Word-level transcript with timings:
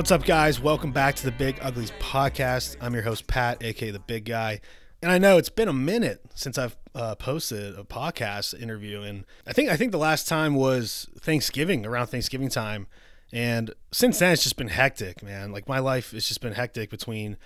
What's 0.00 0.10
up, 0.10 0.24
guys? 0.24 0.58
Welcome 0.58 0.92
back 0.92 1.14
to 1.16 1.24
the 1.24 1.30
Big 1.30 1.58
Uglies 1.60 1.92
podcast. 2.00 2.74
I'm 2.80 2.94
your 2.94 3.02
host, 3.02 3.26
Pat, 3.26 3.62
aka 3.62 3.90
the 3.90 3.98
Big 3.98 4.24
Guy. 4.24 4.62
And 5.02 5.12
I 5.12 5.18
know 5.18 5.36
it's 5.36 5.50
been 5.50 5.68
a 5.68 5.74
minute 5.74 6.22
since 6.34 6.56
I've 6.56 6.74
uh, 6.94 7.16
posted 7.16 7.78
a 7.78 7.84
podcast 7.84 8.58
interview, 8.58 9.02
and 9.02 9.26
I 9.46 9.52
think 9.52 9.68
I 9.68 9.76
think 9.76 9.92
the 9.92 9.98
last 9.98 10.26
time 10.26 10.54
was 10.54 11.06
Thanksgiving, 11.18 11.84
around 11.84 12.06
Thanksgiving 12.06 12.48
time. 12.48 12.86
And 13.30 13.74
since 13.92 14.18
then, 14.18 14.32
it's 14.32 14.42
just 14.42 14.56
been 14.56 14.68
hectic, 14.68 15.22
man. 15.22 15.52
Like 15.52 15.68
my 15.68 15.80
life 15.80 16.12
has 16.12 16.26
just 16.26 16.40
been 16.40 16.54
hectic 16.54 16.88
between 16.88 17.36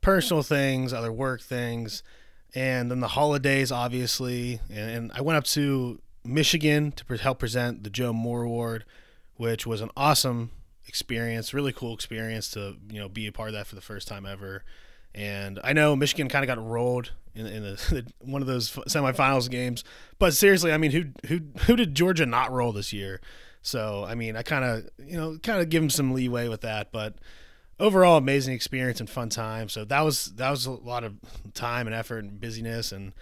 personal 0.00 0.44
things, 0.44 0.92
other 0.92 1.10
work 1.10 1.42
things, 1.42 2.04
and 2.54 2.92
then 2.92 3.00
the 3.00 3.08
holidays, 3.08 3.72
obviously. 3.72 4.60
And, 4.70 4.90
and 4.90 5.12
I 5.16 5.20
went 5.20 5.36
up 5.36 5.44
to 5.46 6.00
Michigan 6.24 6.92
to 6.92 7.16
help 7.16 7.40
present 7.40 7.82
the 7.82 7.90
Joe 7.90 8.12
Moore 8.12 8.42
Award, 8.42 8.84
which 9.34 9.66
was 9.66 9.80
an 9.80 9.90
awesome 9.96 10.52
experience, 10.86 11.54
really 11.54 11.72
cool 11.72 11.94
experience 11.94 12.50
to 12.50 12.76
you 12.90 13.00
know 13.00 13.08
be 13.08 13.26
a 13.26 13.32
part 13.32 13.48
of 13.48 13.54
that 13.54 13.66
for 13.66 13.74
the 13.74 13.80
first 13.80 14.08
time 14.08 14.26
ever. 14.26 14.64
And 15.14 15.60
I 15.62 15.72
know 15.72 15.94
Michigan 15.94 16.28
kind 16.28 16.48
of 16.48 16.48
got 16.48 16.64
rolled 16.64 17.12
in, 17.36 17.46
in 17.46 17.62
the, 17.62 18.04
one 18.20 18.42
of 18.42 18.48
those 18.48 18.72
semifinals 18.72 19.48
games, 19.48 19.84
but 20.18 20.34
seriously, 20.34 20.72
I 20.72 20.78
mean, 20.78 20.90
who 20.90 21.04
who 21.28 21.40
who 21.66 21.76
did 21.76 21.94
Georgia 21.94 22.26
not 22.26 22.52
roll 22.52 22.72
this 22.72 22.92
year? 22.92 23.20
So 23.62 24.04
I 24.06 24.14
mean, 24.14 24.36
I 24.36 24.42
kind 24.42 24.64
of 24.64 24.88
you 24.98 25.16
know 25.16 25.38
kind 25.42 25.60
of 25.60 25.68
give 25.68 25.82
them 25.82 25.90
some 25.90 26.12
leeway 26.12 26.48
with 26.48 26.62
that, 26.62 26.92
but 26.92 27.14
overall, 27.78 28.16
amazing 28.16 28.54
experience 28.54 29.00
and 29.00 29.08
fun 29.08 29.28
time. 29.28 29.68
So 29.68 29.84
that 29.84 30.00
was 30.00 30.26
that 30.36 30.50
was 30.50 30.66
a 30.66 30.72
lot 30.72 31.04
of 31.04 31.14
time 31.54 31.86
and 31.86 31.94
effort 31.94 32.24
and 32.24 32.40
busyness. 32.40 32.92
And 32.92 33.12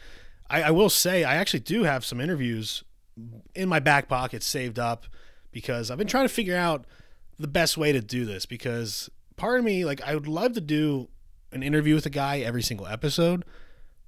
I, 0.51 0.63
I 0.63 0.71
will 0.71 0.91
say, 0.91 1.25
I 1.25 1.37
actually 1.37 1.61
do 1.61 1.85
have 1.85 2.05
some 2.05 2.21
interviews 2.21 2.85
in 3.55 3.69
my 3.69 3.81
back 3.81 4.09
pocket 4.09 4.43
saved 4.43 4.79
up 4.79 5.07
because 5.51 5.91
I've 5.91 5.99
been 5.99 6.07
trying 6.07 6.27
to 6.27 6.33
figure 6.33 6.57
out 6.57 6.87
the 7.43 7.49
best 7.49 7.77
way 7.77 7.93
to 7.93 8.01
do 8.01 8.25
this 8.25 8.47
because 8.47 9.11
part 9.37 9.59
of 9.59 9.65
me 9.65 9.85
like 9.85 10.01
I 10.03 10.15
would 10.15 10.29
love 10.29 10.55
to 10.55 10.61
do 10.61 11.09
an 11.53 11.63
interview 11.63 11.95
with 11.95 12.07
a 12.07 12.11
guy 12.11 12.39
every 12.39 12.63
single 12.63 12.87
episode, 12.87 13.45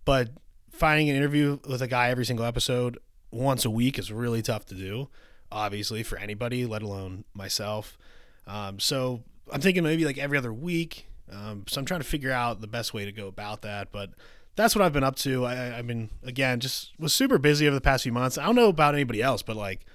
but 0.05 0.31
finding 0.71 1.11
an 1.11 1.17
interview 1.17 1.59
with 1.69 1.83
a 1.83 1.87
guy 1.87 2.09
every 2.09 2.25
single 2.25 2.47
episode 2.47 2.99
once 3.31 3.65
a 3.65 3.71
week 3.71 3.99
is 3.99 4.11
really 4.11 4.43
tough 4.43 4.65
to 4.67 4.75
do 4.75 5.09
obviously 5.55 6.03
for 6.03 6.19
anybody, 6.19 6.67
let 6.67 6.83
alone 6.83 7.25
myself. 7.33 7.97
Um, 8.47 8.79
so 8.81 9.23
I'm 9.51 9.61
thinking 9.61 9.85
maybe 9.85 10.05
like 10.05 10.19
every 10.19 10.37
other 10.37 10.53
week. 10.53 11.07
Um, 11.33 11.65
so 11.69 11.79
I'm 11.79 11.87
trying 11.87 12.01
to 12.01 12.07
figure 12.07 12.33
out 12.33 12.61
the 12.61 12.67
best 12.67 12.93
way 12.93 13.05
to 13.05 13.12
go 13.12 13.29
about 13.29 13.62
that. 13.62 13.91
But 13.93 14.11
that's 14.57 14.75
what 14.75 14.85
I've 14.85 14.93
been 14.93 15.05
up 15.05 15.17
to. 15.17 15.47
I, 15.47 15.79
I've 15.79 15.87
been 15.87 16.11
again 16.23 16.61
just 16.61 16.93
was 16.99 17.15
super 17.15 17.39
busy 17.39 17.67
over 17.67 17.75
the 17.75 17.81
past 17.81 18.03
few 18.03 18.12
months. 18.12 18.37
I 18.37 18.45
don't 18.45 18.57
know 18.57 18.69
about 18.69 18.95
anybody 18.95 19.23
else, 19.23 19.43
but 19.43 19.57
like 19.57 19.87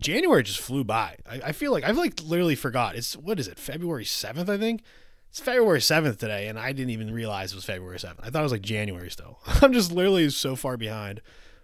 January 0.00 0.42
just 0.42 0.60
flew 0.60 0.84
by. 0.84 1.16
I, 1.28 1.40
I 1.46 1.52
feel 1.52 1.72
like 1.72 1.84
I've 1.84 1.96
like 1.96 2.22
literally 2.22 2.54
forgot. 2.54 2.96
It's 2.96 3.16
what 3.16 3.38
is 3.38 3.48
it? 3.48 3.58
February 3.58 4.04
seventh, 4.04 4.48
I 4.48 4.58
think. 4.58 4.82
It's 5.30 5.40
February 5.40 5.80
seventh 5.80 6.18
today, 6.18 6.48
and 6.48 6.58
I 6.58 6.72
didn't 6.72 6.90
even 6.90 7.12
realize 7.12 7.52
it 7.52 7.56
was 7.56 7.64
February 7.64 7.98
seventh. 8.00 8.20
I 8.22 8.30
thought 8.30 8.40
it 8.40 8.44
was 8.44 8.52
like 8.52 8.62
January 8.62 9.10
still. 9.10 9.38
I'm 9.62 9.72
just 9.72 9.92
literally 9.92 10.30
so 10.30 10.56
far 10.56 10.76
behind. 10.76 11.20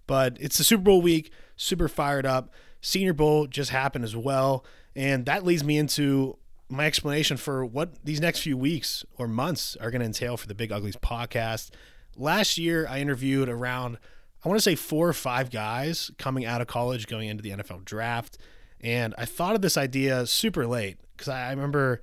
But 0.06 0.36
it's 0.40 0.58
the 0.58 0.64
Super 0.64 0.82
Bowl 0.82 1.00
week. 1.00 1.32
Super 1.56 1.88
fired 1.88 2.26
up. 2.26 2.52
Senior 2.80 3.14
Bowl 3.14 3.46
just 3.46 3.70
happened 3.70 4.04
as 4.04 4.14
well. 4.14 4.64
And 4.94 5.24
that 5.26 5.44
leads 5.44 5.64
me 5.64 5.78
into 5.78 6.36
my 6.68 6.86
explanation 6.86 7.36
for 7.36 7.64
what 7.64 8.04
these 8.04 8.20
next 8.20 8.40
few 8.40 8.56
weeks 8.56 9.04
or 9.16 9.26
months 9.28 9.76
are 9.80 9.90
going 9.90 10.00
to 10.00 10.06
entail 10.06 10.36
for 10.36 10.46
the 10.46 10.54
Big 10.54 10.70
Uglies 10.70 10.96
podcast. 10.96 11.70
Last 12.16 12.58
year, 12.58 12.86
I 12.88 13.00
interviewed 13.00 13.48
around, 13.48 13.98
I 14.44 14.48
want 14.48 14.58
to 14.58 14.62
say 14.62 14.74
four 14.74 15.08
or 15.08 15.14
five 15.14 15.50
guys 15.50 16.10
coming 16.18 16.44
out 16.44 16.60
of 16.60 16.66
college 16.66 17.06
going 17.06 17.28
into 17.28 17.42
the 17.42 17.50
NFL 17.50 17.84
draft. 17.84 18.38
And 18.80 19.14
I 19.16 19.24
thought 19.24 19.54
of 19.54 19.62
this 19.62 19.78
idea 19.78 20.26
super 20.26 20.66
late 20.66 20.98
because 21.16 21.28
I 21.28 21.50
remember 21.50 22.02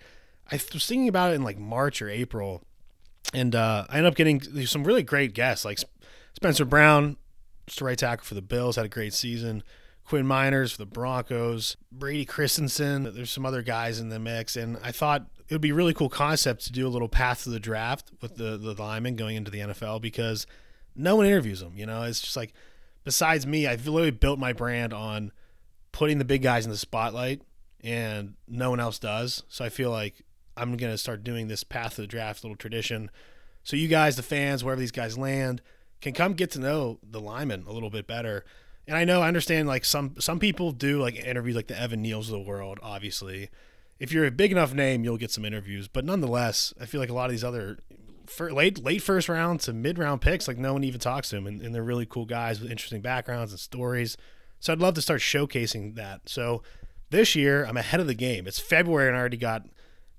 I 0.51 0.55
was 0.73 0.85
thinking 0.85 1.07
about 1.07 1.31
it 1.31 1.35
in 1.35 1.43
like 1.43 1.59
March 1.59 2.01
or 2.01 2.09
April. 2.09 2.63
And 3.33 3.55
uh, 3.55 3.85
I 3.87 3.97
ended 3.97 4.11
up 4.11 4.15
getting 4.15 4.41
some 4.65 4.83
really 4.83 5.03
great 5.03 5.33
guests 5.33 5.63
like 5.63 5.79
Spencer 6.35 6.65
Brown, 6.65 7.17
just 7.67 7.81
right 7.81 7.97
tackle 7.97 8.25
for 8.25 8.33
the 8.33 8.41
Bills, 8.41 8.75
had 8.75 8.85
a 8.85 8.89
great 8.89 9.13
season. 9.13 9.63
Quinn 10.03 10.25
Meinerz 10.25 10.71
for 10.71 10.79
the 10.79 10.85
Broncos, 10.87 11.77
Brady 11.91 12.25
Christensen. 12.25 13.13
There's 13.13 13.31
some 13.31 13.45
other 13.45 13.61
guys 13.61 13.99
in 13.99 14.09
the 14.09 14.19
mix, 14.19 14.57
and 14.57 14.77
I 14.83 14.91
thought 14.91 15.27
it 15.47 15.53
would 15.53 15.61
be 15.61 15.69
a 15.69 15.75
really 15.75 15.93
cool 15.93 16.09
concept 16.09 16.65
to 16.65 16.71
do 16.71 16.87
a 16.87 16.89
little 16.89 17.07
path 17.07 17.43
to 17.43 17.49
the 17.49 17.59
draft 17.59 18.11
with 18.19 18.35
the 18.35 18.57
the 18.57 18.73
linemen 18.73 19.15
going 19.15 19.37
into 19.37 19.51
the 19.51 19.59
NFL 19.59 20.01
because 20.01 20.47
no 20.95 21.15
one 21.15 21.25
interviews 21.25 21.59
them. 21.59 21.73
You 21.75 21.85
know, 21.85 22.03
it's 22.03 22.21
just 22.21 22.37
like 22.37 22.53
besides 23.03 23.45
me, 23.45 23.67
I've 23.67 23.85
literally 23.87 24.11
built 24.11 24.39
my 24.39 24.53
brand 24.53 24.93
on 24.93 25.31
putting 25.91 26.17
the 26.17 26.25
big 26.25 26.41
guys 26.41 26.65
in 26.65 26.71
the 26.71 26.77
spotlight, 26.77 27.41
and 27.83 28.35
no 28.47 28.69
one 28.69 28.79
else 28.79 28.99
does. 28.99 29.43
So 29.49 29.65
I 29.65 29.69
feel 29.69 29.91
like 29.91 30.23
I'm 30.55 30.77
gonna 30.77 30.97
start 30.97 31.23
doing 31.23 31.47
this 31.47 31.63
path 31.63 31.93
of 31.93 32.03
the 32.03 32.07
draft 32.07 32.43
little 32.43 32.57
tradition. 32.57 33.09
So 33.63 33.75
you 33.75 33.87
guys, 33.87 34.15
the 34.15 34.23
fans, 34.23 34.63
wherever 34.63 34.79
these 34.79 34.91
guys 34.91 35.17
land, 35.17 35.61
can 36.01 36.13
come 36.13 36.33
get 36.33 36.51
to 36.51 36.59
know 36.59 36.99
the 37.03 37.21
linemen 37.21 37.65
a 37.67 37.71
little 37.71 37.91
bit 37.91 38.07
better 38.07 38.43
and 38.87 38.97
I 38.97 39.05
know 39.05 39.21
I 39.21 39.27
understand 39.27 39.67
like 39.67 39.85
some 39.85 40.15
some 40.19 40.39
people 40.39 40.71
do 40.71 40.99
like 40.99 41.15
interviews 41.15 41.55
like 41.55 41.67
the 41.67 41.79
Evan 41.79 42.03
Neals 42.03 42.25
of 42.25 42.31
the 42.31 42.39
world. 42.39 42.79
Obviously, 42.81 43.49
if 43.99 44.11
you're 44.11 44.25
a 44.25 44.31
big 44.31 44.51
enough 44.51 44.73
name, 44.73 45.03
you'll 45.03 45.17
get 45.17 45.31
some 45.31 45.45
interviews. 45.45 45.87
But 45.87 46.05
nonetheless, 46.05 46.73
I 46.79 46.85
feel 46.85 46.99
like 46.99 47.09
a 47.09 47.13
lot 47.13 47.25
of 47.25 47.31
these 47.31 47.43
other 47.43 47.79
late 48.39 48.83
late 48.83 49.01
first 49.01 49.29
round 49.29 49.59
to 49.61 49.73
mid 49.73 49.97
round 49.97 50.21
picks, 50.21 50.47
like 50.47 50.57
no 50.57 50.73
one 50.73 50.83
even 50.83 50.99
talks 50.99 51.29
to 51.29 51.35
them, 51.35 51.47
and, 51.47 51.61
and 51.61 51.73
they're 51.73 51.83
really 51.83 52.05
cool 52.05 52.25
guys 52.25 52.59
with 52.59 52.71
interesting 52.71 53.01
backgrounds 53.01 53.51
and 53.51 53.59
stories. 53.59 54.17
So 54.59 54.71
I'd 54.71 54.79
love 54.79 54.93
to 54.95 55.01
start 55.01 55.21
showcasing 55.21 55.95
that. 55.95 56.29
So 56.29 56.61
this 57.09 57.35
year, 57.35 57.65
I'm 57.65 57.77
ahead 57.77 57.99
of 57.99 58.07
the 58.07 58.13
game. 58.13 58.47
It's 58.47 58.59
February, 58.59 59.07
and 59.07 59.17
I 59.17 59.19
already 59.19 59.37
got 59.37 59.63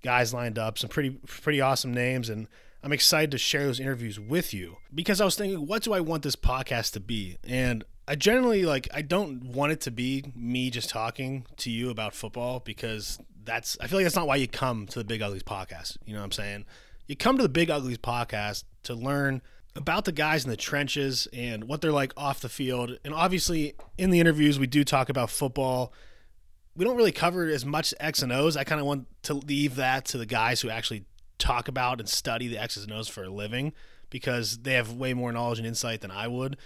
guys 0.03 0.34
lined 0.34 0.59
up, 0.59 0.78
some 0.78 0.91
pretty 0.91 1.11
pretty 1.27 1.61
awesome 1.61 1.93
names, 1.93 2.28
and 2.28 2.49
I'm 2.83 2.93
excited 2.93 3.31
to 3.31 3.39
share 3.39 3.65
those 3.65 3.78
interviews 3.78 4.19
with 4.19 4.53
you 4.53 4.77
because 4.93 5.21
I 5.21 5.25
was 5.25 5.37
thinking, 5.37 5.67
what 5.67 5.83
do 5.83 5.93
I 5.93 6.01
want 6.01 6.22
this 6.22 6.37
podcast 6.37 6.93
to 6.95 7.01
be? 7.01 7.39
And 7.45 7.84
I 8.09 8.17
generally 8.17 8.65
like 8.65 8.89
I 8.93 9.03
don't 9.03 9.45
want 9.45 9.72
it 9.72 9.81
to 9.83 9.91
be 9.91 10.25
me 10.34 10.71
just 10.71 10.91
talking 10.91 11.47
to 11.59 11.71
you 11.71 11.91
about 11.91 12.15
football 12.15 12.61
because 12.61 13.19
that's 13.45 13.77
I 13.81 13.87
feel 13.87 13.99
like 13.99 14.05
that's 14.05 14.17
not 14.17 14.27
why 14.27 14.37
you 14.37 14.49
come 14.49 14.87
to 14.89 14.99
the 14.99 15.05
Big 15.05 15.22
Uglies 15.22 15.45
podcast. 15.45 15.97
You 16.05 16.15
know 16.15 16.21
what 16.21 16.27
I'm 16.27 16.33
saying? 16.33 16.65
You 17.07 17.17
come 17.17 17.37
to 17.37 17.43
the 17.43 17.49
Big 17.49 17.71
Uglies 17.71 17.99
podcast 17.99 18.65
to 18.85 18.95
learn 18.95 19.43
about 19.75 20.05
the 20.05 20.13
guys 20.13 20.45
in 20.45 20.51
the 20.51 20.57
trenches 20.57 21.27
and 21.33 21.65
what 21.65 21.81
they're 21.81 21.93
like 21.93 22.13
off 22.17 22.41
the 22.41 22.49
field. 22.49 22.99
And 23.05 23.15
obviously 23.15 23.75
in 23.99 24.11
the 24.11 24.21
interviews 24.21 24.59
we 24.59 24.67
do 24.67 24.85
talk 24.85 25.09
about 25.09 25.31
football. 25.31 25.93
We 26.75 26.85
don't 26.85 26.97
really 26.97 27.13
cover 27.13 27.47
as 27.49 27.67
much 27.67 27.93
X 28.01 28.23
and 28.23 28.33
O's. 28.33 28.57
I 28.57 28.65
kind 28.65 28.81
of 28.81 28.87
want 28.87 29.07
to 29.25 29.35
leave 29.35 29.77
that 29.77 30.05
to 30.07 30.19
the 30.19 30.27
guys 30.27 30.61
who 30.61 30.71
actually 30.71 31.05
talk 31.39 31.69
about 31.69 32.01
and 32.01 32.09
study 32.09 32.49
the 32.49 32.59
X's 32.59 32.85
and 32.85 32.93
O's 32.93 33.09
for 33.09 33.25
a 33.25 33.29
living 33.31 33.73
because 34.11 34.59
they 34.59 34.75
have 34.75 34.93
way 34.93 35.13
more 35.15 35.33
knowledge 35.33 35.59
and 35.59 35.67
insight 35.67 36.01
than 36.01 36.11
I 36.11 36.29
would. 36.29 36.57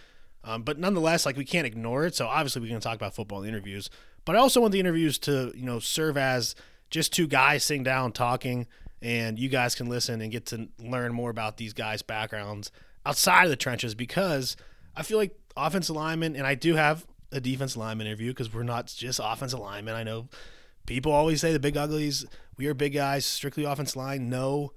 Um, 0.45 0.63
but 0.63 0.79
nonetheless, 0.79 1.27
like 1.27 1.37
we 1.37 1.45
can't 1.45 1.67
ignore 1.67 2.07
it. 2.07 2.15
So 2.15 2.27
obviously 2.27 2.61
we're 2.61 2.69
going 2.69 2.81
to 2.81 2.85
talk 2.85 2.97
about 2.97 3.15
football 3.15 3.39
in 3.39 3.45
the 3.45 3.49
interviews. 3.49 3.91
But 4.25 4.37
I 4.37 4.39
also 4.39 4.61
want 4.61 4.73
the 4.73 4.81
interviews 4.81 5.19
to 5.21 5.53
you 5.57 5.65
know 5.65 5.79
serve 5.79 6.17
as 6.17 6.55
just 6.91 7.13
two 7.13 7.27
guys 7.27 7.65
sitting 7.65 7.83
down 7.83 8.13
talking, 8.13 8.67
and 9.06 9.39
you 9.39 9.49
guys 9.49 9.77
can 9.77 9.89
listen 9.89 10.21
and 10.21 10.33
get 10.33 10.47
to 10.47 10.69
learn 10.81 11.12
more 11.12 11.31
about 11.31 11.59
these 11.59 11.72
guys' 11.72 12.03
backgrounds 12.03 12.72
outside 13.06 13.44
of 13.44 13.50
the 13.50 13.56
trenches 13.56 13.94
because 13.94 14.56
I 14.97 15.05
feel 15.05 15.17
like 15.17 15.39
offensive 15.56 15.94
linemen, 15.94 16.34
and 16.34 16.44
I 16.44 16.56
do 16.56 16.75
have 16.75 17.06
a 17.31 17.41
defense 17.41 17.77
lineman 17.77 18.09
interview 18.09 18.33
because 18.33 18.53
we're 18.53 18.65
not 18.65 18.89
just 18.89 19.21
offensive 19.22 19.61
linemen. 19.61 19.94
I 19.94 20.03
know 20.03 20.27
people 20.87 21.12
always 21.12 21.41
say 21.41 21.53
the 21.53 21.61
big 21.61 21.76
uglies, 21.76 22.26
we 22.56 22.67
are 22.67 22.75
big 22.75 22.94
guys, 22.94 23.25
strictly 23.25 23.62
offensive 23.62 23.94
line. 23.94 24.29
No, 24.29 24.73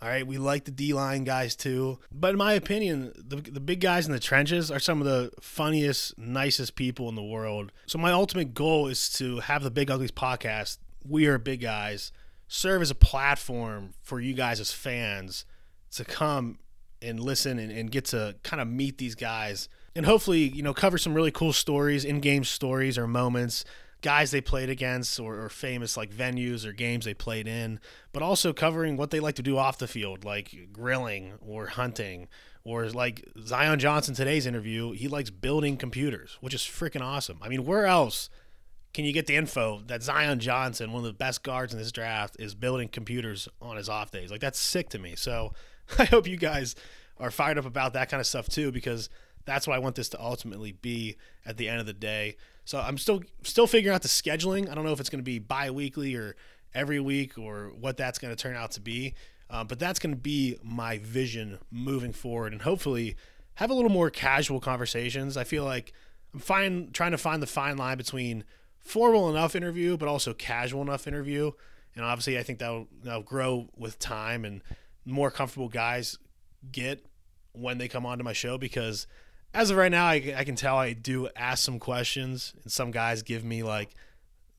all 0.00 0.08
right, 0.08 0.24
we 0.24 0.38
like 0.38 0.64
the 0.64 0.70
D 0.70 0.92
line 0.92 1.24
guys 1.24 1.56
too. 1.56 1.98
But 2.12 2.30
in 2.30 2.38
my 2.38 2.52
opinion, 2.52 3.12
the, 3.16 3.34
the 3.34 3.58
big 3.58 3.80
guys 3.80 4.06
in 4.06 4.12
the 4.12 4.20
trenches 4.20 4.70
are 4.70 4.78
some 4.78 5.00
of 5.00 5.08
the 5.08 5.32
funniest, 5.40 6.16
nicest 6.16 6.76
people 6.76 7.08
in 7.08 7.16
the 7.16 7.22
world. 7.22 7.72
So, 7.86 7.98
my 7.98 8.12
ultimate 8.12 8.54
goal 8.54 8.86
is 8.86 9.10
to 9.14 9.40
have 9.40 9.64
the 9.64 9.72
Big 9.72 9.90
Uglies 9.90 10.12
podcast, 10.12 10.78
We 11.04 11.26
Are 11.26 11.38
Big 11.38 11.62
Guys, 11.62 12.12
serve 12.52 12.82
as 12.82 12.90
a 12.90 12.94
platform 12.94 13.94
for 14.02 14.20
you 14.20 14.34
guys 14.34 14.60
as 14.60 14.70
fans 14.72 15.46
to 15.90 16.04
come 16.04 16.58
and 17.00 17.18
listen 17.18 17.58
and, 17.58 17.72
and 17.72 17.90
get 17.90 18.04
to 18.04 18.36
kind 18.42 18.60
of 18.60 18.68
meet 18.68 18.98
these 18.98 19.14
guys 19.14 19.70
and 19.94 20.06
hopefully, 20.06 20.40
you 20.40 20.62
know, 20.62 20.72
cover 20.72 20.98
some 20.98 21.14
really 21.14 21.30
cool 21.30 21.52
stories, 21.52 22.04
in 22.04 22.20
game 22.20 22.44
stories 22.44 22.96
or 22.96 23.06
moments 23.06 23.64
guys 24.02 24.32
they 24.32 24.40
played 24.40 24.68
against 24.68 25.18
or, 25.18 25.40
or, 25.44 25.48
famous 25.48 25.96
like 25.96 26.10
venues 26.10 26.64
or 26.66 26.72
games 26.72 27.04
they 27.04 27.14
played 27.14 27.46
in, 27.46 27.78
but 28.12 28.20
also 28.20 28.52
covering 28.52 28.96
what 28.96 29.10
they 29.10 29.20
like 29.20 29.36
to 29.36 29.42
do 29.42 29.56
off 29.56 29.78
the 29.78 29.86
field, 29.86 30.24
like 30.24 30.68
grilling 30.72 31.34
or 31.40 31.68
hunting. 31.68 32.28
Or 32.64 32.86
like 32.90 33.24
Zion 33.44 33.78
Johnson 33.78 34.14
today's 34.14 34.46
interview, 34.46 34.92
he 34.92 35.08
likes 35.08 35.30
building 35.30 35.76
computers, 35.76 36.36
which 36.40 36.54
is 36.54 36.62
freaking 36.62 37.00
awesome. 37.00 37.38
I 37.42 37.48
mean, 37.48 37.64
where 37.64 37.86
else 37.86 38.28
can 38.92 39.04
you 39.04 39.12
get 39.12 39.26
the 39.26 39.36
info 39.36 39.82
that 39.86 40.02
Zion 40.02 40.38
Johnson, 40.38 40.92
one 40.92 41.00
of 41.00 41.06
the 41.06 41.12
best 41.12 41.42
guards 41.42 41.72
in 41.72 41.78
this 41.78 41.92
draft, 41.92 42.36
is 42.38 42.54
building 42.54 42.88
computers 42.88 43.48
on 43.60 43.76
his 43.76 43.88
off 43.88 44.10
days? 44.10 44.30
Like 44.30 44.40
that's 44.40 44.58
sick 44.58 44.90
to 44.90 44.98
me. 44.98 45.14
So 45.16 45.52
I 45.98 46.04
hope 46.04 46.26
you 46.26 46.36
guys 46.36 46.74
are 47.18 47.30
fired 47.30 47.58
up 47.58 47.66
about 47.66 47.94
that 47.94 48.10
kind 48.10 48.20
of 48.20 48.26
stuff 48.26 48.48
too, 48.48 48.70
because 48.72 49.08
that's 49.44 49.66
what 49.66 49.74
I 49.74 49.78
want 49.78 49.96
this 49.96 50.08
to 50.10 50.20
ultimately 50.20 50.72
be 50.72 51.16
at 51.46 51.56
the 51.56 51.68
end 51.68 51.80
of 51.80 51.86
the 51.86 51.92
day. 51.92 52.36
So 52.64 52.78
I'm 52.78 52.98
still 52.98 53.22
still 53.42 53.66
figuring 53.66 53.94
out 53.94 54.02
the 54.02 54.08
scheduling. 54.08 54.70
I 54.70 54.74
don't 54.74 54.84
know 54.84 54.92
if 54.92 55.00
it's 55.00 55.10
going 55.10 55.20
to 55.20 55.24
be 55.24 55.38
bi-weekly 55.38 56.14
or 56.14 56.36
every 56.74 57.00
week 57.00 57.38
or 57.38 57.72
what 57.78 57.96
that's 57.96 58.18
going 58.18 58.34
to 58.34 58.40
turn 58.40 58.56
out 58.56 58.72
to 58.72 58.80
be. 58.80 59.14
Uh, 59.50 59.62
but 59.62 59.78
that's 59.78 59.98
going 59.98 60.14
to 60.14 60.20
be 60.20 60.56
my 60.62 60.96
vision 60.98 61.58
moving 61.70 62.12
forward, 62.12 62.52
and 62.52 62.62
hopefully 62.62 63.16
have 63.56 63.70
a 63.70 63.74
little 63.74 63.90
more 63.90 64.08
casual 64.08 64.60
conversations. 64.60 65.36
I 65.36 65.44
feel 65.44 65.64
like 65.64 65.92
I'm 66.32 66.40
fine 66.40 66.88
trying 66.92 67.10
to 67.10 67.18
find 67.18 67.42
the 67.42 67.46
fine 67.46 67.76
line 67.76 67.98
between 67.98 68.44
formal 68.82 69.30
enough 69.30 69.54
interview, 69.54 69.96
but 69.96 70.08
also 70.08 70.34
casual 70.34 70.82
enough 70.82 71.06
interview. 71.06 71.52
And 71.94 72.04
obviously, 72.04 72.38
I 72.38 72.42
think 72.42 72.58
that'll, 72.58 72.88
that'll 73.02 73.22
grow 73.22 73.68
with 73.76 73.98
time 73.98 74.44
and 74.44 74.62
more 75.04 75.30
comfortable 75.30 75.68
guys 75.68 76.18
get 76.70 77.04
when 77.52 77.78
they 77.78 77.88
come 77.88 78.06
onto 78.06 78.24
my 78.24 78.32
show 78.32 78.56
because 78.56 79.06
as 79.54 79.70
of 79.70 79.76
right 79.76 79.90
now, 79.90 80.06
I, 80.06 80.34
I 80.36 80.44
can 80.44 80.56
tell 80.56 80.76
I 80.76 80.94
do 80.94 81.28
ask 81.36 81.62
some 81.62 81.78
questions, 81.78 82.54
and 82.62 82.72
some 82.72 82.90
guys 82.90 83.22
give 83.22 83.44
me 83.44 83.62
like 83.62 83.90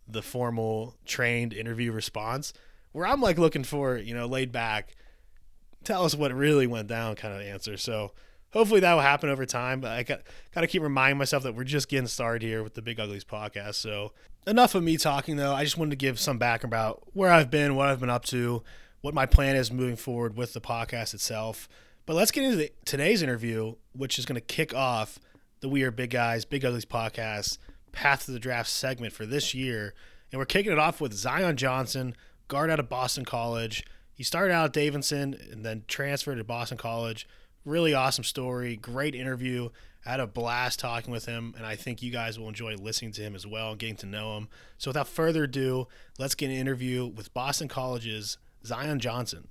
the 0.07 0.21
formal 0.21 0.95
trained 1.05 1.53
interview 1.53 1.91
response 1.91 2.53
where 2.91 3.07
I'm 3.07 3.21
like 3.21 3.39
looking 3.39 3.63
for, 3.63 3.97
you 3.97 4.13
know, 4.13 4.27
laid 4.27 4.51
back, 4.51 4.95
tell 5.83 6.05
us 6.05 6.15
what 6.15 6.33
really 6.33 6.67
went 6.67 6.87
down 6.87 7.15
kind 7.15 7.33
of 7.33 7.41
answer. 7.41 7.75
So 7.75 8.11
hopefully 8.53 8.79
that 8.79 8.93
will 8.93 9.01
happen 9.01 9.29
over 9.29 9.45
time. 9.45 9.81
But 9.81 9.91
I 9.91 10.03
got 10.03 10.21
got 10.53 10.61
to 10.61 10.67
keep 10.67 10.81
reminding 10.81 11.17
myself 11.17 11.43
that 11.43 11.55
we're 11.55 11.65
just 11.65 11.89
getting 11.89 12.07
started 12.07 12.41
here 12.41 12.63
with 12.63 12.75
the 12.75 12.81
Big 12.81 12.99
Uglies 12.99 13.25
podcast. 13.25 13.75
So 13.75 14.13
enough 14.47 14.75
of 14.75 14.83
me 14.83 14.95
talking 14.97 15.35
though. 15.35 15.53
I 15.53 15.63
just 15.63 15.77
wanted 15.77 15.91
to 15.91 15.97
give 15.97 16.19
some 16.19 16.37
background 16.37 16.71
about 16.71 17.03
where 17.13 17.31
I've 17.31 17.51
been, 17.51 17.75
what 17.75 17.89
I've 17.89 17.99
been 17.99 18.09
up 18.09 18.25
to, 18.25 18.63
what 19.01 19.13
my 19.13 19.25
plan 19.25 19.55
is 19.55 19.71
moving 19.71 19.97
forward 19.97 20.37
with 20.37 20.53
the 20.53 20.61
podcast 20.61 21.13
itself. 21.13 21.67
But 22.05 22.15
let's 22.15 22.31
get 22.31 22.43
into 22.43 22.57
the, 22.57 22.71
today's 22.85 23.21
interview, 23.21 23.75
which 23.93 24.19
is 24.19 24.25
going 24.25 24.35
to 24.35 24.41
kick 24.41 24.73
off 24.73 25.19
the 25.61 25.69
We 25.69 25.83
Are 25.83 25.91
Big 25.91 26.09
Guys, 26.09 26.43
Big 26.43 26.65
Uglies 26.65 26.85
podcast, 26.85 27.57
Path 27.93 28.25
to 28.25 28.31
the 28.31 28.39
Draft 28.39 28.69
segment 28.69 29.13
for 29.13 29.25
this 29.25 29.53
year. 29.53 29.93
And 30.31 30.39
we're 30.39 30.45
kicking 30.45 30.71
it 30.71 30.79
off 30.79 30.99
with 30.99 31.13
Zion 31.13 31.55
Johnson, 31.55 32.15
guard 32.49 32.69
out 32.69 32.79
of 32.79 32.89
Boston 32.89 33.23
College. 33.23 33.85
He 34.13 34.23
started 34.23 34.53
out 34.53 34.65
at 34.65 34.73
Davidson 34.73 35.37
and 35.51 35.65
then 35.65 35.85
transferred 35.87 36.35
to 36.35 36.43
Boston 36.43 36.77
College. 36.77 37.27
Really 37.65 37.93
awesome 37.93 38.25
story, 38.25 38.75
great 38.75 39.15
interview. 39.15 39.69
I 40.05 40.11
had 40.11 40.19
a 40.19 40.27
blast 40.27 40.79
talking 40.79 41.13
with 41.13 41.25
him, 41.27 41.53
and 41.55 41.65
I 41.65 41.77
think 41.77 42.01
you 42.01 42.11
guys 42.11 42.37
will 42.37 42.49
enjoy 42.49 42.75
listening 42.75 43.13
to 43.13 43.21
him 43.21 43.35
as 43.35 43.47
well 43.47 43.71
and 43.71 43.79
getting 43.79 43.95
to 43.97 44.05
know 44.05 44.35
him. 44.35 44.49
So, 44.77 44.89
without 44.89 45.07
further 45.07 45.45
ado, 45.45 45.87
let's 46.19 46.35
get 46.35 46.47
an 46.47 46.57
interview 46.57 47.05
with 47.05 47.33
Boston 47.33 47.69
College's 47.69 48.37
Zion 48.65 48.99
Johnson. 48.99 49.47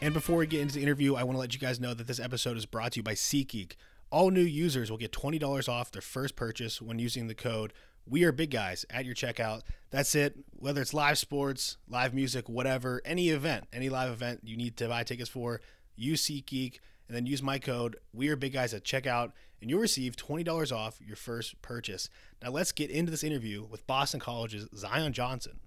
And 0.00 0.12
before 0.12 0.38
we 0.38 0.46
get 0.48 0.60
into 0.60 0.74
the 0.74 0.82
interview, 0.82 1.14
I 1.14 1.22
want 1.22 1.36
to 1.36 1.40
let 1.40 1.54
you 1.54 1.60
guys 1.60 1.78
know 1.78 1.94
that 1.94 2.08
this 2.08 2.18
episode 2.18 2.56
is 2.56 2.66
brought 2.66 2.92
to 2.92 2.98
you 2.98 3.04
by 3.04 3.14
SeatGeek. 3.14 3.76
All 4.14 4.30
new 4.30 4.42
users 4.42 4.92
will 4.92 4.96
get 4.96 5.10
$20 5.10 5.68
off 5.68 5.90
their 5.90 6.00
first 6.00 6.36
purchase 6.36 6.80
when 6.80 7.00
using 7.00 7.26
the 7.26 7.34
code 7.34 7.72
We 8.06 8.22
Are 8.22 8.30
Big 8.30 8.52
Guys 8.52 8.86
at 8.88 9.04
your 9.04 9.16
checkout. 9.16 9.62
That's 9.90 10.14
it. 10.14 10.36
Whether 10.52 10.82
it's 10.82 10.94
live 10.94 11.18
sports, 11.18 11.78
live 11.88 12.14
music, 12.14 12.48
whatever, 12.48 13.02
any 13.04 13.30
event, 13.30 13.64
any 13.72 13.88
live 13.88 14.12
event 14.12 14.42
you 14.44 14.56
need 14.56 14.76
to 14.76 14.86
buy 14.86 15.02
tickets 15.02 15.28
for, 15.28 15.60
use 15.96 16.24
SeatGeek 16.24 16.78
and 17.08 17.16
then 17.16 17.26
use 17.26 17.42
my 17.42 17.58
code 17.58 17.96
We 18.12 18.28
Are 18.28 18.36
Big 18.36 18.52
Guys 18.52 18.72
at 18.72 18.84
checkout, 18.84 19.32
and 19.60 19.68
you'll 19.68 19.80
receive 19.80 20.14
$20 20.14 20.70
off 20.70 21.00
your 21.04 21.16
first 21.16 21.60
purchase. 21.60 22.08
Now 22.40 22.50
let's 22.50 22.70
get 22.70 22.90
into 22.90 23.10
this 23.10 23.24
interview 23.24 23.64
with 23.68 23.84
Boston 23.88 24.20
College's 24.20 24.68
Zion 24.76 25.12
Johnson. 25.12 25.58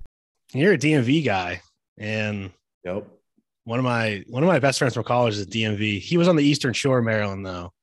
You're 0.54 0.72
a 0.72 0.78
DMV 0.78 1.26
guy, 1.26 1.64
and 1.98 2.52
yep 2.86 3.06
one 3.68 3.80
of 3.80 3.84
my 3.84 4.24
one 4.30 4.44
of 4.44 4.48
my 4.48 4.60
best 4.60 4.80
friends 4.80 4.94
from 4.94 5.04
college 5.04 5.36
is 5.36 5.46
DMV. 5.46 6.00
He 6.00 6.16
was 6.16 6.30
on 6.30 6.38
the 6.38 6.44
Eastern 6.46 6.72
Shore, 6.72 7.02
Maryland, 7.02 7.46
though, 7.46 7.74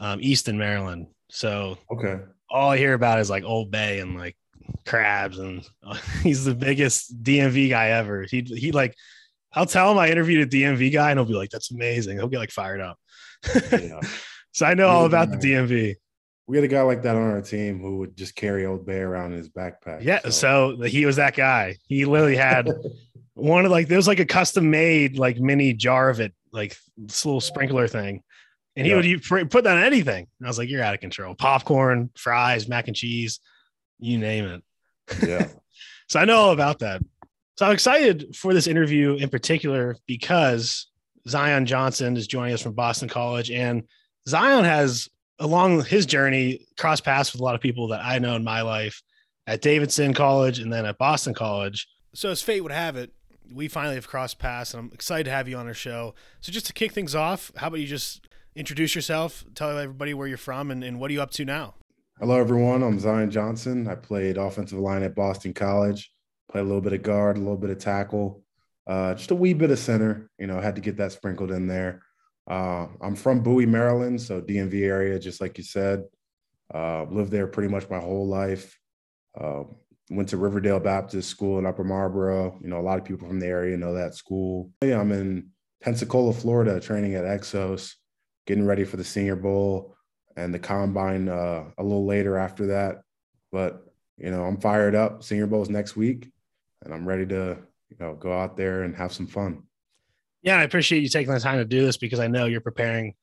um, 0.00 0.18
Easton, 0.22 0.58
Maryland. 0.58 1.06
So 1.30 1.78
okay, 1.90 2.20
all 2.50 2.70
I 2.70 2.76
hear 2.76 2.94
about 2.94 3.20
is 3.20 3.30
like 3.30 3.44
Old 3.44 3.70
Bay 3.70 4.00
and 4.00 4.16
like 4.16 4.36
crabs, 4.86 5.38
and 5.38 5.66
uh, 5.82 5.98
he's 6.22 6.44
the 6.44 6.54
biggest 6.54 7.22
DMV 7.22 7.70
guy 7.70 7.88
ever. 7.88 8.22
He 8.22 8.42
he 8.42 8.72
like, 8.72 8.94
I'll 9.52 9.66
tell 9.66 9.90
him 9.92 9.98
I 9.98 10.10
interviewed 10.10 10.46
a 10.46 10.56
DMV 10.56 10.92
guy, 10.92 11.10
and 11.10 11.18
he'll 11.18 11.26
be 11.26 11.34
like, 11.34 11.50
"That's 11.50 11.70
amazing." 11.70 12.18
He'll 12.18 12.28
get 12.28 12.38
like 12.38 12.50
fired 12.50 12.80
up. 12.80 12.98
Yeah. 13.72 14.00
so 14.52 14.66
I 14.66 14.74
know 14.74 14.88
all 14.88 15.06
about 15.06 15.30
the 15.30 15.36
DMV. 15.36 15.96
We 16.46 16.58
had 16.58 16.64
a 16.64 16.68
guy 16.68 16.82
like 16.82 17.02
that 17.02 17.16
on 17.16 17.22
our 17.22 17.40
team 17.40 17.80
who 17.80 17.98
would 17.98 18.16
just 18.16 18.34
carry 18.34 18.66
Old 18.66 18.84
Bay 18.84 18.98
around 18.98 19.32
in 19.32 19.38
his 19.38 19.48
backpack. 19.48 20.02
Yeah, 20.02 20.20
so, 20.24 20.76
so 20.76 20.82
he 20.82 21.06
was 21.06 21.16
that 21.16 21.34
guy. 21.34 21.76
He 21.86 22.04
literally 22.04 22.36
had 22.36 22.68
one 23.34 23.64
of 23.64 23.70
like 23.70 23.88
there 23.88 23.96
was 23.96 24.08
like 24.08 24.20
a 24.20 24.26
custom 24.26 24.70
made 24.70 25.18
like 25.18 25.38
mini 25.38 25.72
jar 25.72 26.10
of 26.10 26.20
it, 26.20 26.34
like 26.52 26.76
this 26.96 27.24
little 27.24 27.40
sprinkler 27.40 27.88
thing. 27.88 28.22
And 28.76 28.86
he 28.86 28.92
yeah. 28.92 29.16
would 29.30 29.50
put 29.50 29.64
that 29.64 29.76
on 29.76 29.82
anything. 29.82 30.26
And 30.38 30.46
I 30.46 30.50
was 30.50 30.58
like, 30.58 30.68
you're 30.68 30.82
out 30.82 30.94
of 30.94 31.00
control. 31.00 31.34
Popcorn, 31.34 32.10
fries, 32.16 32.68
mac 32.68 32.88
and 32.88 32.96
cheese, 32.96 33.40
you 34.00 34.18
name 34.18 34.46
it. 34.46 34.62
Yeah. 35.26 35.46
so 36.08 36.18
I 36.18 36.24
know 36.24 36.36
all 36.36 36.52
about 36.52 36.80
that. 36.80 37.00
So 37.56 37.66
I'm 37.66 37.72
excited 37.72 38.34
for 38.34 38.52
this 38.52 38.66
interview 38.66 39.14
in 39.14 39.28
particular 39.28 39.96
because 40.06 40.88
Zion 41.28 41.66
Johnson 41.66 42.16
is 42.16 42.26
joining 42.26 42.54
us 42.54 42.62
from 42.62 42.72
Boston 42.72 43.08
College. 43.08 43.50
And 43.50 43.84
Zion 44.28 44.64
has, 44.64 45.08
along 45.38 45.84
his 45.84 46.04
journey, 46.04 46.66
cross 46.76 47.00
paths 47.00 47.32
with 47.32 47.40
a 47.40 47.44
lot 47.44 47.54
of 47.54 47.60
people 47.60 47.88
that 47.88 48.04
I 48.04 48.18
know 48.18 48.34
in 48.34 48.42
my 48.42 48.62
life 48.62 49.02
at 49.46 49.62
Davidson 49.62 50.14
College 50.14 50.58
and 50.58 50.72
then 50.72 50.84
at 50.84 50.98
Boston 50.98 51.34
College. 51.34 51.88
So, 52.14 52.30
as 52.30 52.42
fate 52.42 52.60
would 52.60 52.72
have 52.72 52.96
it, 52.96 53.12
we 53.52 53.68
finally 53.68 53.96
have 53.96 54.08
crossed 54.08 54.38
paths, 54.38 54.72
and 54.72 54.80
I'm 54.80 54.92
excited 54.92 55.24
to 55.24 55.30
have 55.30 55.48
you 55.48 55.56
on 55.56 55.66
our 55.66 55.74
show. 55.74 56.14
So, 56.40 56.52
just 56.52 56.66
to 56.66 56.72
kick 56.72 56.92
things 56.92 57.14
off, 57.14 57.50
how 57.56 57.66
about 57.66 57.80
you 57.80 57.86
just 57.86 58.26
introduce 58.56 58.94
yourself, 58.94 59.44
tell 59.54 59.76
everybody 59.76 60.14
where 60.14 60.28
you're 60.28 60.36
from, 60.38 60.70
and, 60.70 60.84
and 60.84 61.00
what 61.00 61.10
are 61.10 61.14
you 61.14 61.22
up 61.22 61.30
to 61.32 61.44
now? 61.44 61.74
Hello, 62.20 62.38
everyone. 62.38 62.82
I'm 62.82 63.00
Zion 63.00 63.30
Johnson. 63.30 63.88
I 63.88 63.96
played 63.96 64.36
offensive 64.36 64.78
line 64.78 65.02
at 65.02 65.16
Boston 65.16 65.52
College. 65.52 66.12
Played 66.50 66.62
a 66.62 66.64
little 66.64 66.80
bit 66.80 66.92
of 66.92 67.02
guard, 67.02 67.36
a 67.36 67.40
little 67.40 67.56
bit 67.56 67.70
of 67.70 67.78
tackle, 67.78 68.44
uh, 68.86 69.14
just 69.14 69.32
a 69.32 69.34
wee 69.34 69.54
bit 69.54 69.70
of 69.70 69.78
center. 69.78 70.30
You 70.38 70.46
know, 70.46 70.60
had 70.60 70.76
to 70.76 70.80
get 70.80 70.96
that 70.98 71.12
sprinkled 71.12 71.50
in 71.50 71.66
there. 71.66 72.02
Uh, 72.48 72.86
I'm 73.00 73.16
from 73.16 73.40
Bowie, 73.40 73.66
Maryland, 73.66 74.20
so 74.20 74.40
DMV 74.40 74.82
area, 74.82 75.18
just 75.18 75.40
like 75.40 75.58
you 75.58 75.64
said. 75.64 76.04
Uh, 76.72 77.04
lived 77.04 77.30
there 77.30 77.46
pretty 77.46 77.68
much 77.68 77.88
my 77.88 77.98
whole 77.98 78.28
life. 78.28 78.78
Uh, 79.38 79.64
went 80.10 80.28
to 80.28 80.36
Riverdale 80.36 80.80
Baptist 80.80 81.30
School 81.30 81.58
in 81.58 81.66
Upper 81.66 81.84
Marlboro. 81.84 82.58
You 82.62 82.68
know, 82.68 82.78
a 82.78 82.82
lot 82.82 82.98
of 82.98 83.04
people 83.04 83.26
from 83.26 83.40
the 83.40 83.46
area 83.46 83.76
know 83.76 83.94
that 83.94 84.14
school. 84.14 84.70
I'm 84.82 85.12
in 85.12 85.48
Pensacola, 85.80 86.32
Florida, 86.32 86.78
training 86.78 87.14
at 87.14 87.24
Exos, 87.24 87.94
getting 88.46 88.66
ready 88.66 88.84
for 88.84 88.96
the 88.96 89.04
Senior 89.04 89.36
Bowl 89.36 89.94
and 90.36 90.52
the 90.52 90.58
combine 90.58 91.28
uh, 91.28 91.64
a 91.78 91.82
little 91.82 92.06
later 92.06 92.36
after 92.36 92.66
that. 92.68 93.02
But 93.52 93.86
you 94.16 94.30
know, 94.30 94.44
I'm 94.44 94.60
fired 94.60 94.94
up. 94.94 95.22
Senior 95.22 95.46
Bowl's 95.46 95.70
next 95.70 95.96
week, 95.96 96.30
and 96.82 96.92
I'm 96.92 97.06
ready 97.06 97.26
to 97.26 97.58
you 97.90 97.96
know 97.98 98.14
go 98.14 98.32
out 98.32 98.56
there 98.56 98.82
and 98.82 98.94
have 98.96 99.12
some 99.12 99.26
fun. 99.26 99.62
Yeah, 100.42 100.58
I 100.58 100.62
appreciate 100.62 101.02
you 101.02 101.08
taking 101.08 101.32
the 101.32 101.40
time 101.40 101.58
to 101.58 101.64
do 101.64 101.84
this 101.84 101.96
because 101.96 102.20
I 102.20 102.26
know 102.26 102.46
you're 102.46 102.60
preparing 102.60 103.14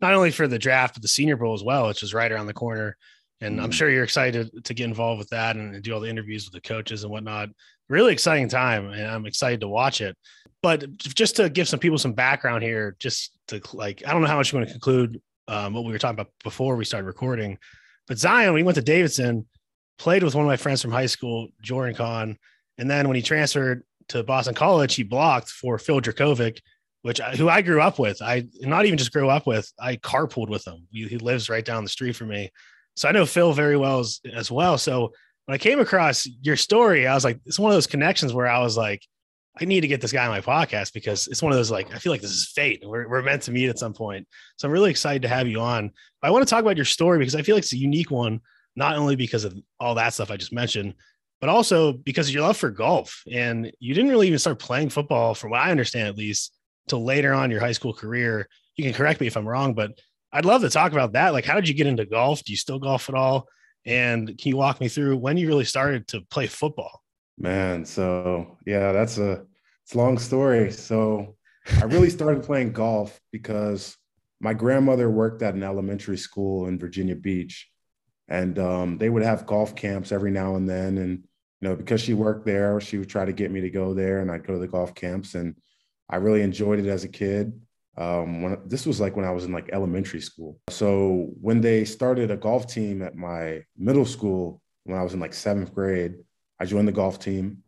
not 0.00 0.14
only 0.14 0.30
for 0.30 0.48
the 0.48 0.58
draft 0.58 0.94
but 0.94 1.02
the 1.02 1.08
Senior 1.08 1.36
Bowl 1.36 1.54
as 1.54 1.62
well, 1.62 1.88
which 1.88 2.02
is 2.02 2.14
right 2.14 2.32
around 2.32 2.46
the 2.46 2.54
corner 2.54 2.96
and 3.40 3.56
mm-hmm. 3.56 3.64
I'm 3.64 3.70
sure 3.70 3.90
you're 3.90 4.04
excited 4.04 4.64
to 4.64 4.74
get 4.74 4.84
involved 4.84 5.18
with 5.18 5.30
that 5.30 5.56
and 5.56 5.82
do 5.82 5.94
all 5.94 6.00
the 6.00 6.10
interviews 6.10 6.44
with 6.44 6.52
the 6.52 6.68
coaches 6.68 7.02
and 7.02 7.12
whatnot. 7.12 7.48
Really 7.88 8.12
exciting 8.12 8.48
time, 8.48 8.90
and 8.90 9.06
I'm 9.06 9.26
excited 9.26 9.60
to 9.60 9.68
watch 9.68 10.00
it. 10.00 10.16
But 10.62 10.96
just 10.98 11.36
to 11.36 11.48
give 11.48 11.68
some 11.68 11.80
people 11.80 11.98
some 11.98 12.12
background 12.12 12.62
here, 12.62 12.96
just 12.98 13.32
to 13.48 13.60
like, 13.72 14.02
I 14.06 14.12
don't 14.12 14.20
know 14.20 14.28
how 14.28 14.36
much 14.36 14.52
you 14.52 14.58
want 14.58 14.68
to 14.68 14.74
conclude 14.74 15.20
um, 15.48 15.72
what 15.72 15.84
we 15.84 15.92
were 15.92 15.98
talking 15.98 16.20
about 16.20 16.32
before 16.44 16.76
we 16.76 16.84
started 16.84 17.06
recording, 17.06 17.58
but 18.06 18.18
Zion, 18.18 18.56
he 18.56 18.62
went 18.62 18.76
to 18.76 18.82
Davidson, 18.82 19.46
played 19.98 20.22
with 20.22 20.34
one 20.34 20.44
of 20.44 20.48
my 20.48 20.56
friends 20.56 20.82
from 20.82 20.90
high 20.90 21.06
school, 21.06 21.48
Jordan 21.62 21.94
Kahn, 21.94 22.38
and 22.78 22.90
then 22.90 23.08
when 23.08 23.16
he 23.16 23.22
transferred 23.22 23.84
to 24.08 24.22
Boston 24.22 24.54
College, 24.54 24.94
he 24.94 25.02
blocked 25.02 25.48
for 25.48 25.78
Phil 25.78 26.00
Jurkovec, 26.00 26.58
which 27.02 27.20
I, 27.20 27.36
who 27.36 27.48
I 27.48 27.62
grew 27.62 27.80
up 27.80 27.98
with. 27.98 28.20
I 28.20 28.46
not 28.60 28.86
even 28.86 28.98
just 28.98 29.12
grew 29.12 29.28
up 29.28 29.46
with, 29.46 29.72
I 29.78 29.96
carpooled 29.96 30.50
with 30.50 30.66
him. 30.66 30.86
He, 30.90 31.06
he 31.06 31.18
lives 31.18 31.48
right 31.48 31.64
down 31.64 31.84
the 31.84 31.90
street 31.90 32.16
from 32.16 32.28
me. 32.28 32.50
So 32.96 33.08
I 33.08 33.12
know 33.12 33.24
Phil 33.24 33.52
very 33.52 33.76
well 33.76 34.00
as, 34.00 34.20
as 34.34 34.50
well. 34.50 34.76
So 34.76 35.12
when 35.46 35.54
I 35.54 35.58
came 35.58 35.80
across 35.80 36.26
your 36.42 36.56
story, 36.56 37.06
I 37.06 37.14
was 37.14 37.24
like, 37.24 37.40
it's 37.46 37.58
one 37.58 37.70
of 37.70 37.76
those 37.76 37.86
connections 37.86 38.34
where 38.34 38.46
I 38.46 38.58
was 38.58 38.76
like, 38.76 39.06
I 39.60 39.64
need 39.64 39.80
to 39.80 39.88
get 39.88 40.00
this 40.00 40.12
guy 40.12 40.24
on 40.24 40.30
my 40.30 40.40
podcast 40.40 40.92
because 40.92 41.26
it's 41.26 41.42
one 41.42 41.52
of 41.52 41.58
those 41.58 41.70
like 41.70 41.94
I 41.94 41.98
feel 41.98 42.12
like 42.12 42.20
this 42.20 42.30
is 42.30 42.52
fate. 42.54 42.82
We're 42.84 43.08
we're 43.08 43.22
meant 43.22 43.42
to 43.42 43.52
meet 43.52 43.68
at 43.68 43.78
some 43.78 43.92
point. 43.92 44.26
So 44.56 44.68
I'm 44.68 44.72
really 44.72 44.90
excited 44.90 45.22
to 45.22 45.28
have 45.28 45.48
you 45.48 45.60
on. 45.60 45.90
I 46.22 46.30
want 46.30 46.46
to 46.46 46.50
talk 46.50 46.62
about 46.62 46.76
your 46.76 46.84
story 46.84 47.18
because 47.18 47.34
I 47.34 47.42
feel 47.42 47.56
like 47.56 47.64
it's 47.64 47.72
a 47.72 47.78
unique 47.78 48.10
one, 48.10 48.40
not 48.76 48.96
only 48.96 49.16
because 49.16 49.44
of 49.44 49.56
all 49.78 49.94
that 49.96 50.14
stuff 50.14 50.30
I 50.30 50.36
just 50.36 50.52
mentioned, 50.52 50.94
but 51.40 51.48
also 51.48 51.92
because 51.92 52.28
of 52.28 52.34
your 52.34 52.42
love 52.42 52.56
for 52.56 52.70
golf. 52.70 53.22
And 53.30 53.72
you 53.80 53.94
didn't 53.94 54.10
really 54.10 54.28
even 54.28 54.38
start 54.38 54.58
playing 54.58 54.90
football, 54.90 55.34
from 55.34 55.50
what 55.50 55.60
I 55.60 55.70
understand 55.70 56.08
at 56.08 56.16
least, 56.16 56.54
till 56.88 57.04
later 57.04 57.32
on 57.32 57.50
your 57.50 57.60
high 57.60 57.72
school 57.72 57.94
career. 57.94 58.48
You 58.76 58.84
can 58.84 58.92
correct 58.92 59.20
me 59.20 59.26
if 59.26 59.36
I'm 59.36 59.48
wrong, 59.48 59.74
but 59.74 59.92
I'd 60.32 60.44
love 60.44 60.62
to 60.62 60.70
talk 60.70 60.92
about 60.92 61.12
that. 61.12 61.32
Like, 61.32 61.44
how 61.44 61.54
did 61.54 61.68
you 61.68 61.74
get 61.74 61.86
into 61.86 62.06
golf? 62.06 62.44
Do 62.44 62.52
you 62.52 62.56
still 62.56 62.78
golf 62.78 63.08
at 63.08 63.14
all? 63.14 63.48
And 63.84 64.28
can 64.28 64.50
you 64.50 64.56
walk 64.56 64.80
me 64.80 64.88
through 64.88 65.16
when 65.16 65.36
you 65.36 65.48
really 65.48 65.64
started 65.64 66.06
to 66.08 66.20
play 66.30 66.46
football? 66.46 67.02
Man, 67.40 67.86
so 67.86 68.58
yeah, 68.66 68.92
that's 68.92 69.16
a 69.16 69.42
it's 69.82 69.94
a 69.94 69.98
long 69.98 70.18
story. 70.18 70.70
So 70.70 71.36
I 71.80 71.84
really 71.84 72.10
started 72.18 72.44
playing 72.44 72.72
golf 72.72 73.18
because 73.32 73.96
my 74.40 74.52
grandmother 74.52 75.10
worked 75.10 75.42
at 75.42 75.54
an 75.54 75.62
elementary 75.62 76.18
school 76.18 76.66
in 76.68 76.78
Virginia 76.78 77.16
Beach, 77.16 77.70
and 78.28 78.58
um, 78.58 78.98
they 78.98 79.08
would 79.08 79.22
have 79.22 79.46
golf 79.46 79.74
camps 79.74 80.12
every 80.12 80.30
now 80.30 80.56
and 80.56 80.68
then. 80.68 80.98
And 80.98 81.24
you 81.62 81.68
know, 81.68 81.76
because 81.76 82.02
she 82.02 82.12
worked 82.12 82.44
there, 82.44 82.78
she 82.78 82.98
would 82.98 83.08
try 83.08 83.24
to 83.24 83.32
get 83.32 83.50
me 83.50 83.62
to 83.62 83.70
go 83.70 83.94
there, 83.94 84.20
and 84.20 84.30
I'd 84.30 84.46
go 84.46 84.52
to 84.52 84.60
the 84.60 84.68
golf 84.68 84.94
camps, 84.94 85.34
and 85.34 85.56
I 86.10 86.16
really 86.16 86.42
enjoyed 86.42 86.78
it 86.78 86.88
as 86.88 87.04
a 87.04 87.08
kid. 87.08 87.58
Um, 87.96 88.42
when 88.42 88.58
this 88.66 88.84
was 88.84 89.00
like 89.00 89.16
when 89.16 89.24
I 89.24 89.30
was 89.30 89.46
in 89.46 89.52
like 89.52 89.70
elementary 89.72 90.20
school. 90.20 90.60
So 90.68 91.30
when 91.40 91.62
they 91.62 91.86
started 91.86 92.30
a 92.30 92.36
golf 92.36 92.66
team 92.66 93.00
at 93.00 93.16
my 93.16 93.64
middle 93.78 94.06
school 94.06 94.60
when 94.84 94.98
I 94.98 95.02
was 95.02 95.14
in 95.14 95.20
like 95.20 95.34
seventh 95.34 95.74
grade, 95.74 96.14
I 96.60 96.66
joined 96.66 96.86
the 96.86 96.92
golf 96.92 97.18
team 97.18 97.62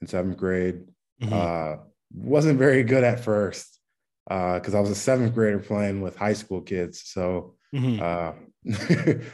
in 0.00 0.06
seventh 0.06 0.38
grade. 0.38 0.88
Mm-hmm. 1.22 1.32
Uh, 1.32 1.84
wasn't 2.12 2.58
very 2.58 2.82
good 2.82 3.04
at 3.04 3.20
first 3.20 3.78
because 4.26 4.74
uh, 4.74 4.78
I 4.78 4.80
was 4.80 4.90
a 4.90 4.94
seventh 4.94 5.34
grader 5.34 5.58
playing 5.58 6.00
with 6.00 6.16
high 6.16 6.32
school 6.32 6.60
kids. 6.60 7.02
So 7.04 7.54
mm-hmm. 7.74 8.00
uh, 8.02 8.32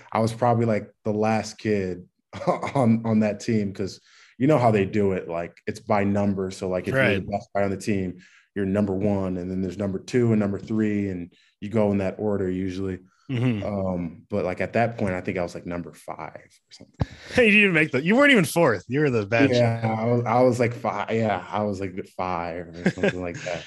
I 0.13 0.19
was 0.19 0.33
probably 0.33 0.67
like 0.67 0.91
the 1.05 1.13
last 1.13 1.59
kid 1.59 2.07
on 2.75 3.03
on 3.05 3.21
that 3.21 3.41
team 3.41 3.69
because 3.69 4.01
you 4.39 4.47
know 4.47 4.59
how 4.59 4.71
they 4.71 4.85
do 4.85 5.13
it. 5.13 5.29
Like 5.29 5.57
it's 5.67 5.81
by 5.81 6.05
number. 6.05 6.51
So 6.51 6.69
like 6.69 6.89
if 6.89 6.95
right. 6.95 7.13
you're 7.13 7.21
the 7.21 7.27
best 7.27 7.49
guy 7.55 7.63
on 7.63 7.71
the 7.71 7.77
team, 7.77 8.19
you're 8.55 8.67
number 8.67 8.95
one, 8.95 9.37
and 9.37 9.51
then 9.51 9.63
there's 9.63 9.79
number 9.79 9.99
two 9.99 10.33
and 10.33 10.41
number 10.41 10.59
three, 10.59 11.09
and 11.09 11.33
you 11.61 11.69
go 11.69 11.93
in 11.93 11.99
that 11.99 12.17
order 12.19 12.51
usually. 12.51 12.99
Mm-hmm. 13.31 13.67
Um, 13.67 14.23
but 14.31 14.45
like 14.45 14.61
at 14.61 14.75
that 14.75 14.99
point, 14.99 15.15
I 15.15 15.21
think 15.21 15.39
I 15.39 15.43
was 15.43 15.55
like 15.55 15.67
number 15.67 15.93
five 15.93 16.37
or 16.37 16.73
something. 16.73 17.09
Hey, 17.33 17.47
you 17.51 17.61
didn't 17.63 17.75
make 17.75 17.91
the. 17.91 18.03
You 18.03 18.17
weren't 18.17 18.33
even 18.33 18.45
fourth. 18.45 18.85
You 18.89 19.01
were 19.01 19.11
the 19.11 19.27
bench. 19.27 19.53
Yeah, 19.53 19.97
I 19.99 20.05
was, 20.07 20.25
I 20.25 20.41
was 20.43 20.61
like 20.61 20.75
five. 20.75 21.11
Yeah, 21.11 21.45
I 21.51 21.63
was 21.63 21.81
like 21.81 21.95
five 22.17 22.69
or 22.69 22.91
something 22.91 23.21
like 23.21 23.41
that. 23.43 23.65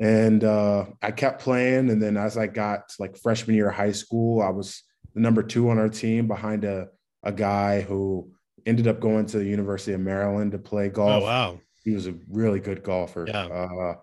And 0.00 0.42
uh, 0.42 0.86
I 1.02 1.10
kept 1.10 1.42
playing, 1.42 1.90
and 1.90 2.02
then 2.02 2.16
as 2.16 2.36
I 2.36 2.46
got 2.46 2.92
like 2.98 3.16
freshman 3.16 3.56
year 3.56 3.68
of 3.68 3.74
high 3.74 3.92
school, 3.92 4.42
I 4.42 4.50
was 4.50 4.82
the 5.14 5.20
number 5.20 5.42
two 5.42 5.70
on 5.70 5.78
our 5.78 5.88
team 5.88 6.26
behind 6.26 6.64
a 6.64 6.88
a 7.22 7.32
guy 7.32 7.80
who 7.80 8.30
ended 8.66 8.86
up 8.86 9.00
going 9.00 9.26
to 9.26 9.38
the 9.38 9.44
University 9.44 9.92
of 9.92 10.00
Maryland 10.00 10.52
to 10.52 10.58
play 10.58 10.88
golf. 10.88 11.22
Oh 11.22 11.26
wow, 11.26 11.60
he 11.84 11.92
was 11.92 12.06
a 12.06 12.14
really 12.28 12.60
good 12.60 12.82
golfer. 12.82 13.26
Yeah. 13.28 13.44
Uh, 13.44 13.94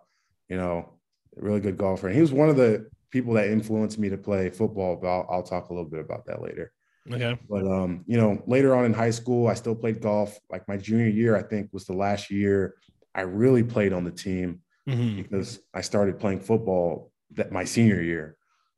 you 0.48 0.58
know, 0.58 0.93
really 1.36 1.60
good 1.60 1.77
golfer, 1.77 2.08
and 2.08 2.15
he 2.15 2.22
was 2.22 2.31
one 2.31 2.50
of 2.50 2.55
the 2.55 2.88
people 3.12 3.34
that 3.34 3.50
influenced 3.50 4.00
me 4.00 4.10
to 4.10 4.18
play 4.18 4.50
football, 4.50 4.96
but 4.96 5.08
I'll, 5.08 5.27
I'll 5.30 5.44
talk 5.44 5.70
a 5.70 5.74
little 5.74 5.89
bit 5.89 6.00
about 6.00 6.25
that 6.25 6.41
later. 6.41 6.72
Okay. 7.12 7.38
But 7.50 7.65
um, 7.65 8.03
you 8.08 8.18
know, 8.18 8.41
later 8.48 8.75
on 8.75 8.86
in 8.86 8.94
high 8.94 9.10
school, 9.10 9.48
I 9.48 9.53
still 9.56 9.75
played 9.75 10.01
golf. 10.01 10.39
Like 10.50 10.68
my 10.68 10.77
junior 10.77 11.08
year, 11.08 11.36
I 11.36 11.41
think 11.41 11.70
was 11.74 11.86
the 11.86 11.94
last 11.94 12.30
year 12.30 12.75
I 13.13 13.22
really 13.22 13.63
played 13.63 13.94
on 13.94 14.03
the 14.03 14.12
team 14.12 14.62
mm-hmm. 14.88 15.22
because 15.22 15.60
I 15.74 15.82
started 15.82 16.20
playing 16.20 16.41
football 16.41 17.12
that 17.32 17.51
my 17.51 17.63
senior 17.63 18.01
year. 18.01 18.38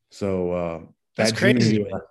So 0.10 0.52
uh, 0.52 0.80
that's 1.16 1.32
crazy. 1.32 1.78
Year, 1.78 2.02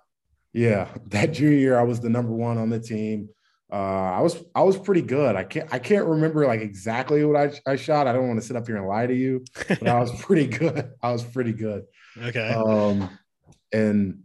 yeah, 0.53 0.89
that 1.07 1.33
junior 1.33 1.57
year, 1.57 1.79
I 1.79 1.83
was 1.83 1.99
the 1.99 2.09
number 2.09 2.31
one 2.31 2.57
on 2.57 2.69
the 2.69 2.79
team. 2.79 3.29
Uh, 3.71 4.11
I 4.11 4.21
was 4.21 4.43
I 4.53 4.61
was 4.61 4.77
pretty 4.77 5.01
good. 5.01 5.35
I 5.35 5.43
can't 5.43 5.67
I 5.73 5.79
can't 5.79 6.05
remember 6.05 6.45
like 6.45 6.61
exactly 6.61 7.25
what 7.25 7.35
I, 7.35 7.71
I 7.71 7.75
shot. 7.75 8.05
I 8.05 8.13
don't 8.13 8.27
want 8.27 8.39
to 8.39 8.45
sit 8.45 8.55
up 8.55 8.67
here 8.67 8.77
and 8.77 8.87
lie 8.87 9.07
to 9.07 9.15
you, 9.15 9.43
but 9.67 9.87
I 9.87 9.99
was 9.99 10.11
pretty 10.21 10.45
good. 10.45 10.91
I 11.01 11.11
was 11.11 11.23
pretty 11.23 11.53
good. 11.53 11.85
Okay. 12.21 12.49
Um, 12.49 13.09
and 13.71 14.23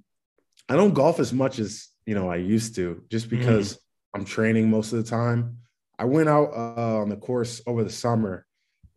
I 0.68 0.76
don't 0.76 0.94
golf 0.94 1.20
as 1.20 1.32
much 1.32 1.58
as 1.58 1.88
you 2.06 2.14
know 2.14 2.30
I 2.30 2.36
used 2.36 2.74
to, 2.76 3.02
just 3.10 3.28
mm-hmm. 3.28 3.38
because 3.38 3.74
mm. 3.74 3.78
I'm 4.14 4.24
training 4.24 4.70
most 4.70 4.92
of 4.92 5.02
the 5.02 5.08
time. 5.08 5.58
I 5.98 6.04
went 6.04 6.28
out 6.28 6.50
uh, 6.54 6.98
on 6.98 7.08
the 7.08 7.16
course 7.16 7.60
over 7.66 7.82
the 7.82 7.90
summer, 7.90 8.46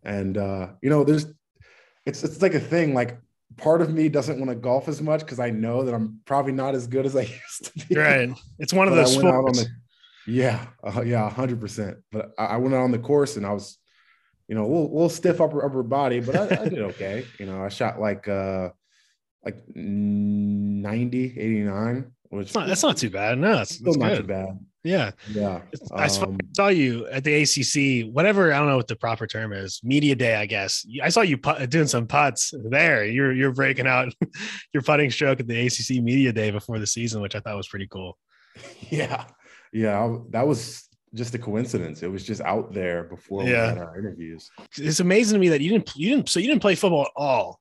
and 0.04 0.38
uh, 0.38 0.70
you 0.82 0.90
know, 0.90 1.04
there's 1.04 1.26
it's 2.06 2.24
it's 2.24 2.42
like 2.42 2.54
a 2.54 2.60
thing. 2.60 2.94
Like 2.94 3.20
part 3.58 3.82
of 3.82 3.94
me 3.94 4.10
doesn't 4.10 4.38
want 4.38 4.50
to 4.50 4.56
golf 4.56 4.88
as 4.88 5.02
much 5.02 5.22
because 5.22 5.40
I 5.40 5.50
know 5.50 5.84
that 5.84 5.94
I'm 5.94 6.20
probably 6.26 6.52
not 6.52 6.76
as 6.76 6.88
good 6.88 7.06
as 7.06 7.16
I 7.16 7.22
used 7.50 7.66
to 7.66 7.88
be. 7.88 7.96
Right. 7.96 8.30
It's 8.60 8.74
one 8.74 8.88
of 8.88 8.96
those 8.96 9.14
sports. 9.14 9.64
The, 9.64 9.68
yeah, 10.28 10.68
uh, 10.84 11.02
yeah, 11.02 11.30
hundred 11.30 11.60
percent. 11.60 11.98
But 12.12 12.32
I, 12.38 12.46
I, 12.46 12.58
went 12.58 12.76
out 12.76 12.82
on 12.82 12.92
the 12.92 13.00
course 13.00 13.38
and 13.38 13.46
I 13.46 13.54
was, 13.54 13.78
you 14.48 14.56
know, 14.56 14.62
a 14.62 14.68
little, 14.68 14.92
little 14.92 15.10
stiff 15.10 15.42
upper 15.42 15.66
upper 15.66 15.84
body, 15.84 16.20
but 16.20 16.36
I, 16.36 16.64
I 16.64 16.70
did 16.70 16.80
okay. 16.80 17.26
You 17.40 17.48
know, 17.48 17.64
I 17.64 17.70
shot 17.70 18.00
like 18.00 18.28
uh 18.28 18.70
like 19.44 19.64
90, 19.76 21.40
89, 21.40 22.12
which 22.30 22.54
not, 22.54 22.68
that's 22.68 22.84
not 22.84 22.98
too 22.98 23.10
bad. 23.10 23.38
No, 23.38 23.62
it's 23.62 23.76
still 23.76 23.94
not 23.96 24.18
too 24.18 24.24
bad. 24.24 24.60
Yeah. 24.84 25.12
Yeah. 25.32 25.62
I 25.94 26.06
um, 26.06 26.40
saw 26.56 26.70
you 26.70 27.08
at 27.08 27.24
the 27.24 27.44
ACC, 27.44 28.14
whatever, 28.14 28.52
I 28.52 28.58
don't 28.58 28.68
know 28.68 28.78
what 28.78 28.88
the 28.88 28.96
proper 28.96 29.28
term 29.28 29.54
is, 29.54 29.80
media 29.84 30.16
day, 30.16 30.36
I 30.36 30.46
guess. 30.46 30.86
I 31.04 31.10
saw 31.10 31.22
you 31.22 31.38
put, 31.38 31.70
doing 31.70 31.88
some 31.88 32.08
putts 32.08 32.54
there. 32.70 33.06
You're, 33.06 33.32
you're 33.34 33.54
breaking 33.54 33.88
out 33.88 34.14
your 34.74 34.82
putting 34.82 35.12
stroke 35.12 35.40
at 35.40 35.48
the 35.48 35.68
ACC 35.68 36.04
media 36.04 36.34
day 36.34 36.52
before 36.52 36.80
the 36.80 36.88
season, 36.88 37.22
which 37.22 37.36
I 37.36 37.40
thought 37.40 37.58
was 37.58 37.68
pretty 37.68 37.88
cool. 37.88 38.18
Yeah. 38.90 39.26
Yeah. 39.72 40.04
I, 40.04 40.18
that 40.32 40.48
was 40.48 40.90
just 41.14 41.34
a 41.36 41.40
coincidence. 41.40 42.04
It 42.04 42.12
was 42.12 42.26
just 42.26 42.42
out 42.42 42.74
there 42.74 43.04
before 43.04 43.44
yeah. 43.44 43.50
we 43.50 43.56
had 43.70 43.78
our 43.78 43.98
interviews. 43.98 44.50
It's 44.78 45.00
amazing 45.00 45.36
to 45.36 45.40
me 45.40 45.50
that 45.50 45.62
you 45.62 45.70
didn't, 45.70 45.96
you 45.96 46.10
didn't, 46.10 46.28
so 46.28 46.40
you 46.40 46.48
didn't 46.48 46.62
play 46.62 46.76
football 46.76 47.04
at 47.04 47.12
all 47.16 47.61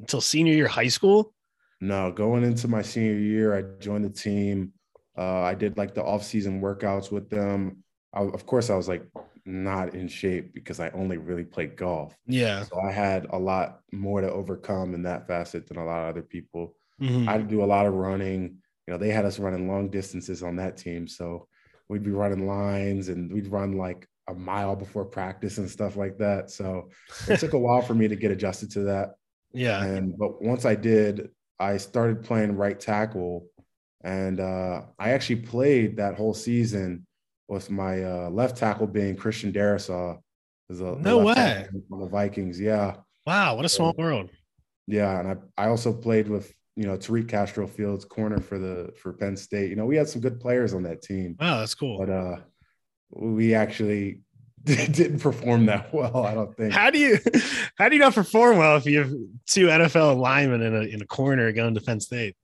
until 0.00 0.20
senior 0.20 0.54
year 0.54 0.66
high 0.66 0.88
school? 0.88 1.32
No, 1.80 2.12
going 2.12 2.44
into 2.44 2.68
my 2.68 2.82
senior 2.82 3.18
year, 3.18 3.56
I 3.56 3.62
joined 3.80 4.04
the 4.04 4.10
team. 4.10 4.72
Uh, 5.16 5.42
I 5.42 5.54
did 5.54 5.76
like 5.76 5.94
the 5.94 6.04
off-season 6.04 6.60
workouts 6.60 7.10
with 7.10 7.30
them. 7.30 7.84
I, 8.12 8.22
of 8.22 8.44
course, 8.46 8.70
I 8.70 8.76
was 8.76 8.88
like 8.88 9.04
not 9.44 9.94
in 9.94 10.08
shape 10.08 10.52
because 10.52 10.80
I 10.80 10.90
only 10.90 11.16
really 11.16 11.44
played 11.44 11.76
golf. 11.76 12.14
Yeah. 12.26 12.64
So 12.64 12.80
I 12.80 12.90
had 12.90 13.26
a 13.30 13.38
lot 13.38 13.80
more 13.92 14.20
to 14.20 14.30
overcome 14.30 14.94
in 14.94 15.02
that 15.04 15.26
facet 15.26 15.66
than 15.66 15.78
a 15.78 15.84
lot 15.84 16.02
of 16.02 16.08
other 16.10 16.22
people. 16.22 16.74
Mm-hmm. 17.00 17.28
I 17.28 17.38
do 17.38 17.62
a 17.62 17.66
lot 17.66 17.86
of 17.86 17.94
running. 17.94 18.58
You 18.86 18.92
know, 18.92 18.98
they 18.98 19.10
had 19.10 19.24
us 19.24 19.38
running 19.38 19.68
long 19.68 19.88
distances 19.88 20.42
on 20.42 20.56
that 20.56 20.76
team. 20.76 21.06
So 21.08 21.48
we'd 21.88 22.02
be 22.02 22.10
running 22.10 22.46
lines 22.46 23.08
and 23.08 23.32
we'd 23.32 23.48
run 23.48 23.72
like 23.72 24.06
a 24.28 24.34
mile 24.34 24.76
before 24.76 25.04
practice 25.04 25.58
and 25.58 25.68
stuff 25.70 25.96
like 25.96 26.18
that. 26.18 26.50
So 26.50 26.90
it 27.28 27.40
took 27.40 27.54
a 27.54 27.58
while 27.58 27.82
for 27.82 27.94
me 27.94 28.06
to 28.08 28.16
get 28.16 28.30
adjusted 28.30 28.70
to 28.72 28.80
that. 28.80 29.14
Yeah. 29.52 29.82
And 29.82 30.16
but 30.16 30.42
once 30.42 30.64
I 30.64 30.74
did, 30.74 31.30
I 31.58 31.76
started 31.76 32.22
playing 32.22 32.56
right 32.56 32.78
tackle, 32.78 33.46
and 34.02 34.40
uh, 34.40 34.82
I 34.98 35.10
actually 35.10 35.36
played 35.36 35.96
that 35.96 36.14
whole 36.14 36.34
season 36.34 37.06
with 37.48 37.70
my 37.70 38.02
uh, 38.02 38.30
left 38.30 38.56
tackle 38.56 38.86
being 38.86 39.16
Christian 39.16 39.52
Darrisaw. 39.52 40.18
no 40.70 41.18
way 41.18 41.66
the 41.90 42.06
Vikings. 42.06 42.60
Yeah. 42.60 42.96
Wow, 43.26 43.56
what 43.56 43.64
a 43.64 43.68
small 43.68 43.92
so, 43.92 44.02
world. 44.02 44.30
Yeah, 44.86 45.20
and 45.20 45.28
I, 45.28 45.64
I 45.64 45.68
also 45.68 45.92
played 45.92 46.28
with 46.28 46.52
you 46.76 46.86
know 46.86 46.96
Tariq 46.96 47.28
Castro 47.28 47.66
Fields 47.66 48.04
corner 48.04 48.40
for 48.40 48.58
the 48.58 48.92
for 48.96 49.12
Penn 49.12 49.36
State. 49.36 49.70
You 49.70 49.76
know 49.76 49.84
we 49.84 49.96
had 49.96 50.08
some 50.08 50.20
good 50.20 50.40
players 50.40 50.72
on 50.72 50.82
that 50.84 51.02
team. 51.02 51.36
Wow, 51.38 51.58
that's 51.58 51.74
cool. 51.74 51.98
But 51.98 52.10
uh, 52.10 52.36
we 53.10 53.54
actually 53.54 54.20
didn't 54.64 55.20
perform 55.20 55.66
that 55.66 55.92
well. 55.92 56.24
I 56.24 56.34
don't 56.34 56.54
think. 56.54 56.72
How 56.72 56.90
do 56.90 56.98
you 56.98 57.18
how 57.78 57.88
do 57.88 57.96
you 57.96 58.00
not 58.00 58.14
perform 58.14 58.58
well 58.58 58.76
if 58.76 58.86
you 58.86 58.98
have 58.98 59.10
two 59.46 59.66
NFL 59.66 60.18
linemen 60.18 60.62
in 60.62 60.74
a 60.74 60.80
in 60.82 61.02
a 61.02 61.06
corner 61.06 61.50
going 61.52 61.74
to 61.74 61.80
Penn 61.80 62.00
State? 62.00 62.36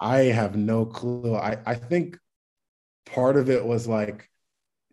I 0.00 0.18
have 0.18 0.56
no 0.56 0.86
clue. 0.86 1.34
I 1.34 1.58
I 1.66 1.74
think 1.74 2.18
part 3.06 3.36
of 3.36 3.50
it 3.50 3.64
was 3.64 3.88
like, 3.88 4.30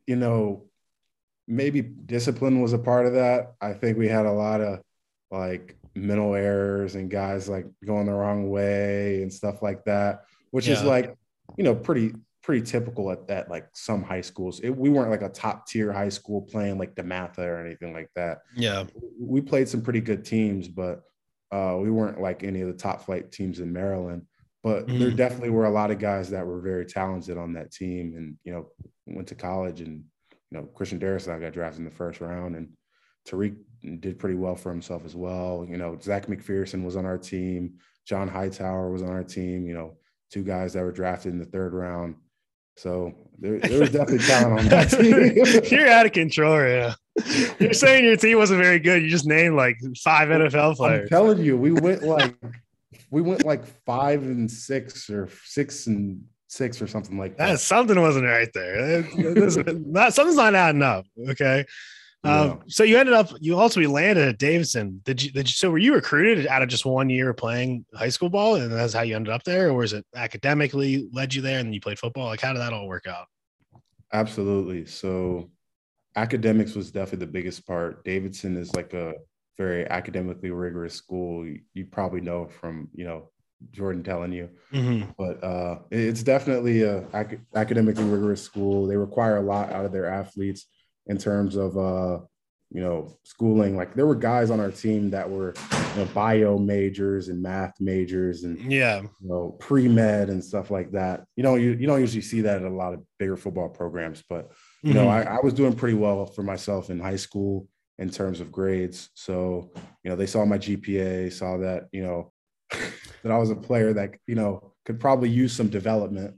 you 0.07 0.15
know, 0.15 0.65
maybe 1.47 1.81
discipline 1.81 2.61
was 2.61 2.73
a 2.73 2.79
part 2.79 3.05
of 3.05 3.13
that. 3.13 3.53
I 3.61 3.73
think 3.73 3.97
we 3.97 4.07
had 4.07 4.25
a 4.25 4.31
lot 4.31 4.61
of 4.61 4.81
like 5.29 5.77
mental 5.93 6.33
errors 6.33 6.95
and 6.95 7.11
guys 7.11 7.47
like 7.47 7.67
going 7.85 8.07
the 8.07 8.13
wrong 8.13 8.49
way 8.49 9.21
and 9.21 9.31
stuff 9.31 9.61
like 9.61 9.83
that, 9.85 10.23
which 10.51 10.67
yeah. 10.67 10.75
is 10.75 10.83
like, 10.83 11.15
you 11.57 11.63
know, 11.63 11.75
pretty 11.75 12.13
pretty 12.41 12.65
typical 12.65 13.11
at 13.11 13.27
that 13.27 13.49
like 13.49 13.67
some 13.73 14.03
high 14.03 14.21
schools. 14.21 14.59
It, 14.61 14.69
we 14.69 14.89
weren't 14.89 15.11
like 15.11 15.21
a 15.21 15.29
top 15.29 15.67
tier 15.67 15.91
high 15.91 16.09
school 16.09 16.41
playing 16.41 16.77
like 16.77 16.95
the 16.95 17.03
dematha 17.03 17.39
or 17.39 17.63
anything 17.63 17.93
like 17.93 18.09
that. 18.15 18.39
Yeah. 18.55 18.85
We 19.19 19.41
played 19.41 19.69
some 19.69 19.81
pretty 19.81 20.01
good 20.01 20.25
teams 20.25 20.67
but 20.67 21.03
uh, 21.51 21.77
we 21.81 21.91
weren't 21.91 22.21
like 22.21 22.43
any 22.43 22.61
of 22.61 22.67
the 22.67 22.73
top 22.73 23.05
flight 23.05 23.31
teams 23.31 23.59
in 23.59 23.71
maryland. 23.71 24.25
But 24.63 24.87
mm. 24.87 24.99
there 24.99 25.11
definitely 25.11 25.49
were 25.49 25.65
a 25.65 25.71
lot 25.71 25.91
of 25.91 25.99
guys 25.99 26.29
that 26.29 26.45
were 26.45 26.61
very 26.61 26.85
talented 26.85 27.37
on 27.37 27.53
that 27.53 27.71
team 27.71 28.13
and 28.15 28.37
you 28.43 28.53
know 28.53 28.69
went 29.05 29.27
to 29.29 29.35
college 29.35 29.81
and 29.81 30.03
you 30.51 30.57
know 30.57 30.63
christian 30.73 30.99
Darrisaw 30.99 31.41
got 31.41 31.53
drafted 31.53 31.79
in 31.79 31.85
the 31.85 31.91
first 31.91 32.21
round 32.21 32.55
and 32.55 32.69
tariq 33.27 33.55
did 33.99 34.19
pretty 34.19 34.35
well 34.35 34.55
for 34.55 34.69
himself 34.69 35.03
as 35.05 35.15
well. 35.15 35.65
You 35.67 35.77
know 35.77 35.97
Zech 36.01 36.27
McPhearson 36.27 36.83
was 36.83 36.95
on 36.95 37.05
our 37.05 37.17
team. 37.17 37.75
John 38.05 38.27
hightower 38.27 38.91
was 38.91 39.03
on 39.03 39.09
our 39.09 39.23
team. 39.23 39.67
You 39.67 39.73
know 39.73 39.97
two 40.31 40.43
guys 40.43 40.73
that 40.73 40.83
were 40.83 40.91
drafted 40.91 41.33
in 41.33 41.39
the 41.39 41.45
third 41.45 41.73
round 41.73 42.15
so 42.81 43.13
there, 43.37 43.59
there 43.59 43.79
was 43.79 43.91
definitely 43.91 44.25
talent 44.25 44.59
on 44.61 44.67
that 44.69 44.89
team. 44.89 45.63
You're 45.79 45.87
out 45.87 46.07
of 46.07 46.13
control, 46.13 46.67
yeah. 46.67 46.95
You're 47.59 47.73
saying 47.73 48.05
your 48.05 48.15
team 48.15 48.39
wasn't 48.39 48.59
very 48.59 48.79
good. 48.79 49.03
You 49.03 49.09
just 49.09 49.27
named 49.27 49.55
like 49.55 49.77
five 50.03 50.29
NFL 50.29 50.77
players. 50.77 51.03
I'm 51.03 51.09
telling 51.09 51.45
you, 51.45 51.57
we 51.57 51.73
went 51.73 52.01
like 52.01 52.35
we 53.11 53.21
went 53.21 53.45
like 53.45 53.63
five 53.85 54.23
and 54.23 54.49
six 54.49 55.11
or 55.11 55.29
six 55.43 55.85
and 55.85 56.23
six 56.47 56.81
or 56.81 56.87
something 56.87 57.19
like 57.19 57.37
that. 57.37 57.51
that 57.51 57.59
something 57.59 58.01
wasn't 58.01 58.25
right 58.25 58.49
there. 58.55 59.03
Not, 59.15 60.15
something's 60.15 60.37
not 60.37 60.55
adding 60.55 60.81
up. 60.81 61.05
Okay. 61.29 61.65
Um, 62.23 62.61
so 62.67 62.83
you 62.83 62.99
ended 62.99 63.15
up 63.15 63.31
you 63.39 63.53
also 63.53 63.63
ultimately 63.63 63.93
landed 63.93 64.27
at 64.27 64.37
Davidson. 64.37 65.01
Did 65.03 65.23
you 65.23 65.31
did 65.31 65.47
you 65.47 65.53
so 65.53 65.71
were 65.71 65.79
you 65.79 65.95
recruited 65.95 66.45
out 66.45 66.61
of 66.61 66.69
just 66.69 66.85
one 66.85 67.09
year 67.09 67.33
playing 67.33 67.83
high 67.95 68.09
school 68.09 68.29
ball 68.29 68.55
and 68.55 68.71
that's 68.71 68.93
how 68.93 69.01
you 69.01 69.15
ended 69.15 69.33
up 69.33 69.43
there, 69.43 69.69
or 69.69 69.73
was 69.73 69.93
it 69.93 70.05
academically 70.15 71.09
led 71.11 71.33
you 71.33 71.41
there 71.41 71.57
and 71.57 71.67
then 71.67 71.73
you 71.73 71.81
played 71.81 71.97
football? 71.97 72.25
Like 72.25 72.41
how 72.41 72.53
did 72.53 72.59
that 72.59 72.73
all 72.73 72.87
work 72.87 73.07
out? 73.07 73.25
Absolutely. 74.13 74.85
So 74.85 75.49
academics 76.15 76.75
was 76.75 76.91
definitely 76.91 77.25
the 77.25 77.31
biggest 77.31 77.65
part. 77.65 78.03
Davidson 78.03 78.55
is 78.55 78.75
like 78.75 78.93
a 78.93 79.13
very 79.57 79.89
academically 79.89 80.51
rigorous 80.51 80.93
school. 80.93 81.45
You, 81.45 81.61
you 81.73 81.85
probably 81.85 82.21
know 82.21 82.47
from, 82.47 82.89
you 82.93 83.05
know, 83.05 83.29
Jordan 83.71 84.03
telling 84.03 84.31
you, 84.31 84.49
mm-hmm. 84.73 85.11
but 85.17 85.43
uh, 85.43 85.79
it's 85.91 86.23
definitely 86.23 86.81
a 86.81 87.05
ac- 87.13 87.39
academically 87.55 88.03
rigorous 88.03 88.41
school. 88.41 88.87
They 88.87 88.97
require 88.97 89.37
a 89.37 89.41
lot 89.41 89.71
out 89.71 89.85
of 89.85 89.91
their 89.91 90.07
athletes 90.07 90.65
in 91.07 91.17
terms 91.17 91.55
of 91.55 91.77
uh, 91.77 92.19
you 92.71 92.81
know 92.81 93.17
schooling. 93.23 93.75
Like 93.75 93.93
there 93.93 94.07
were 94.07 94.15
guys 94.15 94.49
on 94.49 94.59
our 94.59 94.71
team 94.71 95.09
that 95.11 95.29
were 95.29 95.53
you 95.95 96.03
know, 96.03 96.09
bio 96.13 96.57
majors 96.57 97.27
and 97.27 97.41
math 97.41 97.79
majors 97.79 98.43
and 98.43 98.57
yeah, 98.71 99.01
you 99.01 99.09
know 99.21 99.55
pre 99.59 99.87
med 99.87 100.29
and 100.29 100.43
stuff 100.43 100.71
like 100.71 100.91
that. 100.91 101.25
You 101.35 101.43
know, 101.43 101.55
you 101.55 101.71
you 101.71 101.85
don't 101.85 101.99
usually 101.99 102.21
see 102.21 102.41
that 102.41 102.61
at 102.61 102.71
a 102.71 102.73
lot 102.73 102.93
of 102.93 103.01
bigger 103.19 103.37
football 103.37 103.69
programs, 103.69 104.23
but 104.27 104.51
you 104.81 104.93
mm-hmm. 104.93 105.03
know, 105.03 105.09
I, 105.09 105.23
I 105.23 105.39
was 105.43 105.53
doing 105.53 105.73
pretty 105.73 105.97
well 105.97 106.25
for 106.25 106.43
myself 106.43 106.89
in 106.89 106.99
high 106.99 107.17
school 107.17 107.67
in 107.99 108.09
terms 108.09 108.39
of 108.39 108.51
grades. 108.51 109.09
So 109.13 109.71
you 110.03 110.09
know, 110.09 110.15
they 110.15 110.27
saw 110.27 110.45
my 110.45 110.57
GPA, 110.57 111.31
saw 111.33 111.57
that 111.57 111.87
you 111.91 112.03
know 112.03 112.31
that 112.71 113.31
I 113.31 113.37
was 113.37 113.51
a 113.51 113.55
player 113.55 113.93
that 113.93 114.15
you 114.27 114.35
know 114.35 114.73
could 114.85 114.99
probably 114.99 115.29
use 115.29 115.53
some 115.53 115.67
development, 115.67 116.35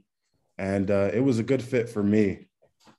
and 0.58 0.90
uh, 0.90 1.10
it 1.14 1.20
was 1.20 1.38
a 1.38 1.44
good 1.44 1.62
fit 1.62 1.88
for 1.88 2.02
me 2.02 2.48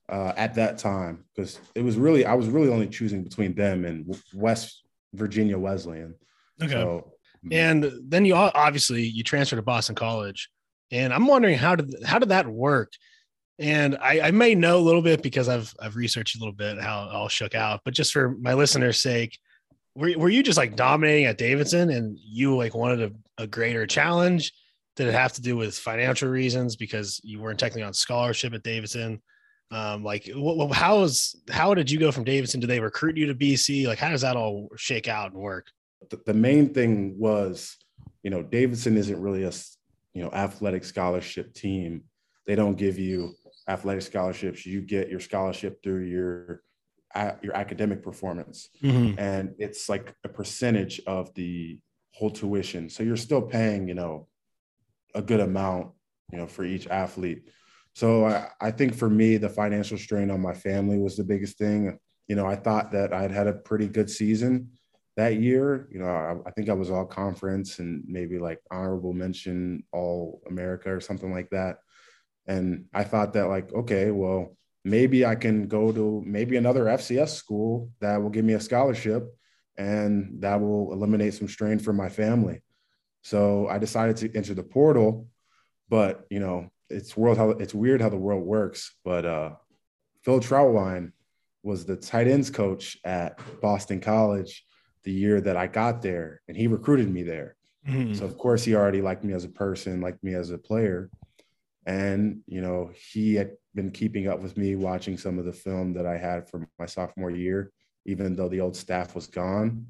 uh, 0.10 0.34
at 0.38 0.56
that 0.56 0.78
time 0.78 1.26
because 1.36 1.60
it 1.74 1.84
was 1.84 1.98
really 1.98 2.26
I 2.26 2.34
was 2.34 2.48
really 2.48 2.70
only 2.70 2.88
choosing 2.88 3.24
between 3.24 3.54
them 3.56 3.86
and 3.86 4.16
West 4.34 4.84
Virginia 5.14 5.58
Wesleyan. 5.58 6.16
Okay. 6.62 6.72
So, 6.72 7.14
mm. 7.46 7.54
and 7.54 7.92
then 8.08 8.26
you 8.26 8.36
obviously 8.36 9.04
you 9.04 9.24
transferred 9.24 9.58
to 9.58 9.62
Boston 9.62 9.96
College, 9.96 10.50
and 10.92 11.14
I'm 11.14 11.28
wondering 11.28 11.58
how 11.58 11.76
did 11.76 11.96
how 12.06 12.20
did 12.20 12.30
that 12.30 12.48
work? 12.48 12.92
And 13.58 13.98
I, 14.02 14.20
I 14.20 14.32
may 14.32 14.54
know 14.54 14.78
a 14.78 14.84
little 14.84 15.02
bit 15.02 15.24
because 15.24 15.50
I've 15.50 15.74
I've 15.82 15.96
researched 15.96 16.36
a 16.36 16.40
little 16.40 16.54
bit 16.54 16.80
how 16.80 17.06
it 17.06 17.12
all 17.12 17.30
shook 17.30 17.56
out, 17.56 17.82
but 17.84 17.94
just 17.94 18.14
for 18.14 18.36
my 18.38 18.54
listeners' 18.54 19.02
sake, 19.02 19.40
were, 19.96 20.12
were 20.18 20.30
you 20.30 20.44
just 20.44 20.58
like 20.58 20.76
dominating 20.76 21.26
at 21.26 21.38
Davidson 21.38 21.90
and 21.90 22.18
you 22.22 22.56
like 22.56 22.76
wanted 22.76 23.12
a, 23.38 23.44
a 23.44 23.48
greater 23.48 23.88
challenge? 23.88 24.54
Did 24.96 25.08
it 25.08 25.14
have 25.14 25.34
to 25.34 25.42
do 25.42 25.58
with 25.58 25.78
financial 25.78 26.30
reasons 26.30 26.76
because 26.76 27.20
you 27.24 27.40
weren't 27.40 27.60
technically 27.60 27.84
on 27.84 27.94
scholarship 27.94 28.54
at 28.54 28.64
Davidson? 28.64 29.22
Um, 29.76 30.06
like 30.06 30.30
what, 30.34 30.72
how 30.74 31.02
is 31.04 31.36
how 31.52 31.74
did 31.74 31.92
you 31.92 32.00
go 32.00 32.10
from 32.10 32.24
Davidson? 32.24 32.62
Did 32.62 32.70
they 32.70 32.80
recruit 32.80 33.18
you 33.18 33.26
to 33.26 33.36
BC? 33.36 33.88
Like 33.88 34.00
how 34.00 34.10
does 34.10 34.22
that 34.22 34.38
all 34.38 34.70
shake 34.78 35.10
out 35.10 35.34
and 35.34 35.42
work? 35.42 35.68
The, 36.10 36.18
the 36.26 36.34
main 36.34 36.74
thing 36.74 37.20
was, 37.20 37.76
you 38.24 38.30
know, 38.30 38.42
Davidson 38.42 38.96
isn't 38.96 39.22
really 39.22 39.44
a 39.44 39.52
you 40.14 40.24
know 40.24 40.30
athletic 40.32 40.86
scholarship 40.86 41.54
team. 41.54 42.04
They 42.48 42.56
don't 42.56 42.76
give 42.76 42.98
you 42.98 43.34
athletic 43.68 44.04
scholarships. 44.04 44.66
You 44.66 44.80
get 44.80 45.10
your 45.10 45.20
scholarship 45.20 45.84
through 45.84 46.06
your 46.06 46.62
your 47.42 47.56
academic 47.56 48.04
performance 48.04 48.68
mm-hmm. 48.84 49.18
and 49.18 49.56
it's 49.58 49.88
like 49.88 50.14
a 50.26 50.30
percentage 50.30 51.00
of 51.08 51.34
the 51.36 51.80
whole 52.14 52.30
tuition 52.30 52.90
so 52.90 53.04
you're 53.04 53.16
still 53.16 53.42
paying 53.42 53.88
you 53.88 53.94
know 53.94 54.28
a 55.14 55.22
good 55.22 55.40
amount 55.40 55.92
you 56.34 56.38
know 56.38 56.46
for 56.46 56.66
each 56.66 56.88
athlete 56.88 57.48
so 57.96 58.26
I, 58.26 58.50
I 58.62 58.72
think 58.72 58.94
for 58.94 59.10
me 59.10 59.38
the 59.38 59.50
financial 59.50 59.98
strain 59.98 60.30
on 60.30 60.42
my 60.42 60.54
family 60.54 61.00
was 61.00 61.18
the 61.18 61.24
biggest 61.24 61.58
thing. 61.58 61.98
You 62.28 62.36
know 62.36 62.46
i 62.46 62.56
thought 62.56 62.92
that 62.92 63.14
i'd 63.14 63.32
had 63.32 63.48
a 63.48 63.54
pretty 63.54 63.88
good 63.88 64.10
season 64.10 64.72
that 65.18 65.36
year. 65.36 65.88
You 65.92 66.00
know 66.00 66.08
I, 66.08 66.36
I 66.48 66.52
think 66.52 66.70
i 66.70 66.74
was 66.74 66.92
all 66.92 67.06
conference 67.06 67.80
and 67.80 68.04
maybe 68.08 68.38
like 68.40 68.60
honorable 68.72 69.14
mention 69.14 69.84
all 69.92 70.42
america 70.48 70.92
or 70.92 71.02
something 71.02 71.32
like 71.32 71.50
that. 71.52 71.78
And 72.48 72.86
i 72.94 73.04
thought 73.04 73.34
that 73.34 73.48
like 73.48 73.74
okay 73.74 74.12
well 74.12 74.56
maybe 74.86 75.26
I 75.26 75.36
can 75.36 75.68
go 75.68 75.92
to 75.92 76.24
maybe 76.26 76.56
another 76.56 76.86
FCS 76.86 77.30
school 77.30 77.90
that 78.00 78.22
will 78.22 78.30
give 78.30 78.46
me 78.46 78.54
a 78.54 78.60
scholarship 78.60 79.36
and 79.78 80.42
that 80.42 80.62
will 80.62 80.94
eliminate 80.94 81.34
some 81.34 81.48
strain 81.50 81.80
for 81.80 81.92
my 81.92 82.08
family. 82.08 82.62
So 83.24 83.68
I 83.68 83.80
decided 83.80 84.16
to 84.18 84.38
enter 84.38 84.54
the 84.54 84.64
portal, 84.64 85.28
but 85.90 86.26
you 86.30 86.40
know, 86.40 86.70
it's 86.90 87.18
world 87.18 87.38
how 87.38 87.52
it's 87.52 87.74
weird 87.74 88.02
how 88.02 88.10
the 88.10 88.18
world 88.18 88.44
works. 88.44 88.96
But 89.04 89.26
uh, 89.26 89.52
Phil 90.24 90.40
Trautwein 90.40 91.12
was 91.64 91.86
the 91.86 91.96
tight 91.96 92.28
ends 92.28 92.50
coach 92.50 92.98
at 93.04 93.40
Boston 93.62 94.00
College 94.00 94.66
the 95.04 95.12
year 95.12 95.42
that 95.42 95.58
I 95.58 95.68
got 95.68 96.02
there, 96.02 96.42
and 96.48 96.58
he 96.58 96.68
recruited 96.68 97.12
me 97.12 97.24
there. 97.24 97.56
Mm-hmm. 97.88 98.16
So 98.16 98.26
of 98.26 98.38
course 98.38 98.64
he 98.64 98.76
already 98.76 99.02
liked 99.02 99.24
me 99.24 99.34
as 99.34 99.46
a 99.46 99.50
person, 99.50 100.02
liked 100.02 100.24
me 100.24 100.34
as 100.34 100.50
a 100.50 100.58
player. 100.58 101.10
And, 101.86 102.42
you 102.48 102.62
know, 102.62 102.92
he 103.12 103.36
had 103.36 103.52
been 103.76 103.92
keeping 103.92 104.28
up 104.28 104.42
with 104.42 104.58
me, 104.58 104.76
watching 104.76 105.20
some 105.20 105.38
of 105.38 105.46
the 105.46 105.54
film 105.54 105.94
that 105.94 106.08
I 106.08 106.18
had 106.18 106.50
from 106.50 106.68
my 106.80 106.88
sophomore 106.88 107.30
year, 107.30 107.72
even 108.06 108.36
though 108.36 108.50
the 108.50 108.62
old 108.62 108.76
staff 108.76 109.14
was 109.14 109.28
gone. 109.28 109.88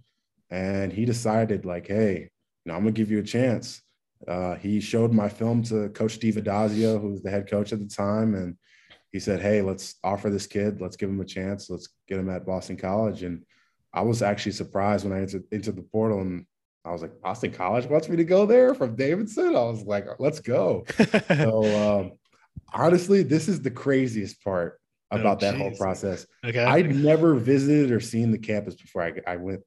And 0.50 0.92
he 0.92 1.06
decided, 1.06 1.66
like, 1.66 1.88
hey, 1.88 2.30
you 2.66 2.72
know, 2.72 2.74
I'm 2.76 2.82
gonna 2.82 2.92
give 2.92 3.12
you 3.12 3.20
a 3.20 3.24
chance. 3.24 3.82
Uh, 4.28 4.56
he 4.56 4.80
showed 4.80 5.12
my 5.12 5.30
film 5.30 5.63
to 5.63 5.89
Coach 5.89 6.13
Steve 6.13 6.36
Addazio, 6.36 6.99
who 6.99 7.12
was 7.12 7.21
the 7.21 7.30
head 7.30 7.49
coach 7.49 7.73
at 7.73 7.80
the 7.80 7.88
time, 7.88 8.34
and 8.36 8.58
he 9.12 9.19
said, 9.19 9.41
"Hey, 9.41 9.62
let's 9.62 9.95
offer 10.04 10.30
this 10.30 10.47
kid. 10.47 10.82
Let's 10.82 10.95
give 10.95 11.10
him 11.10 11.21
a 11.21 11.25
chance. 11.25 11.69
Let's 11.69 11.89
get 12.08 12.19
him 12.19 12.30
at 12.30 12.45
Boston 12.45 12.78
College." 12.78 13.23
And 13.23 13.45
I 13.93 14.01
was 14.01 14.21
actually 14.21 14.51
surprised 14.54 15.06
when 15.06 15.17
I 15.17 15.21
entered 15.21 15.43
into 15.51 15.71
the 15.71 15.82
portal 15.82 16.21
and 16.21 16.45
I 16.86 16.91
was 16.91 17.01
like, 17.01 17.19
Boston 17.19 17.51
College 17.51 17.88
wants 17.88 18.08
me 18.08 18.17
to 18.17 18.23
go 18.23 18.45
there 18.45 18.75
from 18.75 18.95
Davidson. 18.95 19.56
I 19.56 19.63
was 19.63 19.84
like, 19.84 20.06
let's 20.19 20.39
go. 20.39 20.86
so 21.28 21.99
um, 21.99 22.12
honestly, 22.71 23.23
this 23.23 23.47
is 23.47 23.62
the 23.62 23.71
craziest 23.71 24.43
part 24.43 24.80
oh, 25.12 25.19
about 25.19 25.38
oh, 25.38 25.51
that 25.51 25.58
whole 25.58 25.75
process. 25.75 26.28
Okay. 26.45 26.63
I'd 26.63 26.95
never 26.95 27.34
visited 27.36 27.91
or 27.91 27.99
seen 27.99 28.30
the 28.30 28.38
campus 28.38 28.75
before 28.75 29.01
I, 29.01 29.13
I 29.25 29.38
went. 29.38 29.62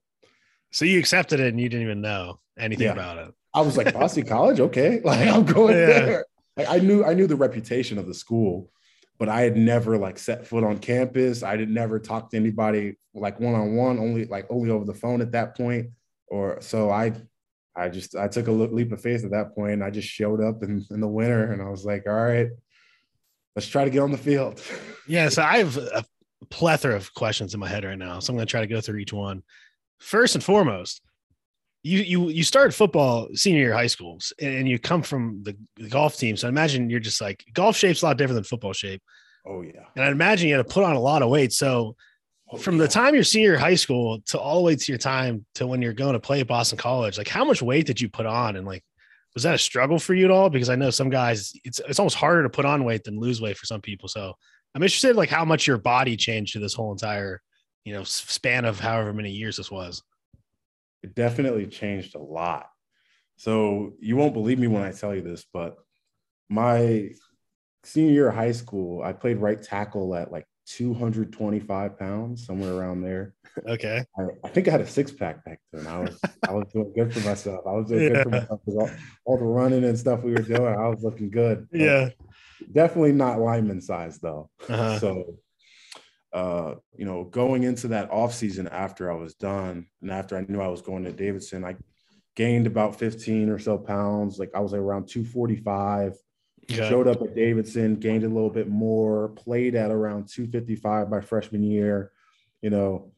So 0.71 0.85
you 0.85 0.99
accepted 1.01 1.41
it 1.41 1.49
and 1.49 1.61
you 1.61 1.69
didn't 1.69 1.87
even 1.87 2.03
know 2.03 2.39
anything 2.57 2.87
yeah. 2.87 2.93
about 2.93 3.19
it. 3.19 3.35
I 3.59 3.63
was 3.63 3.77
like, 3.77 3.93
Boston 3.93 4.25
College, 4.25 4.61
okay. 4.61 5.01
Like 5.05 5.29
I'm 5.29 5.45
going 5.45 5.77
yeah. 5.77 5.87
there. 5.87 6.27
Like 6.57 6.69
I 6.69 6.79
knew 6.79 7.05
I 7.05 7.15
knew 7.15 7.27
the 7.27 7.37
reputation 7.37 7.99
of 7.99 8.07
the 8.07 8.15
school, 8.15 8.71
but 9.19 9.29
I 9.29 9.43
had 9.43 9.57
never 9.57 9.97
like 9.97 10.19
set 10.19 10.47
foot 10.47 10.65
on 10.65 10.79
campus. 10.79 11.43
I 11.43 11.57
did 11.57 11.71
never 11.71 11.99
talk 11.99 12.31
to 12.31 12.37
anybody 12.37 12.97
like 13.15 13.41
one 13.41 13.55
on 13.55 13.77
one, 13.77 13.99
only 13.99 14.25
like 14.27 14.47
only 14.51 14.71
over 14.71 14.85
the 14.85 14.95
phone 14.95 15.21
at 15.21 15.33
that 15.33 15.57
point 15.57 15.91
or 16.31 16.61
so 16.61 16.91
I 16.91 17.13
I 17.77 17.89
just 17.89 18.17
I 18.17 18.29
took 18.29 18.49
a 18.49 18.53
leap 18.53 18.93
of 18.93 19.01
faith 19.01 19.25
at 19.25 19.31
that 19.31 19.55
point. 19.55 19.83
I 19.83 19.91
just 19.91 20.09
showed 20.09 20.43
up 20.43 20.63
in, 20.63 20.85
in 20.91 21.01
the 21.01 21.09
winter 21.09 21.53
and 21.53 21.63
I 21.63 21.69
was 21.69 21.85
like, 21.85 22.05
all 22.07 22.15
right, 22.15 22.49
let's 23.55 23.69
try 23.69 23.85
to 23.85 23.91
get 23.91 24.01
on 24.01 24.11
the 24.11 24.19
field. 24.19 24.63
yeah, 25.07 25.29
so 25.29 25.43
I 25.43 25.59
have 25.59 25.77
a 25.77 26.05
plethora 26.51 26.97
of 26.97 27.15
questions 27.15 27.55
in 27.55 27.61
my 27.61 27.69
head 27.69 27.85
right 27.85 27.99
now. 27.99 28.19
So 28.19 28.33
I'm 28.33 28.37
going 28.37 28.47
to 28.47 28.51
try 28.51 28.63
to 28.63 28.67
go 28.67 28.81
through 28.81 28.99
each 28.99 29.13
one. 29.13 29.43
First 29.99 30.35
and 30.35 30.43
foremost, 30.43 31.03
you 31.89 32.01
you 32.01 32.29
you 32.29 32.45
started 32.45 32.75
football 32.75 33.29
senior 33.35 33.61
year 33.61 33.73
high 33.73 33.87
schools 33.87 34.33
and 34.41 34.69
you 34.69 34.79
come 34.79 35.03
from 35.03 35.43
the, 35.43 35.57
the 35.77 35.89
golf 35.89 36.17
team. 36.17 36.37
So 36.37 36.47
I 36.47 36.51
imagine 36.51 36.91
you're 36.91 37.01
just 37.01 37.21
like 37.21 37.45
golf 37.55 37.77
shape's 37.77 38.03
a 38.03 38.07
lot 38.07 38.19
different 38.19 38.37
than 38.37 38.45
football 38.45 38.73
shape. 38.73 39.03
Oh 39.47 39.63
yeah. 39.63 39.87
And 39.97 40.05
I 40.05 40.09
imagine 40.09 40.49
you 40.49 40.57
had 40.57 40.67
to 40.67 40.73
put 40.73 40.85
on 40.85 40.97
a 40.97 41.01
lot 41.01 41.23
of 41.23 41.31
weight. 41.31 41.53
So 41.53 41.97
oh, 42.51 42.59
from 42.59 42.77
the 42.77 42.89
time 42.89 43.15
you're 43.15 43.25
senior 43.25 43.57
high 43.57 43.75
school 43.75 44.21
to 44.27 44.39
all 44.39 44.57
the 44.57 44.63
way 44.65 44.77
to 44.77 44.93
your 44.93 44.99
time 44.99 45.47
to 45.55 45.67
when 45.67 45.81
you're 45.81 45.95
going 45.95 46.13
to 46.13 46.21
play 46.21 46.41
at 46.41 46.47
Boston 46.47 46.79
College, 46.79 47.17
like 47.17 47.29
how 47.29 47.45
much 47.45 47.63
weight 47.63 47.87
did 47.87 48.01
you 48.01 48.09
put 48.09 48.27
on? 48.27 48.57
And 48.57 48.67
like, 48.67 48.85
was 49.35 49.45
that 49.45 49.55
a 49.55 49.59
struggle 49.59 49.99
for 49.99 50.15
you 50.15 50.27
at 50.27 50.31
all? 50.31 50.51
Because 50.51 50.69
I 50.69 50.77
know 50.77 50.91
some 50.91 51.11
guys, 51.11 51.53
it's 51.65 51.81
it's 51.89 51.99
almost 51.99 52.17
harder 52.17 52.43
to 52.43 52.51
put 52.51 52.65
on 52.65 52.85
weight 52.85 53.05
than 53.05 53.19
lose 53.19 53.41
weight 53.41 53.57
for 53.57 53.67
some 53.67 53.81
people. 53.81 54.09
So 54.09 54.35
I'm 54.75 54.83
interested, 54.83 55.17
like 55.17 55.31
how 55.31 55.45
much 55.45 55.67
your 55.67 55.79
body 55.79 56.17
changed 56.17 56.53
to 56.53 56.59
this 56.59 56.75
whole 56.75 56.93
entire, 56.93 57.41
you 57.85 57.95
know, 57.95 58.05
span 58.05 58.65
of 58.65 58.79
however 58.79 59.13
many 59.13 59.31
years 59.31 59.57
this 59.57 59.71
was. 59.71 60.03
It 61.03 61.15
definitely 61.15 61.67
changed 61.67 62.15
a 62.15 62.21
lot. 62.21 62.69
So 63.37 63.95
you 64.01 64.17
won't 64.17 64.35
believe 64.35 64.59
me 64.59 64.67
when 64.67 64.83
I 64.83 64.93
tell 64.93 65.15
you 65.15 65.23
this, 65.23 65.47
but 65.53 65.77
my 66.49 67.11
senior 67.85 68.13
year 68.13 68.29
of 68.29 68.35
high 68.35 68.53
school, 68.53 69.03
I 69.03 69.13
played 69.13 69.39
right 69.39 69.63
tackle 69.63 70.15
at 70.15 70.33
like 70.33 70.47
225 70.67 71.99
pounds, 71.99 72.45
somewhere 72.45 72.75
around 72.75 73.03
there. 73.03 73.35
Okay. 73.67 74.05
I, 74.19 74.23
I, 74.45 74.49
think 74.49 74.69
I 74.69 74.73
had 74.73 74.81
a 74.81 74.87
six 74.87 75.11
pack 75.11 75.45
back 75.45 75.61
then. 75.73 75.87
I 75.87 75.99
was 76.01 76.21
I 76.47 76.53
was 76.53 76.69
doing 76.73 76.93
good 76.95 77.13
for 77.13 77.27
myself. 77.27 77.65
I 77.67 77.73
was 77.73 77.89
doing 77.89 78.03
yeah. 78.03 78.09
good 78.09 78.23
for 78.25 78.31
myself 78.31 78.61
all, 78.67 78.91
all, 79.25 79.39
the 79.39 79.45
running 79.45 79.85
and 79.85 79.99
stuff 79.99 80.23
we 80.23 80.33
were 80.33 80.43
doing. 80.43 80.67
I 80.67 80.89
was 80.89 81.03
looking 81.03 81.31
good. 81.31 81.67
Yeah. 81.73 82.11
Definitely 82.73 83.13
not 83.13 83.41
lineman 83.41 83.81
size 83.81 84.19
though. 84.19 84.51
Uh-huh. 84.69 84.99
So 84.99 85.39
uh, 86.33 86.75
you 86.97 87.05
know, 87.05 87.25
going 87.25 87.63
into 87.63 87.89
that 87.89 88.11
off 88.11 88.35
season 88.35 88.69
after 88.69 89.11
I 89.11 89.15
was 89.15 89.35
done 89.35 89.87
and 90.03 90.11
after 90.11 90.37
I 90.37 90.45
knew 90.49 90.61
I 90.61 90.69
was 90.69 90.83
going 90.83 91.05
to 91.05 91.13
Davidson, 91.13 91.65
I 91.65 91.77
gained 92.37 92.67
about 92.67 92.99
15 92.99 93.49
or 93.49 93.59
so 93.59 93.79
pounds. 93.79 94.39
Like 94.39 94.51
I 94.55 94.61
was 94.61 94.75
around 94.75 95.09
245 95.09 96.19
Okay. 96.71 96.89
Showed 96.89 97.09
up 97.09 97.23
at 97.23 97.35
Davidson, 97.35 97.97
gained 97.97 98.25
a 98.25 98.29
little 98.29 98.51
bit 98.51 98.69
more, 98.69 99.29
played 99.31 99.75
at 99.75 99.91
around 99.91 100.29
255 100.29 101.09
my 101.09 101.21
freshman 101.21 101.63
year. 101.63 102.13
You 102.61 102.69
know, 102.69 103.13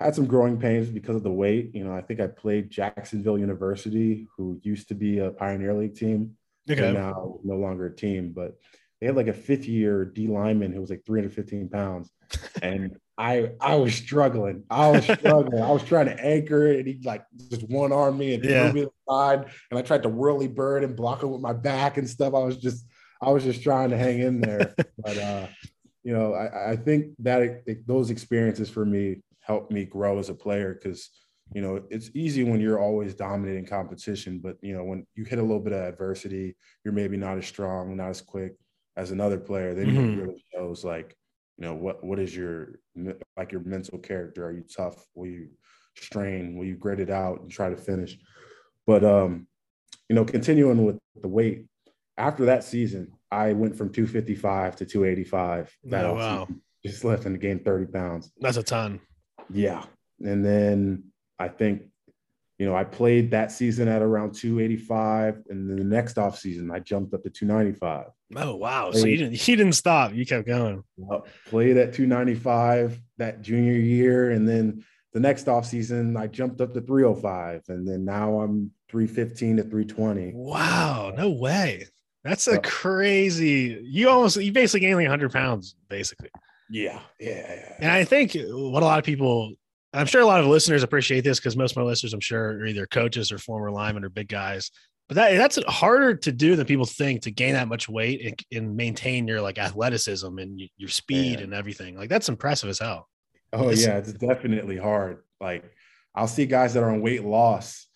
had 0.00 0.16
some 0.16 0.26
growing 0.26 0.58
pains 0.58 0.88
because 0.88 1.14
of 1.14 1.22
the 1.22 1.30
weight. 1.30 1.74
You 1.74 1.84
know, 1.84 1.94
I 1.94 2.00
think 2.00 2.18
I 2.18 2.26
played 2.26 2.70
Jacksonville 2.70 3.38
University, 3.38 4.26
who 4.36 4.58
used 4.62 4.88
to 4.88 4.94
be 4.94 5.20
a 5.20 5.30
Pioneer 5.30 5.74
League 5.74 5.94
team, 5.94 6.36
okay. 6.68 6.86
and 6.86 6.94
now 6.94 7.38
no 7.44 7.54
longer 7.54 7.86
a 7.86 7.94
team. 7.94 8.32
But 8.32 8.58
they 9.00 9.06
had 9.06 9.16
like 9.16 9.28
a 9.28 9.32
fifth 9.32 9.66
year 9.66 10.04
D 10.04 10.26
lineman 10.26 10.72
who 10.72 10.80
was 10.80 10.90
like 10.90 11.06
315 11.06 11.68
pounds, 11.68 12.10
and 12.62 12.96
I 13.18 13.50
I 13.60 13.76
was 13.76 13.94
struggling. 13.94 14.64
I 14.70 14.90
was 14.90 15.04
struggling. 15.04 15.62
I 15.62 15.70
was 15.70 15.84
trying 15.84 16.06
to 16.06 16.24
anchor 16.24 16.66
it, 16.66 16.78
and 16.78 16.88
he 16.88 17.00
like 17.04 17.24
just 17.50 17.68
one 17.68 17.92
arm 17.92 18.18
me 18.18 18.34
and 18.34 18.44
yeah. 18.44 18.70
threw 18.70 18.72
me 18.72 18.86
to 18.86 18.92
the 19.06 19.12
side, 19.12 19.46
and 19.70 19.78
I 19.78 19.82
tried 19.82 20.02
to 20.04 20.08
whirly 20.08 20.48
bird 20.48 20.84
and 20.84 20.96
block 20.96 21.22
it 21.22 21.26
with 21.26 21.40
my 21.40 21.52
back 21.52 21.98
and 21.98 22.08
stuff. 22.08 22.34
I 22.34 22.38
was 22.38 22.56
just 22.56 22.86
I 23.20 23.30
was 23.30 23.44
just 23.44 23.62
trying 23.62 23.90
to 23.90 23.98
hang 23.98 24.20
in 24.20 24.40
there, 24.40 24.74
but 24.98 25.18
uh, 25.18 25.46
you 26.02 26.12
know, 26.12 26.34
I, 26.34 26.72
I 26.72 26.76
think 26.76 27.12
that 27.20 27.42
it, 27.42 27.86
those 27.86 28.10
experiences 28.10 28.68
for 28.68 28.84
me 28.84 29.22
helped 29.40 29.70
me 29.70 29.84
grow 29.84 30.18
as 30.18 30.28
a 30.28 30.34
player 30.34 30.74
because 30.74 31.10
you 31.54 31.60
know 31.60 31.82
it's 31.90 32.10
easy 32.14 32.44
when 32.44 32.60
you're 32.60 32.80
always 32.80 33.14
dominating 33.14 33.66
competition 33.66 34.40
but 34.42 34.56
you 34.62 34.74
know 34.74 34.84
when 34.84 35.06
you 35.14 35.24
hit 35.24 35.38
a 35.38 35.42
little 35.42 35.60
bit 35.60 35.72
of 35.72 35.80
adversity 35.80 36.56
you're 36.84 36.94
maybe 36.94 37.16
not 37.16 37.36
as 37.36 37.44
strong 37.44 37.94
not 37.96 38.08
as 38.08 38.22
quick 38.22 38.54
as 38.96 39.10
another 39.10 39.38
player 39.38 39.74
then 39.74 39.86
mm-hmm. 39.86 39.98
it 39.98 40.22
really 40.22 40.44
shows 40.54 40.84
like 40.84 41.16
you 41.58 41.66
know 41.66 41.74
what 41.74 42.02
what 42.02 42.18
is 42.18 42.34
your 42.34 42.80
like 43.36 43.52
your 43.52 43.62
mental 43.62 43.98
character? 43.98 44.46
Are 44.46 44.52
you 44.52 44.64
tough? 44.74 45.04
Will 45.14 45.26
you 45.26 45.48
strain? 45.96 46.56
Will 46.56 46.66
you 46.66 46.76
grit 46.76 47.00
it 47.00 47.10
out 47.10 47.40
and 47.40 47.50
try 47.50 47.70
to 47.70 47.76
finish? 47.76 48.18
But 48.86 49.04
um 49.04 49.46
you 50.08 50.16
know 50.16 50.24
continuing 50.24 50.84
with 50.84 50.98
the 51.20 51.28
weight 51.28 51.66
after 52.18 52.44
that 52.44 52.62
season 52.62 53.10
i 53.30 53.52
went 53.54 53.74
from 53.74 53.90
255 53.90 54.76
to 54.76 54.84
285 54.84 55.74
that 55.84 56.04
oh, 56.04 56.14
wow. 56.14 56.48
Just 56.84 57.04
left 57.04 57.26
and 57.26 57.40
gained 57.40 57.64
30 57.64 57.86
pounds. 57.86 58.32
That's 58.40 58.56
a 58.56 58.62
ton. 58.62 59.00
Yeah. 59.50 59.84
And 60.20 60.44
then 60.44 61.04
I 61.38 61.48
think, 61.48 61.82
you 62.58 62.66
know, 62.66 62.74
I 62.74 62.84
played 62.84 63.30
that 63.30 63.52
season 63.52 63.88
at 63.88 64.02
around 64.02 64.34
285. 64.34 65.42
And 65.48 65.70
then 65.70 65.76
the 65.76 65.84
next 65.84 66.18
off 66.18 66.38
season, 66.38 66.70
I 66.72 66.80
jumped 66.80 67.14
up 67.14 67.22
to 67.22 67.30
295. 67.30 68.06
Oh, 68.36 68.56
wow. 68.56 68.90
Played, 68.90 69.00
so 69.00 69.06
you 69.06 69.16
didn't, 69.16 69.48
you 69.48 69.56
didn't 69.56 69.74
stop. 69.74 70.14
You 70.14 70.26
kept 70.26 70.46
going. 70.46 70.82
played 71.46 71.76
at 71.76 71.94
295 71.94 73.00
that 73.18 73.42
junior 73.42 73.72
year. 73.72 74.30
And 74.30 74.48
then 74.48 74.84
the 75.12 75.20
next 75.20 75.48
off 75.48 75.66
season, 75.66 76.16
I 76.16 76.26
jumped 76.26 76.60
up 76.60 76.74
to 76.74 76.80
305. 76.80 77.62
And 77.68 77.86
then 77.86 78.04
now 78.04 78.40
I'm 78.40 78.72
315 78.90 79.56
to 79.58 79.62
320. 79.62 80.32
Wow. 80.34 81.12
No 81.16 81.30
way. 81.30 81.86
That's 82.24 82.46
a 82.46 82.58
crazy. 82.60 83.80
You 83.82 84.08
almost 84.08 84.36
you 84.36 84.52
basically 84.52 84.80
gained 84.80 84.96
like 84.96 85.04
100 85.04 85.32
pounds, 85.32 85.74
basically. 85.88 86.30
Yeah, 86.70 87.00
yeah, 87.18 87.54
yeah. 87.54 87.76
And 87.80 87.90
I 87.90 88.04
think 88.04 88.34
what 88.34 88.82
a 88.82 88.86
lot 88.86 88.98
of 88.98 89.04
people, 89.04 89.52
I'm 89.92 90.06
sure 90.06 90.22
a 90.22 90.26
lot 90.26 90.40
of 90.40 90.46
listeners 90.46 90.82
appreciate 90.82 91.22
this 91.22 91.38
because 91.38 91.56
most 91.56 91.72
of 91.72 91.78
my 91.78 91.82
listeners, 91.82 92.14
I'm 92.14 92.20
sure, 92.20 92.52
are 92.52 92.66
either 92.66 92.86
coaches 92.86 93.32
or 93.32 93.38
former 93.38 93.70
linemen 93.70 94.04
or 94.04 94.08
big 94.08 94.28
guys. 94.28 94.70
But 95.12 95.30
that 95.30 95.36
that's 95.36 95.62
harder 95.66 96.14
to 96.14 96.32
do 96.32 96.56
than 96.56 96.64
people 96.64 96.86
think 96.86 97.22
to 97.22 97.30
gain 97.30 97.52
that 97.52 97.68
much 97.68 97.86
weight 97.86 98.24
and, 98.24 98.44
and 98.50 98.74
maintain 98.74 99.28
your 99.28 99.42
like 99.42 99.58
athleticism 99.58 100.38
and 100.38 100.58
your 100.78 100.88
speed 100.88 101.42
and 101.42 101.52
everything. 101.52 101.98
Like 101.98 102.08
that's 102.08 102.30
impressive 102.30 102.70
as 102.70 102.78
hell. 102.78 103.10
Oh 103.52 103.68
it's, 103.68 103.84
yeah, 103.84 103.98
it's 103.98 104.14
definitely 104.14 104.78
hard. 104.78 105.18
Like 105.38 105.70
I'll 106.14 106.28
see 106.28 106.46
guys 106.46 106.72
that 106.72 106.82
are 106.82 106.90
on 106.90 107.02
weight 107.02 107.24
loss 107.24 107.86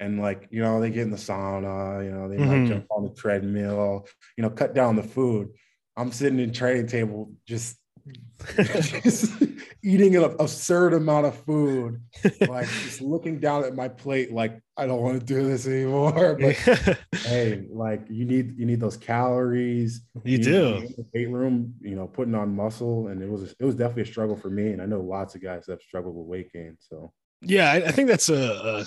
and 0.00 0.20
like 0.20 0.48
you 0.50 0.62
know 0.62 0.80
they 0.80 0.90
get 0.90 1.02
in 1.02 1.12
the 1.12 1.16
sauna, 1.16 2.04
you 2.04 2.10
know 2.10 2.28
they 2.28 2.38
mm-hmm. 2.38 2.62
might 2.62 2.68
jump 2.68 2.86
on 2.90 3.04
the 3.04 3.14
treadmill, 3.14 4.08
you 4.36 4.42
know 4.42 4.50
cut 4.50 4.74
down 4.74 4.96
the 4.96 5.04
food. 5.04 5.50
I'm 5.96 6.10
sitting 6.10 6.40
in 6.40 6.52
training 6.52 6.88
table 6.88 7.30
just 7.46 7.76
just 7.76 7.76
eating 9.82 10.16
an 10.16 10.24
absurd 10.38 10.92
amount 10.92 11.26
of 11.26 11.36
food, 11.44 12.00
like 12.48 12.68
just 12.82 13.00
looking 13.00 13.40
down 13.40 13.64
at 13.64 13.74
my 13.74 13.88
plate, 13.88 14.32
like 14.32 14.60
I 14.76 14.86
don't 14.86 15.00
want 15.00 15.18
to 15.18 15.24
do 15.24 15.46
this 15.46 15.66
anymore. 15.66 16.38
But 16.38 16.54
hey, 17.20 17.66
like 17.70 18.06
you 18.10 18.24
need 18.24 18.58
you 18.58 18.66
need 18.66 18.80
those 18.80 18.96
calories. 18.96 20.02
You, 20.24 20.38
you 20.38 20.44
do 20.44 20.88
weight 21.14 21.30
room, 21.30 21.74
you 21.80 21.94
know, 21.94 22.06
putting 22.06 22.34
on 22.34 22.54
muscle, 22.54 23.08
and 23.08 23.22
it 23.22 23.28
was 23.28 23.54
it 23.58 23.64
was 23.64 23.74
definitely 23.74 24.02
a 24.02 24.06
struggle 24.06 24.36
for 24.36 24.50
me. 24.50 24.72
And 24.72 24.82
I 24.82 24.86
know 24.86 25.00
lots 25.00 25.34
of 25.34 25.42
guys 25.42 25.66
that 25.66 25.72
have 25.72 25.82
struggled 25.82 26.14
with 26.14 26.26
weight 26.26 26.52
gain. 26.52 26.76
So 26.80 27.12
yeah, 27.40 27.72
I, 27.72 27.76
I 27.76 27.90
think 27.90 28.08
that's 28.08 28.28
a, 28.28 28.34
a 28.34 28.84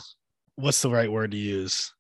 what's 0.56 0.82
the 0.82 0.92
right 0.92 1.12
word 1.12 1.32
to 1.32 1.38
use? 1.38 1.94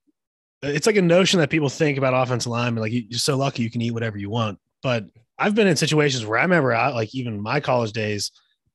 It's 0.62 0.88
like 0.88 0.96
a 0.96 1.02
notion 1.02 1.40
that 1.40 1.50
people 1.50 1.70
think 1.70 1.98
about 1.98 2.14
offensive 2.14 2.52
linemen, 2.52 2.82
like 2.82 2.92
you're 2.92 3.20
so 3.20 3.38
lucky 3.38 3.64
you 3.64 3.72
can 3.72 3.82
eat 3.82 3.92
whatever 3.92 4.18
you 4.18 4.30
want, 4.30 4.60
but 4.82 5.06
I've 5.40 5.56
been 5.56 5.68
in 5.68 5.76
situations 5.76 6.26
where 6.26 6.40
I 6.40 6.44
remember 6.44 6.72
out 6.72 6.94
like 6.94 7.14
even 7.14 7.42
my 7.42 7.60
college 7.60 7.92
days 7.92 8.32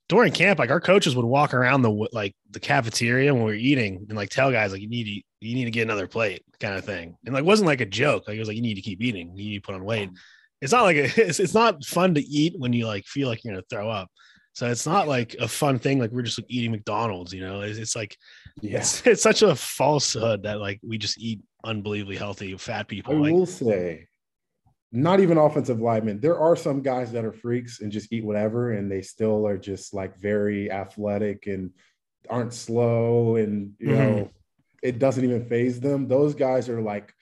during 0.08 0.32
camp, 0.32 0.58
like 0.58 0.70
our 0.70 0.80
coaches 0.80 1.16
would 1.16 1.24
walk 1.24 1.54
around 1.54 1.82
the 1.82 2.08
like 2.12 2.34
the 2.50 2.60
cafeteria 2.60 3.32
when 3.32 3.44
we 3.44 3.50
were 3.50 3.56
eating 3.56 4.06
and 4.08 4.16
like 4.16 4.28
tell 4.28 4.52
guys 4.52 4.72
like 4.72 4.80
you 4.80 4.88
need 4.88 5.04
to 5.04 5.46
you 5.46 5.54
need 5.54 5.64
to 5.64 5.70
get 5.70 5.82
another 5.82 6.06
plate 6.06 6.44
kind 6.60 6.74
of 6.74 6.84
thing. 6.84 7.16
And 7.24 7.34
like 7.34 7.44
wasn't 7.44 7.66
like 7.66 7.80
a 7.80 7.86
joke. 7.86 8.28
Like 8.28 8.36
it 8.36 8.38
was 8.38 8.48
like 8.48 8.56
you 8.56 8.62
need 8.62 8.74
to 8.74 8.82
keep 8.82 9.02
eating. 9.02 9.36
You 9.36 9.50
need 9.50 9.56
to 9.56 9.66
put 9.66 9.74
on 9.74 9.84
weight. 9.84 10.10
It's 10.60 10.72
not 10.72 10.82
like 10.82 10.96
a, 10.96 11.04
it's 11.16 11.40
it's 11.40 11.54
not 11.54 11.84
fun 11.84 12.14
to 12.14 12.20
eat 12.20 12.58
when 12.58 12.72
you 12.72 12.86
like 12.86 13.06
feel 13.06 13.28
like 13.28 13.42
you're 13.42 13.54
gonna 13.54 13.64
throw 13.70 13.88
up. 13.88 14.10
So 14.54 14.68
it's 14.68 14.86
not 14.86 15.08
like 15.08 15.34
a 15.40 15.48
fun 15.48 15.78
thing. 15.78 15.98
Like 15.98 16.10
we're 16.10 16.22
just 16.22 16.38
like 16.38 16.50
eating 16.50 16.72
McDonald's, 16.72 17.32
you 17.32 17.40
know. 17.40 17.62
It's, 17.62 17.78
it's 17.78 17.96
like 17.96 18.16
yeah. 18.60 18.78
it's, 18.78 19.06
it's 19.06 19.22
such 19.22 19.42
a 19.42 19.56
falsehood 19.56 20.42
that 20.42 20.60
like 20.60 20.78
we 20.82 20.98
just 20.98 21.18
eat 21.18 21.40
unbelievably 21.64 22.16
healthy 22.16 22.56
fat 22.58 22.86
people. 22.86 23.14
I 23.14 23.18
like, 23.18 23.32
will 23.32 23.46
say 23.46 24.08
not 24.92 25.20
even 25.20 25.38
offensive 25.38 25.80
linemen. 25.80 26.20
There 26.20 26.38
are 26.38 26.54
some 26.54 26.82
guys 26.82 27.12
that 27.12 27.24
are 27.24 27.32
freaks 27.32 27.80
and 27.80 27.90
just 27.90 28.12
eat 28.12 28.24
whatever, 28.24 28.72
and 28.72 28.92
they 28.92 29.00
still 29.00 29.46
are 29.46 29.56
just 29.56 29.94
like 29.94 30.18
very 30.18 30.70
athletic 30.70 31.46
and 31.46 31.70
aren't 32.28 32.52
slow, 32.52 33.36
and 33.36 33.72
you 33.78 33.88
mm-hmm. 33.88 33.98
know, 33.98 34.30
it 34.82 34.98
doesn't 34.98 35.24
even 35.24 35.46
phase 35.46 35.80
them. 35.80 36.08
Those 36.08 36.34
guys 36.34 36.68
are 36.68 36.82
like, 36.82 37.14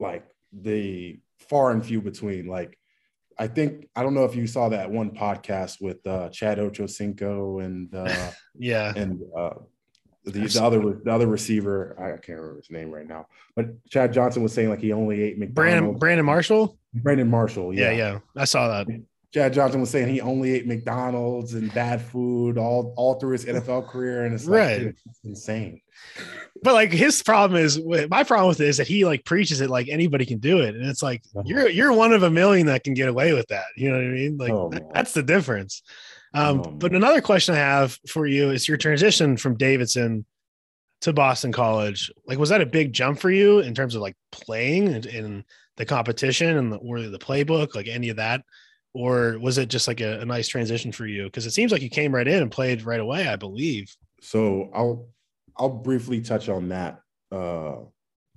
like 0.00 0.26
the 0.52 1.20
far 1.38 1.70
and 1.70 1.84
few 1.84 2.00
between. 2.00 2.48
Like, 2.48 2.76
I 3.38 3.46
think 3.46 3.88
I 3.94 4.02
don't 4.02 4.14
know 4.14 4.24
if 4.24 4.34
you 4.34 4.48
saw 4.48 4.68
that 4.70 4.90
one 4.90 5.12
podcast 5.12 5.80
with 5.80 6.04
uh, 6.04 6.30
Chad 6.30 6.58
Ochocinco 6.58 7.64
and 7.64 7.94
uh, 7.94 8.30
yeah, 8.58 8.92
and 8.96 9.20
uh, 9.36 9.54
the, 10.24 10.46
the 10.46 10.62
other 10.62 10.80
the 10.80 11.10
other 11.10 11.26
receiver, 11.26 11.96
I 11.98 12.10
can't 12.24 12.38
remember 12.38 12.56
his 12.56 12.70
name 12.70 12.90
right 12.90 13.06
now, 13.06 13.26
but 13.56 13.84
Chad 13.88 14.12
Johnson 14.12 14.42
was 14.42 14.52
saying 14.52 14.68
like 14.68 14.80
he 14.80 14.92
only 14.92 15.22
ate 15.22 15.38
McDonald's. 15.38 15.54
Brandon 15.54 15.98
Brandon 15.98 16.26
Marshall. 16.26 16.78
Brandon 16.94 17.28
Marshall. 17.28 17.74
Yeah. 17.74 17.90
yeah, 17.90 17.96
yeah, 17.96 18.18
I 18.36 18.44
saw 18.44 18.68
that. 18.68 18.86
Chad 19.32 19.54
Johnson 19.54 19.80
was 19.80 19.88
saying 19.88 20.08
he 20.08 20.20
only 20.20 20.52
ate 20.52 20.66
McDonald's 20.66 21.54
and 21.54 21.72
bad 21.72 22.02
food 22.02 22.58
all 22.58 22.92
all 22.96 23.14
through 23.14 23.32
his 23.32 23.46
NFL 23.46 23.88
career, 23.88 24.26
and 24.26 24.34
it's 24.34 24.46
like, 24.46 24.58
right, 24.58 24.78
dude, 24.78 24.96
it's 25.08 25.20
insane. 25.24 25.80
But 26.62 26.74
like 26.74 26.92
his 26.92 27.22
problem 27.22 27.60
is, 27.60 27.80
my 28.10 28.24
problem 28.24 28.48
with 28.48 28.60
it 28.60 28.68
is 28.68 28.76
that 28.76 28.86
he 28.86 29.04
like 29.06 29.24
preaches 29.24 29.60
it 29.60 29.70
like 29.70 29.88
anybody 29.88 30.26
can 30.26 30.38
do 30.38 30.60
it, 30.60 30.76
and 30.76 30.86
it's 30.86 31.02
like 31.02 31.22
you're 31.44 31.68
you're 31.68 31.92
one 31.92 32.12
of 32.12 32.22
a 32.22 32.30
million 32.30 32.66
that 32.66 32.84
can 32.84 32.92
get 32.94 33.08
away 33.08 33.32
with 33.32 33.48
that. 33.48 33.64
You 33.76 33.90
know 33.90 33.96
what 33.96 34.04
I 34.04 34.10
mean? 34.10 34.36
Like 34.36 34.52
oh, 34.52 34.70
that's 34.92 35.14
the 35.14 35.22
difference. 35.22 35.82
Um, 36.34 36.62
oh, 36.64 36.70
but 36.70 36.94
another 36.94 37.20
question 37.20 37.54
I 37.54 37.58
have 37.58 37.98
for 38.08 38.26
you 38.26 38.50
is 38.50 38.66
your 38.66 38.76
transition 38.76 39.36
from 39.36 39.56
Davidson 39.56 40.24
to 41.02 41.12
Boston 41.12 41.52
College. 41.52 42.10
Like, 42.26 42.38
was 42.38 42.48
that 42.48 42.60
a 42.60 42.66
big 42.66 42.92
jump 42.92 43.18
for 43.18 43.30
you 43.30 43.58
in 43.58 43.74
terms 43.74 43.94
of 43.94 44.02
like 44.02 44.16
playing 44.30 44.86
in, 44.86 45.08
in 45.08 45.44
the 45.76 45.84
competition 45.84 46.56
and 46.56 46.72
the, 46.72 46.76
or 46.76 47.00
the 47.00 47.18
playbook, 47.18 47.74
like 47.74 47.88
any 47.88 48.08
of 48.08 48.16
that? 48.16 48.42
Or 48.94 49.38
was 49.38 49.58
it 49.58 49.68
just 49.68 49.88
like 49.88 50.00
a, 50.00 50.20
a 50.20 50.24
nice 50.24 50.48
transition 50.48 50.92
for 50.92 51.06
you? 51.06 51.24
Because 51.24 51.46
it 51.46 51.52
seems 51.52 51.72
like 51.72 51.82
you 51.82 51.90
came 51.90 52.14
right 52.14 52.28
in 52.28 52.42
and 52.42 52.50
played 52.50 52.82
right 52.82 53.00
away, 53.00 53.26
I 53.26 53.36
believe. 53.36 53.94
So 54.20 54.70
I'll 54.74 55.08
I'll 55.56 55.70
briefly 55.70 56.20
touch 56.20 56.48
on 56.48 56.68
that. 56.68 57.00
Uh, 57.30 57.76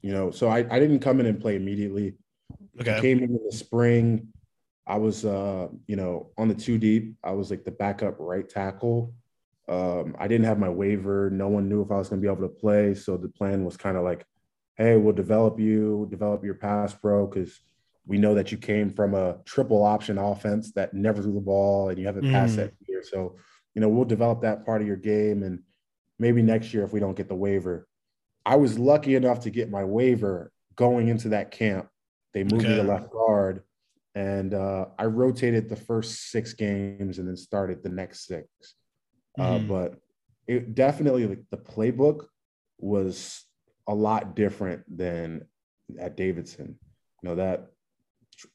you 0.02 0.14
know, 0.14 0.32
so 0.32 0.48
I, 0.48 0.60
I 0.70 0.80
didn't 0.80 1.00
come 1.00 1.20
in 1.20 1.26
and 1.26 1.40
play 1.40 1.56
immediately. 1.56 2.16
Okay. 2.80 2.98
I 2.98 3.02
came 3.02 3.20
in, 3.20 3.32
in 3.32 3.40
the 3.46 3.56
spring. 3.56 4.28
I 4.88 4.98
was, 4.98 5.26
uh, 5.26 5.68
you 5.88 5.96
know, 5.96 6.32
on 6.38 6.48
the 6.48 6.56
two 6.56 6.78
deep. 6.78 7.16
I 7.24 7.32
was 7.32 7.50
like 7.50 7.64
the 7.64 7.72
backup 7.72 8.16
right 8.20 8.48
tackle. 8.48 9.14
Um, 9.68 10.16
I 10.20 10.28
didn't 10.28 10.46
have 10.46 10.60
my 10.60 10.70
waiver. 10.70 11.30
No 11.32 11.48
one 11.48 11.68
knew 11.68 11.82
if 11.82 11.92
I 11.92 11.98
was 11.98 12.10
going 12.10 12.22
to 12.22 12.28
be 12.28 12.32
able 12.32 12.48
to 12.48 12.54
play. 12.54 12.94
So 12.94 13.18
the 13.18 13.30
plan 13.30 13.66
was 13.66 13.78
kind 13.78 13.98
of 13.98 14.04
like, 14.04 14.26
hey, 14.76 14.96
we'll 14.98 15.16
develop 15.16 15.60
you, 15.60 16.08
develop 16.12 16.44
your 16.44 16.54
pass 16.54 16.94
pro, 16.94 17.26
because 17.26 17.60
we 18.06 18.20
know 18.20 18.36
that 18.36 18.52
you 18.52 18.60
came 18.60 18.92
from 18.92 19.16
a 19.16 19.38
triple 19.46 19.84
option 19.84 20.20
offense 20.20 20.72
that 20.74 20.94
never 20.94 21.22
threw 21.22 21.34
the 21.34 21.40
ball 21.40 21.90
and 21.90 21.98
you 21.98 22.06
haven't 22.06 22.26
mm. 22.26 22.32
passed 22.32 22.58
that 22.58 22.74
year. 22.88 23.02
So, 23.04 23.38
you 23.74 23.82
know, 23.82 23.90
we'll 23.90 24.06
develop 24.06 24.42
that 24.42 24.66
part 24.66 24.82
of 24.82 24.88
your 24.88 24.98
game. 24.98 25.42
And 25.42 25.64
maybe 26.20 26.44
next 26.44 26.74
year, 26.74 26.84
if 26.84 26.94
we 26.94 27.00
don't 27.00 27.18
get 27.18 27.28
the 27.28 27.36
waiver, 27.36 27.88
I 28.46 28.58
was 28.58 28.78
lucky 28.78 29.16
enough 29.16 29.40
to 29.42 29.50
get 29.50 29.72
my 29.72 29.84
waiver 29.84 30.52
going 30.76 31.08
into 31.08 31.30
that 31.30 31.50
camp. 31.50 31.88
They 32.34 32.44
moved 32.44 32.66
okay. 32.66 32.70
me 32.70 32.76
to 32.76 32.84
left 32.84 33.10
guard 33.10 33.64
and 34.16 34.54
uh, 34.54 34.86
I 34.98 35.06
rotated 35.06 35.68
the 35.68 35.76
first 35.76 36.32
six 36.32 36.54
games 36.54 37.20
and 37.20 37.28
then 37.28 37.36
started 37.36 37.84
the 37.84 37.90
next 37.90 38.26
six. 38.26 38.48
Uh, 39.38 39.44
mm-hmm. 39.44 39.66
Uh, 39.66 39.68
but 39.68 39.96
it 40.48 40.74
definitely 40.74 41.28
like 41.28 41.44
the 41.52 41.58
playbook 41.58 42.26
was 42.80 43.44
a 43.88 43.94
lot 43.94 44.36
different 44.36 44.84
than 44.96 45.46
at 46.00 46.16
Davidson. 46.16 46.80
You 47.22 47.30
know 47.30 47.36
that 47.36 47.68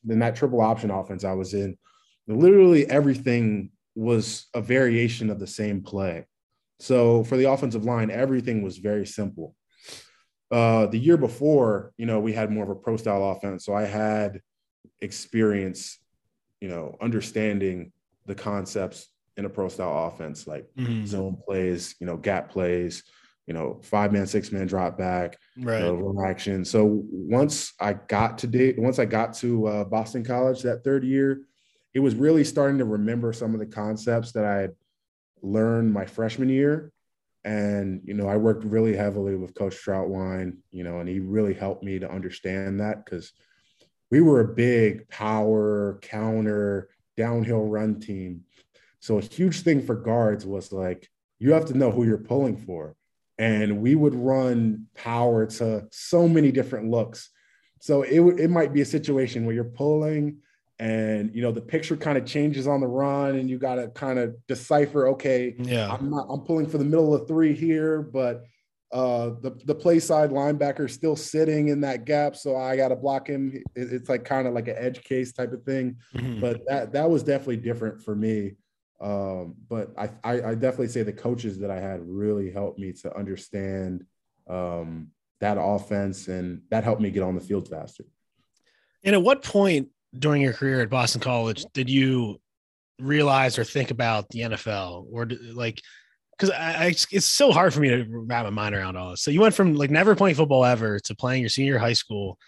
in 0.09 0.19
that 0.21 0.37
triple 0.37 0.61
option 0.61 0.91
offense 0.91 1.25
I 1.25 1.33
was 1.35 1.55
in, 1.55 1.77
literally 2.27 2.89
everything 2.89 3.71
was 3.95 4.47
a 4.55 4.61
variation 4.61 5.31
of 5.31 5.39
the 5.39 5.47
same 5.47 5.83
play. 5.83 6.27
So 6.79 7.25
for 7.25 7.37
the 7.37 7.51
offensive 7.51 7.85
line, 7.85 8.11
everything 8.11 8.63
was 8.63 8.79
very 8.79 9.07
simple. 9.07 9.55
Uh, 10.51 10.87
the 10.87 10.99
year 10.99 11.17
before, 11.17 11.93
you 11.99 12.07
know, 12.07 12.19
we 12.19 12.33
had 12.33 12.51
more 12.51 12.65
of 12.65 12.71
a 12.71 12.75
pro 12.75 12.97
style 12.97 13.31
offense. 13.31 13.65
So 13.65 13.75
I 13.75 13.85
had 13.85 14.41
experience, 15.01 15.99
you 16.61 16.69
know, 16.69 16.97
understanding 17.01 17.93
the 18.27 18.35
concepts 18.35 19.09
in 19.37 19.45
a 19.45 19.49
pro 19.49 19.69
style 19.69 20.07
offense, 20.07 20.47
like 20.47 20.69
mm-hmm. 20.77 21.07
zone 21.07 21.37
plays, 21.47 21.95
you 22.01 22.07
know, 22.07 22.17
gap 22.17 22.51
plays, 22.51 23.03
you 23.47 23.55
know, 23.55 23.81
five 23.83 24.13
man, 24.13 24.27
six 24.27 24.53
man 24.53 24.67
drop 24.67 24.97
back, 24.99 25.39
right? 25.59 25.85
You 25.85 25.93
know, 25.93 26.25
action. 26.25 26.65
So 26.65 27.03
once 27.11 27.73
I 27.81 27.95
got 27.95 28.39
to 28.39 28.47
date, 28.47 28.79
once 28.79 28.99
I 28.99 29.07
got 29.07 29.35
to 29.35 29.67
uh, 29.67 29.85
Boston 29.85 30.25
College 30.25 30.63
that 30.63 30.85
third 30.85 31.05
year, 31.05 31.43
it 31.95 32.01
was 32.01 32.15
really 32.15 32.45
starting 32.45 32.79
to 32.79 32.85
remember 32.85 33.33
some 33.33 33.55
of 33.55 33.61
the 33.61 33.67
concepts 33.67 34.33
that 34.33 34.45
I 34.45 34.57
had 34.61 34.73
learned 35.43 35.93
my 35.93 36.07
freshman 36.07 36.49
year. 36.49 36.93
And, 37.45 38.03
you 38.05 38.15
know, 38.15 38.29
I 38.29 38.37
worked 38.37 38.65
really 38.65 38.95
heavily 38.95 39.35
with 39.35 39.55
Coach 39.55 39.77
Trautwein, 39.83 40.59
you 40.71 40.85
know, 40.85 41.01
and 41.01 41.09
he 41.09 41.21
really 41.21 41.55
helped 41.55 41.83
me 41.83 41.99
to 41.99 42.11
understand 42.11 42.81
that 42.81 43.05
because 43.05 43.33
we 44.11 44.21
were 44.21 44.41
a 44.41 44.49
big 44.49 45.09
power, 45.09 45.99
counter, 46.03 46.89
downhill 47.17 47.65
run 47.65 48.01
team. 48.01 48.43
So 49.01 49.19
a 49.19 49.23
huge 49.23 49.63
thing 49.63 49.85
for 49.85 49.95
guards 49.95 50.45
was 50.45 50.73
like, 50.73 51.09
you 51.39 51.53
have 51.53 51.67
to 51.67 51.77
know 51.77 51.91
who 51.91 52.05
you're 52.05 52.19
pulling 52.19 52.57
for. 52.57 52.95
And 53.39 53.81
we 53.81 53.95
would 53.95 54.15
run 54.15 54.87
power 54.95 55.47
to 55.47 55.87
so 55.91 56.29
many 56.29 56.53
different 56.53 56.91
looks. 56.91 57.31
So 57.81 58.03
it, 58.03 58.21
it 58.39 58.51
might 58.51 58.75
be 58.75 58.83
a 58.83 58.87
situation 58.87 59.47
where 59.47 59.55
you're 59.55 59.65
pulling 59.65 60.39
and 60.81 61.35
you 61.35 61.43
know 61.43 61.53
the 61.53 61.61
picture 61.61 61.97
kind 61.97 62.17
of 62.17 62.25
changes 62.25 62.67
on 62.67 62.81
the 62.81 62.87
run 62.87 63.37
and 63.37 63.51
you 63.51 63.59
got 63.59 63.75
to 63.75 63.89
kind 63.89 64.19
of 64.19 64.35
decipher 64.47 65.09
okay 65.09 65.55
yeah 65.59 65.93
i'm 65.93 66.11
not 66.11 66.27
i'm 66.31 66.41
pulling 66.41 66.67
for 66.67 66.79
the 66.79 66.85
middle 66.85 67.15
of 67.15 67.29
three 67.29 67.55
here 67.55 68.01
but 68.01 68.45
uh 68.93 69.31
the 69.41 69.57
the 69.67 69.75
play 69.75 70.01
side 70.01 70.31
linebacker 70.31 70.91
still 70.91 71.15
sitting 71.15 71.69
in 71.69 71.81
that 71.81 72.05
gap 72.05 72.35
so 72.35 72.57
i 72.57 72.77
got 72.77 72.89
to 72.89 72.97
block 72.97 73.29
him. 73.29 73.53
It, 73.77 73.93
it's 73.93 74.09
like 74.09 74.25
kind 74.25 74.49
of 74.49 74.55
like 74.55 74.67
an 74.67 74.77
edge 74.77 75.03
case 75.05 75.33
type 75.33 75.53
of 75.53 75.63
thing 75.63 75.97
mm-hmm. 76.15 76.41
but 76.41 76.63
that 76.67 76.93
that 76.93 77.09
was 77.09 77.23
definitely 77.23 77.59
different 77.59 78.03
for 78.03 78.15
me. 78.15 78.57
Um 79.01 79.55
but 79.69 79.93
I, 79.97 80.11
I 80.25 80.43
i 80.51 80.55
definitely 80.55 80.89
say 80.89 81.03
the 81.03 81.13
coaches 81.13 81.59
that 81.61 81.71
i 81.71 81.81
had 81.81 82.01
really 82.07 82.51
helped 82.51 82.79
me 82.79 82.93
to 82.95 83.17
understand 83.17 84.05
um 84.49 85.13
that 85.41 85.57
offense 85.59 86.29
and 86.29 86.63
that 86.71 86.85
helped 86.85 87.01
me 87.01 87.11
get 87.11 87.23
on 87.23 87.35
the 87.35 87.41
field 87.41 87.69
faster. 87.69 88.05
And 89.03 89.15
at 89.15 89.23
what 89.23 89.43
point 89.43 89.89
during 90.17 90.43
your 90.43 90.53
career 90.53 90.83
at 90.83 90.91
Boston 90.91 91.21
College 91.21 91.65
did 91.73 91.89
you 91.89 92.41
realize 92.99 93.59
or 93.59 93.65
think 93.65 93.91
about 93.91 94.29
the 94.29 94.41
NFL 94.41 95.07
or 95.11 95.27
like 95.55 95.81
because 96.41 96.57
I, 96.57 96.87
I, 96.87 96.87
it's 97.11 97.27
so 97.27 97.53
hard 97.53 97.75
for 97.75 97.81
me 97.81 97.91
to 97.91 98.07
wrap 98.09 98.45
my 98.45 98.51
mind 98.51 98.75
around 98.75 98.97
all 98.97 99.11
this. 99.11 99.21
So 99.21 99.31
you 99.31 99.43
went 99.43 99.55
from 99.55 99.75
like 99.75 99.91
never 99.91 100.17
playing 100.17 100.37
football 100.37 100.65
ever 100.65 100.99
to 101.01 101.15
playing 101.15 101.43
your 101.43 101.51
senior 101.51 101.79
high 101.79 101.93
school, 101.93 102.39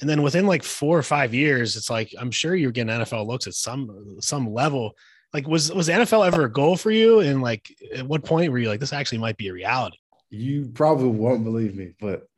and 0.00 0.10
then 0.10 0.22
within 0.22 0.46
like 0.46 0.64
four 0.64 0.98
or 0.98 1.02
five 1.02 1.32
years, 1.32 1.76
it's 1.76 1.88
like 1.88 2.12
I'm 2.18 2.30
sure 2.30 2.54
you're 2.56 2.72
getting 2.72 2.92
NFL 2.92 3.26
looks 3.26 3.46
at 3.46 3.54
some 3.54 4.16
some 4.20 4.52
level. 4.52 4.96
Like 5.32 5.46
was 5.46 5.72
was 5.72 5.88
NFL 5.88 6.26
ever 6.26 6.44
a 6.44 6.52
goal 6.52 6.76
for 6.76 6.90
you? 6.90 7.20
And 7.20 7.40
like 7.40 7.72
at 7.94 8.06
what 8.06 8.24
point 8.24 8.50
were 8.50 8.58
you 8.58 8.68
like 8.68 8.80
this 8.80 8.92
actually 8.92 9.18
might 9.18 9.36
be 9.36 9.48
a 9.48 9.52
reality? 9.52 9.98
You 10.30 10.70
probably 10.74 11.08
won't 11.08 11.44
believe 11.44 11.76
me, 11.76 11.94
but 12.00 12.28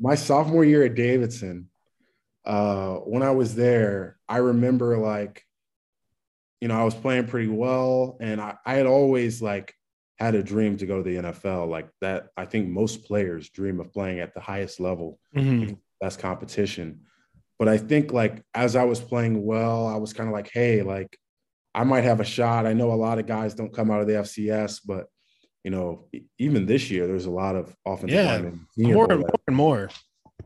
my 0.00 0.14
sophomore 0.14 0.64
year 0.64 0.84
at 0.84 0.94
Davidson, 0.94 1.68
uh, 2.44 2.94
when 2.96 3.22
I 3.22 3.30
was 3.30 3.54
there, 3.54 4.18
I 4.28 4.38
remember 4.38 4.96
like, 4.98 5.44
you 6.60 6.68
know, 6.68 6.78
I 6.80 6.84
was 6.84 6.94
playing 6.94 7.26
pretty 7.26 7.48
well, 7.48 8.16
and 8.20 8.40
I, 8.40 8.56
I 8.64 8.74
had 8.74 8.86
always 8.86 9.40
like 9.42 9.74
had 10.20 10.34
a 10.34 10.42
dream 10.42 10.76
to 10.76 10.86
go 10.86 10.98
to 10.98 11.02
the 11.02 11.16
NFL. 11.16 11.68
Like 11.68 11.88
that, 12.00 12.28
I 12.36 12.44
think 12.44 12.68
most 12.68 13.04
players 13.04 13.48
dream 13.48 13.80
of 13.80 13.92
playing 13.92 14.20
at 14.20 14.34
the 14.34 14.40
highest 14.40 14.78
level, 14.78 15.18
mm-hmm. 15.34 15.74
best 16.00 16.18
competition. 16.18 17.00
But 17.58 17.68
I 17.68 17.78
think 17.78 18.12
like 18.12 18.42
as 18.54 18.76
I 18.76 18.84
was 18.84 19.00
playing 19.00 19.44
well, 19.44 19.86
I 19.86 19.96
was 19.96 20.12
kind 20.12 20.28
of 20.28 20.34
like, 20.34 20.50
hey, 20.52 20.82
like 20.82 21.18
I 21.74 21.84
might 21.84 22.04
have 22.04 22.20
a 22.20 22.24
shot. 22.24 22.66
I 22.66 22.74
know 22.74 22.92
a 22.92 22.94
lot 22.94 23.18
of 23.18 23.26
guys 23.26 23.54
don't 23.54 23.72
come 23.72 23.90
out 23.90 24.00
of 24.00 24.06
the 24.06 24.14
FCS, 24.14 24.80
but 24.84 25.06
you 25.64 25.70
know, 25.70 26.08
even 26.38 26.66
this 26.66 26.90
year, 26.90 27.06
there's 27.06 27.26
a 27.26 27.30
lot 27.30 27.56
of 27.56 27.74
offensive 27.86 28.14
yeah, 28.76 28.92
more 28.92 29.10
and 29.10 29.20
more 29.20 29.34
and 29.46 29.56
more. 29.56 29.90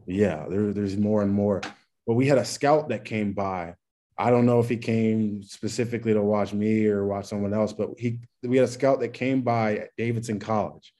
Yeah, 0.07 0.47
there, 0.49 0.73
there's 0.73 0.97
more 0.97 1.23
and 1.23 1.33
more. 1.33 1.61
But 2.07 2.15
we 2.15 2.27
had 2.27 2.39
a 2.39 2.45
scout 2.45 2.89
that 2.89 3.05
came 3.05 3.33
by. 3.33 3.75
I 4.17 4.31
don't 4.31 4.47
know 4.47 4.61
if 4.61 4.69
he 4.69 4.77
came 4.77 5.43
specifically 5.43 6.13
to 6.13 6.23
watch 6.23 6.53
me 6.53 6.87
or 6.87 7.07
watch 7.07 7.27
someone 7.27 7.53
else, 7.53 7.73
but 7.73 7.91
he 7.99 8.21
we 8.43 8.57
had 8.57 8.69
a 8.69 8.71
scout 8.71 9.01
that 9.01 9.13
came 9.13 9.43
by 9.43 9.79
at 9.79 9.91
Davidson 9.97 10.39
College. 10.39 10.93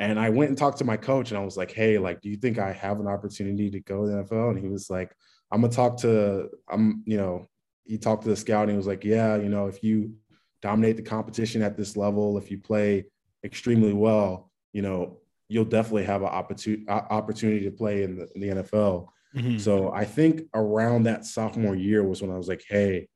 And 0.00 0.18
I 0.18 0.30
went 0.30 0.50
and 0.50 0.58
talked 0.58 0.78
to 0.78 0.84
my 0.84 0.96
coach 0.96 1.30
and 1.30 1.38
I 1.38 1.44
was 1.44 1.56
like, 1.56 1.72
hey, 1.72 1.98
like, 1.98 2.20
do 2.20 2.28
you 2.28 2.36
think 2.36 2.58
I 2.58 2.72
have 2.72 3.00
an 3.00 3.08
opportunity 3.08 3.70
to 3.70 3.80
go 3.80 4.02
to 4.02 4.10
the 4.10 4.22
NFL? 4.24 4.50
And 4.50 4.58
he 4.58 4.68
was 4.68 4.88
like, 4.90 5.12
I'm 5.50 5.60
gonna 5.60 5.72
talk 5.72 5.98
to 5.98 6.48
I'm, 6.68 7.02
you 7.06 7.16
know, 7.16 7.46
he 7.84 7.98
talked 7.98 8.22
to 8.24 8.28
the 8.28 8.36
scout 8.36 8.64
and 8.64 8.72
he 8.72 8.76
was 8.76 8.86
like, 8.86 9.04
Yeah, 9.04 9.36
you 9.36 9.48
know, 9.48 9.66
if 9.66 9.82
you 9.82 10.14
dominate 10.60 10.96
the 10.96 11.02
competition 11.02 11.62
at 11.62 11.76
this 11.76 11.96
level, 11.96 12.38
if 12.38 12.50
you 12.50 12.58
play 12.58 13.06
extremely 13.44 13.92
well, 13.92 14.50
you 14.72 14.82
know, 14.82 15.18
you'll 15.48 15.64
definitely 15.64 16.04
have 16.04 16.22
an 16.22 16.28
opportunity 16.28 16.84
opportunity 16.88 17.64
to 17.64 17.70
play 17.70 18.02
in 18.02 18.16
the, 18.16 18.28
in 18.34 18.40
the 18.40 18.62
NFL. 18.62 19.08
Mm-hmm. 19.38 19.58
So 19.58 19.92
I 19.92 20.04
think 20.04 20.42
around 20.54 21.04
that 21.04 21.24
sophomore 21.24 21.76
year 21.76 22.02
was 22.02 22.20
when 22.22 22.30
I 22.30 22.36
was 22.36 22.48
like, 22.48 22.64
hey, 22.68 23.08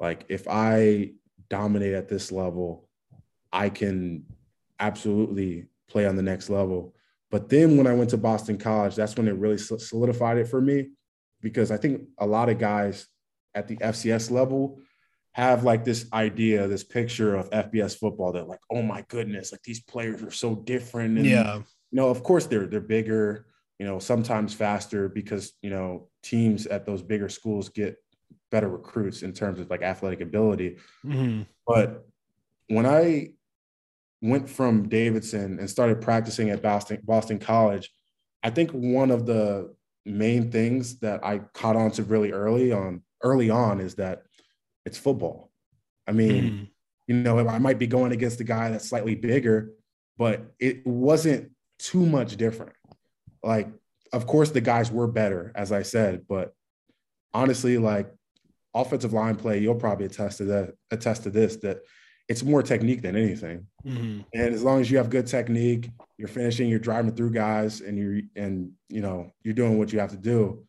like 0.00 0.26
if 0.28 0.46
I 0.48 1.12
dominate 1.48 1.94
at 1.94 2.08
this 2.08 2.32
level, 2.32 2.88
I 3.52 3.68
can 3.68 4.24
absolutely 4.80 5.66
play 5.88 6.06
on 6.06 6.16
the 6.16 6.22
next 6.22 6.50
level. 6.50 6.94
But 7.30 7.48
then 7.48 7.76
when 7.76 7.86
I 7.86 7.94
went 7.94 8.10
to 8.10 8.16
Boston 8.16 8.58
College, 8.58 8.94
that's 8.94 9.16
when 9.16 9.28
it 9.28 9.32
really 9.32 9.58
solidified 9.58 10.38
it 10.38 10.48
for 10.48 10.60
me 10.60 10.90
because 11.40 11.70
I 11.70 11.76
think 11.76 12.02
a 12.18 12.26
lot 12.26 12.48
of 12.48 12.58
guys 12.58 13.06
at 13.54 13.68
the 13.68 13.76
FCS 13.76 14.30
level 14.30 14.78
have 15.32 15.64
like 15.64 15.84
this 15.84 16.06
idea, 16.12 16.68
this 16.68 16.84
picture 16.84 17.34
of 17.34 17.50
FBS 17.50 17.98
football 17.98 18.32
that 18.32 18.48
like, 18.48 18.60
oh 18.70 18.82
my 18.82 19.04
goodness, 19.08 19.50
like 19.50 19.62
these 19.62 19.80
players 19.80 20.22
are 20.22 20.30
so 20.30 20.54
different. 20.54 21.18
And, 21.18 21.26
yeah. 21.26 21.56
You 21.56 21.64
know, 22.00 22.08
of 22.08 22.22
course 22.22 22.46
they're 22.46 22.66
they're 22.66 22.80
bigger, 22.80 23.46
you 23.78 23.86
know, 23.86 23.98
sometimes 23.98 24.54
faster 24.54 25.08
because, 25.08 25.52
you 25.62 25.70
know, 25.70 26.08
teams 26.22 26.66
at 26.66 26.86
those 26.86 27.02
bigger 27.02 27.28
schools 27.28 27.68
get 27.68 27.96
better 28.50 28.68
recruits 28.68 29.22
in 29.22 29.32
terms 29.32 29.58
of 29.58 29.68
like 29.70 29.82
athletic 29.82 30.20
ability. 30.20 30.78
Mm-hmm. 31.04 31.42
But 31.66 32.06
when 32.68 32.86
I 32.86 33.30
went 34.22 34.48
from 34.48 34.88
Davidson 34.88 35.58
and 35.58 35.68
started 35.68 36.00
practicing 36.00 36.50
at 36.50 36.62
Boston, 36.62 37.00
Boston 37.02 37.38
College, 37.38 37.90
I 38.42 38.50
think 38.50 38.70
one 38.70 39.10
of 39.10 39.26
the 39.26 39.74
main 40.06 40.50
things 40.50 40.98
that 41.00 41.24
I 41.24 41.38
caught 41.52 41.76
on 41.76 41.90
to 41.92 42.02
really 42.04 42.30
early 42.30 42.72
on 42.72 43.02
early 43.22 43.50
on 43.50 43.80
is 43.80 43.94
that 43.96 44.22
it's 44.84 44.98
football. 44.98 45.50
I 46.06 46.12
mean, 46.12 46.44
mm. 46.44 46.68
you 47.06 47.16
know, 47.16 47.38
I 47.48 47.58
might 47.58 47.78
be 47.78 47.86
going 47.86 48.12
against 48.12 48.40
a 48.40 48.44
guy 48.44 48.70
that's 48.70 48.88
slightly 48.88 49.14
bigger, 49.14 49.72
but 50.18 50.52
it 50.60 50.86
wasn't 50.86 51.50
too 51.78 52.04
much 52.04 52.36
different 52.36 52.74
like 53.44 53.68
of 54.12 54.26
course 54.26 54.50
the 54.50 54.60
guys 54.60 54.90
were 54.90 55.06
better 55.06 55.52
as 55.54 55.72
i 55.72 55.82
said 55.82 56.24
but 56.28 56.54
honestly 57.32 57.78
like 57.78 58.12
offensive 58.74 59.12
line 59.12 59.36
play 59.36 59.58
you'll 59.58 59.74
probably 59.74 60.06
attest 60.06 60.38
to 60.38 60.44
that 60.44 60.74
attest 60.90 61.22
to 61.22 61.30
this 61.30 61.56
that 61.56 61.80
it's 62.26 62.42
more 62.42 62.62
technique 62.62 63.02
than 63.02 63.16
anything. 63.16 63.66
Mm-hmm. 63.84 64.20
and 64.32 64.54
as 64.54 64.62
long 64.62 64.80
as 64.80 64.90
you 64.90 64.96
have 64.96 65.10
good 65.10 65.26
technique 65.26 65.90
you're 66.16 66.28
finishing 66.28 66.68
you're 66.68 66.78
driving 66.78 67.14
through 67.14 67.30
guys 67.30 67.80
and 67.80 67.98
you're 67.98 68.20
and 68.34 68.72
you 68.88 69.00
know 69.00 69.30
you're 69.42 69.54
doing 69.54 69.78
what 69.78 69.92
you 69.92 69.98
have 69.98 70.10
to 70.10 70.16
do 70.16 70.64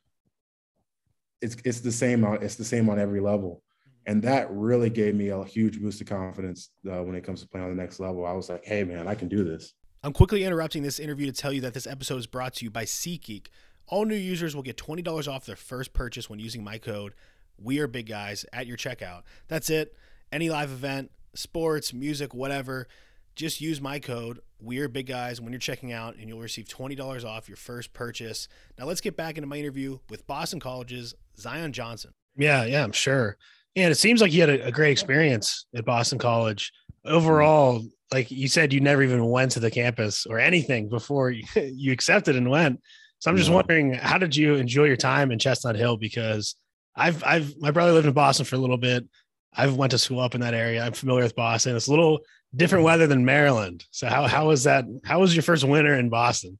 it's 1.41 1.55
it's 1.63 1.79
the 1.79 1.91
same 1.91 2.25
on 2.25 2.41
it's 2.41 2.55
the 2.55 2.65
same 2.65 2.89
on 2.89 2.99
every 2.99 3.21
level. 3.21 3.61
And 4.07 4.21
that 4.21 4.51
really 4.51 4.91
gave 4.91 5.15
me 5.15 5.29
a 5.29 5.43
huge 5.43 5.81
boost 5.81 5.99
of 6.01 6.07
confidence 6.07 6.69
uh, 6.87 7.01
when 7.01 7.15
it 7.15 7.23
comes 7.23 7.41
to 7.41 7.47
playing 7.47 7.65
on 7.65 7.75
the 7.75 7.81
next 7.81 7.99
level. 7.99 8.25
I 8.25 8.33
was 8.33 8.49
like 8.49 8.65
hey 8.65 8.83
man 8.83 9.07
i 9.07 9.15
can 9.15 9.27
do 9.27 9.43
this 9.43 9.73
I'm 10.05 10.13
quickly 10.13 10.43
interrupting 10.43 10.83
this 10.83 10.99
interview 10.99 11.25
to 11.25 11.31
tell 11.31 11.51
you 11.51 11.61
that 11.61 11.73
this 11.73 11.87
episode 11.87 12.17
is 12.17 12.27
brought 12.27 12.53
to 12.55 12.63
you 12.63 12.69
by 12.69 12.85
SeatGeek. 12.85 13.47
All 13.87 14.05
new 14.05 14.13
users 14.13 14.55
will 14.55 14.61
get 14.61 14.77
$20 14.77 15.27
off 15.27 15.47
their 15.47 15.55
first 15.55 15.93
purchase 15.93 16.29
when 16.29 16.37
using 16.37 16.63
my 16.63 16.77
code 16.77 17.15
We 17.57 17.79
Are 17.79 17.87
Big 17.87 18.05
Guys 18.05 18.45
at 18.53 18.67
your 18.67 18.77
checkout. 18.77 19.23
That's 19.47 19.71
it. 19.71 19.95
Any 20.31 20.51
live 20.51 20.69
event, 20.69 21.09
sports, 21.33 21.91
music, 21.91 22.35
whatever, 22.35 22.87
just 23.35 23.61
use 23.61 23.81
my 23.81 23.97
code 23.97 24.41
We 24.59 24.77
Are 24.77 24.87
Big 24.87 25.07
Guys 25.07 25.41
when 25.41 25.51
you're 25.51 25.59
checking 25.59 25.91
out, 25.91 26.17
and 26.17 26.29
you'll 26.29 26.39
receive 26.39 26.67
$20 26.67 27.25
off 27.25 27.49
your 27.49 27.57
first 27.57 27.91
purchase. 27.91 28.47
Now 28.77 28.85
let's 28.85 29.01
get 29.01 29.17
back 29.17 29.39
into 29.39 29.47
my 29.47 29.57
interview 29.57 29.97
with 30.11 30.27
Boston 30.27 30.59
College's 30.59 31.15
Zion 31.35 31.73
Johnson. 31.73 32.11
Yeah, 32.37 32.63
yeah, 32.65 32.83
I'm 32.83 32.91
sure. 32.91 33.37
And 33.75 33.91
it 33.91 33.95
seems 33.95 34.21
like 34.21 34.31
you 34.31 34.41
had 34.41 34.51
a, 34.51 34.67
a 34.67 34.71
great 34.71 34.91
experience 34.91 35.65
at 35.75 35.83
Boston 35.83 36.19
College. 36.19 36.71
Overall, 37.03 37.81
like 38.11 38.31
you 38.31 38.47
said, 38.47 38.73
you 38.73 38.79
never 38.79 39.03
even 39.03 39.25
went 39.25 39.51
to 39.53 39.59
the 39.59 39.71
campus 39.71 40.25
or 40.25 40.39
anything 40.39 40.89
before 40.89 41.31
you, 41.55 41.91
accepted 41.91 42.35
and 42.35 42.49
went. 42.49 42.81
So 43.19 43.31
I'm 43.31 43.37
just 43.37 43.49
no. 43.49 43.55
wondering, 43.55 43.93
how 43.93 44.17
did 44.17 44.35
you 44.35 44.55
enjoy 44.55 44.85
your 44.85 44.97
time 44.97 45.31
in 45.31 45.39
Chestnut 45.39 45.75
Hill? 45.75 45.97
Because 45.97 46.55
I've, 46.95 47.23
I've, 47.23 47.59
my 47.59 47.71
brother 47.71 47.93
lived 47.93 48.07
in 48.07 48.13
Boston 48.13 48.45
for 48.45 48.55
a 48.55 48.59
little 48.59 48.77
bit. 48.77 49.05
I've 49.53 49.75
went 49.75 49.91
to 49.91 49.97
school 49.97 50.19
up 50.19 50.35
in 50.35 50.41
that 50.41 50.53
area. 50.53 50.83
I'm 50.83 50.93
familiar 50.93 51.23
with 51.23 51.35
Boston. 51.35 51.75
It's 51.75 51.87
a 51.87 51.91
little 51.91 52.19
different 52.55 52.83
mm. 52.83 52.87
weather 52.87 53.07
than 53.07 53.25
Maryland. 53.25 53.85
So 53.91 54.07
how 54.07 54.27
how 54.27 54.47
was 54.47 54.65
that? 54.65 54.85
How 55.05 55.19
was 55.19 55.33
your 55.33 55.43
first 55.43 55.63
winter 55.63 55.93
in 55.93 56.09
Boston? 56.09 56.59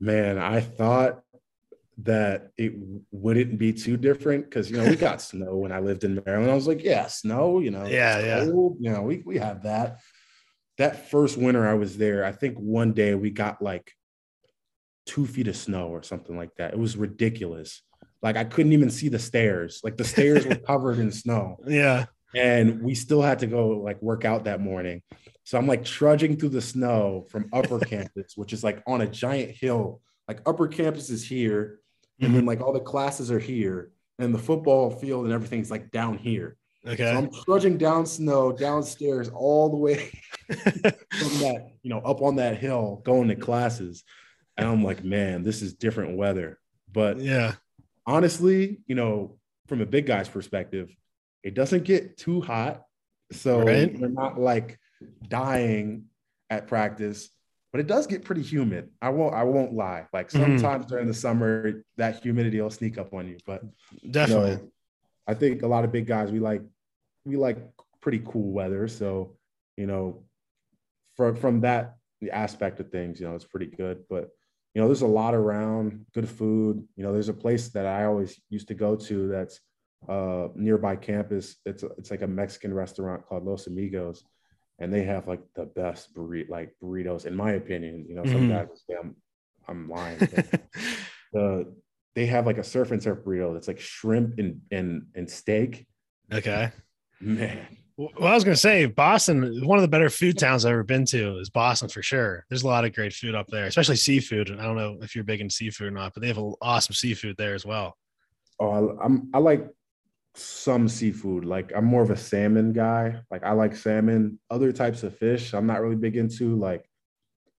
Man, 0.00 0.38
I 0.38 0.60
thought 0.60 1.22
that 1.98 2.50
it 2.56 2.72
wouldn't 3.10 3.58
be 3.58 3.74
too 3.74 3.98
different 3.98 4.44
because 4.44 4.70
you 4.70 4.78
know 4.78 4.88
we 4.88 4.96
got 4.96 5.20
snow 5.22 5.56
when 5.56 5.72
I 5.72 5.80
lived 5.80 6.04
in 6.04 6.22
Maryland. 6.24 6.50
I 6.50 6.54
was 6.54 6.66
like, 6.66 6.82
yeah, 6.82 7.06
snow, 7.06 7.60
you 7.60 7.70
know, 7.70 7.86
yeah, 7.86 8.18
yeah, 8.20 8.44
cold. 8.46 8.78
you 8.80 8.90
know, 8.90 9.02
we 9.02 9.22
we 9.24 9.38
have 9.38 9.62
that. 9.64 10.00
That 10.78 11.10
first 11.10 11.36
winter 11.36 11.66
I 11.66 11.74
was 11.74 11.98
there, 11.98 12.24
I 12.24 12.32
think 12.32 12.56
one 12.56 12.92
day 12.92 13.14
we 13.14 13.30
got 13.30 13.60
like 13.60 13.92
two 15.06 15.26
feet 15.26 15.48
of 15.48 15.56
snow 15.56 15.88
or 15.88 16.02
something 16.02 16.36
like 16.36 16.54
that. 16.56 16.72
It 16.72 16.78
was 16.78 16.96
ridiculous. 16.96 17.82
Like 18.22 18.36
I 18.36 18.44
couldn't 18.44 18.72
even 18.72 18.90
see 18.90 19.08
the 19.08 19.18
stairs. 19.18 19.80
Like 19.82 19.96
the 19.96 20.04
stairs 20.04 20.46
were 20.46 20.54
covered 20.66 20.98
in 20.98 21.10
snow. 21.10 21.58
Yeah. 21.66 22.06
And 22.34 22.82
we 22.82 22.94
still 22.94 23.22
had 23.22 23.40
to 23.40 23.46
go 23.46 23.68
like 23.68 24.00
work 24.00 24.24
out 24.24 24.44
that 24.44 24.60
morning. 24.60 25.02
So 25.44 25.58
I'm 25.58 25.66
like 25.66 25.84
trudging 25.84 26.36
through 26.36 26.50
the 26.50 26.60
snow 26.60 27.26
from 27.28 27.48
upper 27.52 27.78
campus, 27.80 28.36
which 28.36 28.52
is 28.52 28.62
like 28.62 28.82
on 28.86 29.00
a 29.00 29.06
giant 29.06 29.50
hill. 29.50 30.00
Like 30.28 30.42
upper 30.46 30.68
campus 30.68 31.10
is 31.10 31.26
here, 31.26 31.80
and 32.20 32.28
mm-hmm. 32.28 32.36
then 32.36 32.46
like 32.46 32.60
all 32.60 32.72
the 32.72 32.78
classes 32.78 33.32
are 33.32 33.40
here, 33.40 33.90
and 34.20 34.32
the 34.32 34.38
football 34.38 34.90
field 34.90 35.24
and 35.24 35.34
everything's 35.34 35.72
like 35.72 35.90
down 35.90 36.18
here. 36.18 36.56
Okay. 36.86 37.04
So 37.04 37.18
I'm 37.18 37.30
trudging 37.44 37.76
down 37.76 38.06
snow, 38.06 38.52
downstairs, 38.52 39.28
all 39.28 39.68
the 39.68 39.76
way 39.76 40.10
from 40.48 41.38
that, 41.40 41.72
you 41.82 41.90
know, 41.90 41.98
up 41.98 42.22
on 42.22 42.36
that 42.36 42.58
hill, 42.58 43.02
going 43.04 43.28
to 43.28 43.36
classes. 43.36 44.02
And 44.56 44.66
I'm 44.66 44.82
like, 44.82 45.04
man, 45.04 45.42
this 45.42 45.62
is 45.62 45.74
different 45.74 46.16
weather. 46.16 46.58
But 46.92 47.20
yeah, 47.20 47.54
honestly, 48.06 48.80
you 48.86 48.94
know, 48.94 49.38
from 49.68 49.80
a 49.80 49.86
big 49.86 50.06
guy's 50.06 50.28
perspective, 50.28 50.94
it 51.42 51.54
doesn't 51.54 51.84
get 51.84 52.16
too 52.16 52.40
hot. 52.40 52.82
So 53.32 53.60
right? 53.60 53.96
we're 53.98 54.08
not 54.08 54.38
like 54.38 54.78
dying 55.28 56.06
at 56.48 56.66
practice, 56.66 57.30
but 57.72 57.80
it 57.80 57.86
does 57.86 58.06
get 58.06 58.24
pretty 58.24 58.42
humid. 58.42 58.90
I 59.00 59.10
won't 59.10 59.34
I 59.34 59.44
won't 59.44 59.72
lie. 59.72 60.06
Like 60.12 60.28
mm-hmm. 60.28 60.58
sometimes 60.58 60.84
mm-hmm. 60.84 60.94
during 60.94 61.06
the 61.06 61.14
summer, 61.14 61.84
that 61.96 62.22
humidity 62.22 62.60
will 62.60 62.70
sneak 62.70 62.98
up 62.98 63.14
on 63.14 63.28
you. 63.28 63.38
But 63.46 63.62
definitely. 64.10 64.50
You 64.50 64.56
know, 64.56 64.72
I 65.26 65.34
think 65.34 65.62
a 65.62 65.68
lot 65.68 65.84
of 65.84 65.92
big 65.92 66.06
guys 66.06 66.30
we 66.32 66.40
like 66.40 66.62
we 67.24 67.36
like 67.36 67.58
pretty 68.00 68.22
cool 68.24 68.52
weather. 68.52 68.88
So, 68.88 69.36
you 69.76 69.86
know, 69.86 70.24
from 71.16 71.36
from 71.36 71.60
that 71.60 71.96
aspect 72.32 72.80
of 72.80 72.90
things, 72.90 73.20
you 73.20 73.28
know, 73.28 73.34
it's 73.34 73.44
pretty 73.44 73.66
good. 73.66 74.04
But 74.08 74.30
you 74.74 74.80
know, 74.80 74.86
there's 74.88 75.02
a 75.02 75.06
lot 75.06 75.34
around, 75.34 76.06
good 76.14 76.28
food. 76.28 76.86
You 76.96 77.04
know, 77.04 77.12
there's 77.12 77.28
a 77.28 77.34
place 77.34 77.68
that 77.70 77.86
I 77.86 78.04
always 78.04 78.40
used 78.50 78.68
to 78.68 78.74
go 78.74 78.96
to 78.96 79.28
that's 79.28 79.60
uh, 80.08 80.48
nearby 80.54 80.96
campus. 80.96 81.56
It's 81.66 81.82
it's 81.82 82.10
like 82.10 82.22
a 82.22 82.26
Mexican 82.26 82.72
restaurant 82.72 83.26
called 83.26 83.44
Los 83.44 83.66
Amigos, 83.66 84.24
and 84.78 84.92
they 84.92 85.04
have 85.04 85.26
like 85.26 85.42
the 85.54 85.66
best 85.66 86.14
burrito, 86.14 86.48
like 86.48 86.74
burritos, 86.82 87.26
in 87.26 87.34
my 87.34 87.52
opinion. 87.52 88.06
You 88.08 88.16
know, 88.16 88.24
some 88.24 88.48
mm-hmm. 88.48 88.52
guys 88.52 88.68
say 88.88 88.96
I'm 88.96 89.16
I'm 89.68 89.88
lying. 89.88 90.18
the 91.32 91.74
they 92.14 92.26
have 92.26 92.46
like 92.46 92.58
a 92.58 92.64
surf 92.64 92.90
and 92.90 93.02
surf 93.02 93.18
burrito 93.24 93.52
that's 93.52 93.68
like 93.68 93.80
shrimp 93.80 94.38
and 94.38 94.60
and 94.70 95.06
and 95.14 95.30
steak. 95.30 95.86
Okay, 96.32 96.70
man, 97.20 97.66
well, 98.00 98.32
I 98.32 98.34
was 98.34 98.44
going 98.44 98.54
to 98.54 98.60
say 98.60 98.86
Boston, 98.86 99.66
one 99.66 99.76
of 99.76 99.82
the 99.82 99.88
better 99.88 100.08
food 100.08 100.38
towns 100.38 100.64
I've 100.64 100.72
ever 100.72 100.84
been 100.84 101.04
to 101.06 101.36
is 101.38 101.50
Boston 101.50 101.90
for 101.90 102.02
sure. 102.02 102.46
There's 102.48 102.62
a 102.62 102.66
lot 102.66 102.86
of 102.86 102.94
great 102.94 103.12
food 103.12 103.34
up 103.34 103.48
there, 103.48 103.66
especially 103.66 103.96
seafood. 103.96 104.48
And 104.48 104.58
I 104.58 104.64
don't 104.64 104.76
know 104.76 104.98
if 105.02 105.14
you're 105.14 105.24
big 105.24 105.42
into 105.42 105.54
seafood 105.54 105.88
or 105.88 105.90
not, 105.90 106.14
but 106.14 106.22
they 106.22 106.28
have 106.28 106.38
awesome 106.62 106.94
seafood 106.94 107.36
there 107.36 107.54
as 107.54 107.66
well. 107.66 107.98
Oh, 108.58 108.70
I, 108.70 109.04
I'm 109.04 109.28
I 109.34 109.38
like 109.38 109.68
some 110.34 110.88
seafood. 110.88 111.44
Like 111.44 111.72
I'm 111.76 111.84
more 111.84 112.02
of 112.02 112.10
a 112.10 112.16
salmon 112.16 112.72
guy. 112.72 113.20
Like 113.30 113.44
I 113.44 113.52
like 113.52 113.76
salmon. 113.76 114.38
Other 114.50 114.72
types 114.72 115.02
of 115.02 115.18
fish, 115.18 115.52
I'm 115.52 115.66
not 115.66 115.82
really 115.82 115.96
big 115.96 116.16
into. 116.16 116.56
Like 116.56 116.88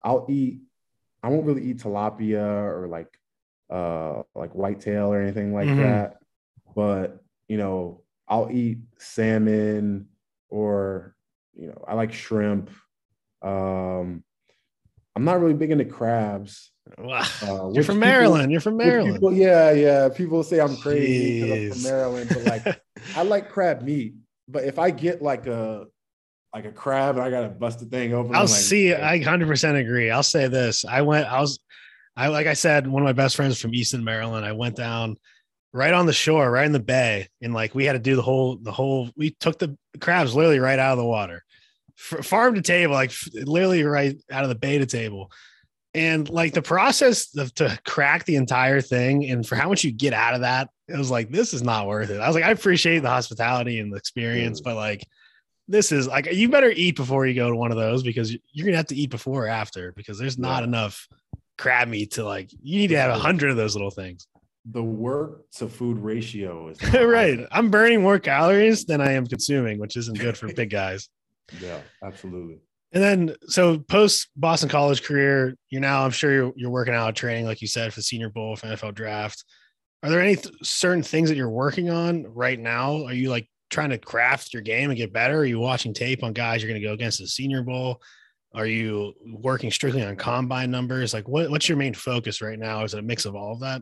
I'll 0.04 0.26
eat. 0.28 0.62
I 1.22 1.30
won't 1.30 1.46
really 1.46 1.66
eat 1.66 1.78
tilapia 1.78 2.42
or 2.42 2.88
like 2.88 3.16
uh 3.72 4.24
like 4.36 4.54
whitetail 4.54 5.14
or 5.14 5.22
anything 5.22 5.54
like 5.54 5.68
mm-hmm. 5.68 5.82
that. 5.82 6.18
But 6.76 7.24
you 7.48 7.58
know, 7.58 8.02
I'll 8.28 8.50
eat 8.52 8.80
salmon 8.98 10.08
or 10.50 11.16
you 11.54 11.68
know, 11.68 11.84
I 11.88 11.96
like 11.96 12.14
shrimp. 12.14 12.70
Um, 13.42 14.24
I'm 15.16 15.26
not 15.26 15.40
really 15.42 15.54
big 15.54 15.72
into 15.72 15.86
crabs. 15.86 16.72
Wow. 16.98 17.22
Uh, 17.42 17.72
You're 17.74 17.84
from 17.84 17.96
people, 17.96 17.96
Maryland. 17.96 18.52
You're 18.52 18.62
from 18.62 18.78
Maryland. 18.78 19.16
People, 19.16 19.34
yeah, 19.34 19.72
yeah. 19.72 20.10
People 20.10 20.44
say 20.44 20.60
I'm 20.60 20.76
crazy 20.78 21.42
because 21.42 21.52
I'm 21.52 21.72
from 21.72 21.92
Maryland, 21.92 22.30
but 22.30 22.44
like 22.46 22.82
I 23.16 23.24
like 23.24 23.50
crab 23.50 23.82
meat. 23.82 24.16
But 24.48 24.66
if 24.66 24.80
I 24.80 24.92
get 24.92 25.22
like 25.22 25.48
a 25.48 25.86
like 26.54 26.66
a 26.66 26.72
crab 26.72 27.16
and 27.16 27.24
I 27.24 27.30
gotta 27.30 27.50
bust 27.50 27.80
the 27.80 27.86
thing 27.86 28.14
open, 28.14 28.36
I'll 28.36 28.42
like, 28.42 28.50
see. 28.50 28.94
I 28.94 29.18
100 29.18 29.48
percent 29.48 29.78
agree. 29.78 30.10
I'll 30.10 30.24
say 30.24 30.48
this. 30.48 30.86
I 30.86 31.02
went. 31.02 31.28
I 31.28 31.40
was. 31.40 31.60
I 32.16 32.28
like 32.28 32.48
I 32.48 32.54
said, 32.54 32.88
one 32.88 33.04
of 33.04 33.06
my 33.06 33.14
best 33.14 33.36
friends 33.36 33.60
from 33.60 33.74
Easton, 33.74 34.04
Maryland. 34.04 34.46
I 34.46 34.52
went 34.52 34.76
down 34.76 35.18
right 35.74 35.94
on 35.94 36.06
the 36.06 36.14
shore, 36.14 36.50
right 36.52 36.66
in 36.66 36.74
the 36.74 36.80
bay, 36.80 37.30
and 37.42 37.54
like 37.54 37.74
we 37.74 37.86
had 37.86 37.94
to 37.94 38.00
do 38.00 38.16
the 38.16 38.22
whole 38.22 38.58
the 38.58 38.72
whole. 38.72 39.10
We 39.16 39.32
took 39.40 39.60
the 39.60 39.78
crabs 40.00 40.36
literally 40.36 40.60
right 40.60 40.80
out 40.80 40.94
of 40.94 40.98
the 40.98 41.06
water, 41.06 41.44
farm 41.96 42.56
to 42.56 42.62
table, 42.62 42.94
like 42.94 43.12
literally 43.34 43.84
right 43.84 44.16
out 44.32 44.44
of 44.44 44.50
the 44.50 44.56
bay 44.56 44.78
to 44.78 44.86
table. 44.86 45.32
And 45.94 46.30
like 46.30 46.54
the 46.54 46.62
process 46.62 47.36
of, 47.38 47.54
to 47.56 47.78
crack 47.86 48.24
the 48.24 48.38
entire 48.38 48.80
thing 48.80 49.30
and 49.30 49.46
for 49.46 49.56
how 49.56 49.68
much 49.68 49.84
you 49.84 49.92
get 49.92 50.14
out 50.14 50.34
of 50.34 50.42
that, 50.42 50.70
it 50.88 50.98
was 50.98 51.12
like, 51.12 51.30
this 51.30 51.54
is 51.54 51.64
not 51.64 51.88
worth 51.88 52.10
it. 52.10 52.22
I 52.22 52.28
was 52.28 52.36
like, 52.36 52.46
I 52.46 52.52
appreciate 52.52 53.00
the 53.00 53.10
hospitality 53.10 53.80
and 53.80 53.92
the 53.92 53.98
experience, 53.98 54.62
mm. 54.62 54.64
but 54.64 54.76
like, 54.78 55.06
this 55.68 55.92
is 55.92 56.08
like, 56.08 56.32
you 56.32 56.48
better 56.48 56.72
eat 56.72 56.96
before 56.96 57.26
you 57.26 57.34
go 57.34 57.50
to 57.50 57.56
one 57.58 57.72
of 57.72 57.78
those 57.78 58.04
because 58.04 58.32
you're 58.32 58.66
going 58.66 58.72
to 58.72 58.78
have 58.78 58.88
to 58.88 58.96
eat 58.96 59.10
before 59.10 59.46
or 59.46 59.50
after 59.50 59.92
because 59.92 60.18
there's 60.18 60.38
not 60.38 60.60
yeah. 60.60 60.68
enough 60.68 61.08
crab 61.62 61.88
meat 61.88 62.12
to 62.12 62.24
like, 62.24 62.52
you 62.62 62.80
need 62.80 62.88
to 62.88 62.98
have 62.98 63.12
a 63.12 63.20
hundred 63.20 63.52
of 63.52 63.58
those 63.58 63.76
little 63.76 63.92
things 63.92 64.28
the 64.66 64.84
work 64.84 65.50
to 65.52 65.68
food 65.68 65.98
ratio 65.98 66.68
is 66.70 66.82
right. 66.94 67.40
I'm 67.52 67.72
burning 67.72 68.02
more 68.02 68.20
calories 68.20 68.86
than 68.86 69.02
I 69.02 69.14
am 69.14 69.26
consuming, 69.26 69.80
which 69.80 69.98
isn't 69.98 70.20
good 70.20 70.38
for 70.38 70.54
big 70.54 70.70
guys. 70.72 71.10
Yeah, 71.60 71.80
absolutely. 72.04 72.60
And 72.94 73.02
then, 73.02 73.36
so 73.48 73.80
post 73.80 74.30
Boston 74.36 74.70
College 74.70 75.04
career, 75.04 75.56
you're 75.70 75.82
now, 75.82 76.04
I'm 76.04 76.12
sure 76.12 76.32
you're, 76.32 76.54
you're 76.56 76.70
working 76.70 76.94
out 76.94 77.16
training, 77.16 77.46
like 77.46 77.62
you 77.62 77.68
said, 77.68 77.94
for 77.94 78.00
the 78.00 78.04
Senior 78.04 78.30
Bowl, 78.30 78.56
for 78.56 78.68
NFL 78.68 78.94
draft. 78.94 79.44
Are 80.04 80.10
there 80.10 80.22
any 80.22 80.36
th- 80.36 80.54
certain 80.62 81.04
things 81.04 81.30
that 81.30 81.38
you're 81.38 81.50
working 81.50 81.90
on 81.90 82.26
right 82.34 82.60
now? 82.60 83.06
Are 83.06 83.14
you 83.14 83.30
like 83.30 83.48
trying 83.70 83.92
to 83.92 83.98
craft 83.98 84.54
your 84.54 84.62
game 84.62 84.90
and 84.90 84.98
get 84.98 85.14
better? 85.14 85.40
Are 85.40 85.46
you 85.46 85.60
watching 85.60 85.94
tape 85.94 86.24
on 86.24 86.34
guys 86.34 86.62
you're 86.62 86.70
going 86.70 86.82
to 86.82 86.88
go 86.88 86.94
against 86.94 87.20
the 87.20 87.28
Senior 87.28 87.64
Bowl? 87.64 88.02
Are 88.54 88.66
you 88.66 89.14
working 89.26 89.72
strictly 89.72 90.04
on 90.04 90.16
combine 90.18 90.72
numbers? 90.72 91.14
Like, 91.14 91.28
what, 91.28 91.50
what's 91.50 91.70
your 91.70 91.78
main 91.78 91.94
focus 91.94 92.42
right 92.42 92.60
now? 92.60 92.84
Is 92.84 92.94
it 92.94 93.00
a 93.00 93.02
mix 93.02 93.26
of 93.26 93.36
all 93.36 93.54
of 93.54 93.62
that? 93.62 93.82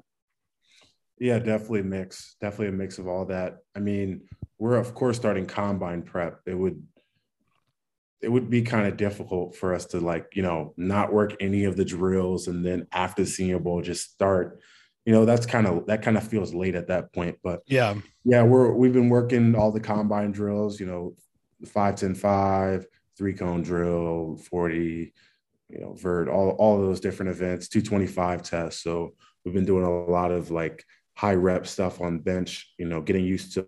Yeah, 1.20 1.40
definitely 1.40 1.82
a 1.82 1.84
mix. 1.84 2.36
Definitely 2.40 2.68
a 2.68 2.78
mix 2.78 2.98
of 2.98 3.08
all 3.08 3.26
that. 3.26 3.58
I 3.76 3.80
mean, 3.80 4.22
we're 4.58 4.78
of 4.78 4.94
course 4.94 5.18
starting 5.18 5.46
combine 5.46 6.04
prep. 6.04 6.42
It 6.46 6.54
would 6.54 6.82
it 8.22 8.30
would 8.30 8.50
be 8.50 8.62
kind 8.62 8.86
of 8.86 8.98
difficult 8.98 9.56
for 9.56 9.74
us 9.74 9.86
to 9.88 10.00
like, 10.00 10.28
you 10.34 10.42
know, 10.42 10.74
not 10.76 11.14
work 11.14 11.36
any 11.40 11.64
of 11.64 11.78
the 11.78 11.86
drills 11.86 12.48
and 12.48 12.66
then 12.66 12.86
after 12.92 13.24
the 13.24 13.30
senior 13.30 13.60
bowl 13.60 13.82
just 13.82 14.12
start. 14.12 14.60
You 15.06 15.14
know, 15.14 15.26
that's 15.26 15.46
kind 15.46 15.66
of 15.66 15.88
that 15.88 16.02
kind 16.02 16.18
of 16.18 16.28
feels 16.28 16.54
late 16.54 16.76
at 16.76 16.88
that 16.88 17.12
point. 17.14 17.38
But 17.44 17.62
yeah, 17.66 17.96
yeah, 18.24 18.44
we're 18.44 18.74
we've 18.74 18.94
been 18.94 19.10
working 19.10 19.56
all 19.56 19.72
the 19.72 19.80
combine 19.80 20.32
drills, 20.32 20.80
you 20.80 20.86
know, 20.86 21.16
five, 21.66 21.96
10, 21.96 22.16
five, 22.16 22.86
three 23.20 23.34
cone 23.34 23.62
drill, 23.62 24.38
40, 24.50 25.14
you 25.70 25.80
know, 25.80 25.94
vert, 25.94 26.30
all 26.30 26.52
all 26.52 26.82
those 26.82 27.02
different 27.02 27.32
events, 27.32 27.68
225 27.68 28.42
tests. 28.42 28.82
So 28.82 29.14
we've 29.44 29.54
been 29.54 29.66
doing 29.66 29.84
a 29.84 30.06
lot 30.10 30.32
of 30.32 30.50
like 30.50 30.84
high 31.16 31.36
rep 31.36 31.68
stuff 31.68 32.00
on 32.00 32.20
bench, 32.20 32.74
you 32.78 32.86
know, 32.86 33.02
getting 33.02 33.26
used 33.26 33.54
to, 33.54 33.68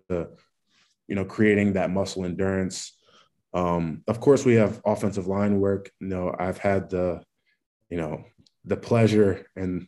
you 1.06 1.14
know, 1.14 1.24
creating 1.26 1.74
that 1.74 1.90
muscle 1.90 2.24
endurance. 2.24 2.98
Um, 3.52 4.02
of 4.08 4.20
course, 4.20 4.46
we 4.46 4.54
have 4.54 4.80
offensive 4.86 5.26
line 5.26 5.60
work. 5.60 5.90
You 6.00 6.08
know, 6.08 6.34
I've 6.36 6.58
had 6.58 6.88
the, 6.88 7.22
you 7.90 7.98
know, 7.98 8.24
the 8.64 8.76
pleasure 8.76 9.46
and 9.54 9.86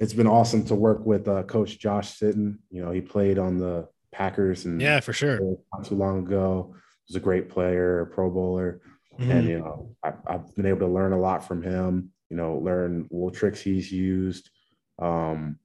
it's 0.00 0.12
been 0.12 0.26
awesome 0.26 0.64
to 0.66 0.74
work 0.74 1.06
with 1.06 1.28
uh, 1.28 1.44
Coach 1.44 1.78
Josh 1.78 2.18
Sitton. 2.18 2.58
You 2.70 2.84
know, 2.84 2.90
he 2.90 3.00
played 3.00 3.38
on 3.38 3.58
the 3.58 3.88
Packers 4.12 4.64
and 4.64 4.80
yeah, 4.80 5.00
for 5.00 5.12
sure, 5.12 5.38
not 5.72 5.84
too 5.84 5.94
long 5.94 6.26
ago. 6.26 6.74
He 7.04 7.12
was 7.12 7.16
a 7.16 7.24
great 7.24 7.48
player, 7.48 8.00
a 8.00 8.06
Pro 8.06 8.30
Bowler, 8.30 8.80
mm-hmm. 9.18 9.30
and 9.30 9.48
you 9.48 9.58
know, 9.58 9.96
I, 10.02 10.12
have 10.30 10.54
been 10.54 10.66
able 10.66 10.80
to 10.80 10.92
learn 10.92 11.12
a 11.12 11.20
lot 11.20 11.46
from 11.46 11.62
him. 11.62 12.10
You 12.30 12.36
know, 12.36 12.56
learn 12.56 13.08
little 13.10 13.30
tricks 13.30 13.60
he's 13.60 13.92
used. 13.92 14.50
Um, 14.98 15.58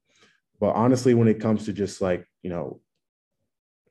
but 0.59 0.75
honestly, 0.75 1.13
when 1.13 1.27
it 1.27 1.39
comes 1.39 1.65
to 1.65 1.73
just 1.73 2.01
like, 2.01 2.25
you 2.43 2.49
know, 2.49 2.81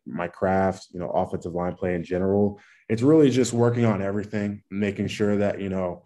my 0.07 0.29
craft, 0.29 0.89
you 0.93 1.01
know, 1.01 1.11
offensive 1.11 1.55
line 1.55 1.75
play 1.75 1.95
in 1.95 2.05
general, 2.05 2.61
it's 2.89 3.03
really 3.03 3.31
just 3.31 3.53
working 3.53 3.85
on 3.85 4.03
everything, 4.03 4.63
making 4.71 5.09
sure 5.09 5.37
that, 5.37 5.61
you 5.61 5.69
know, 5.69 6.05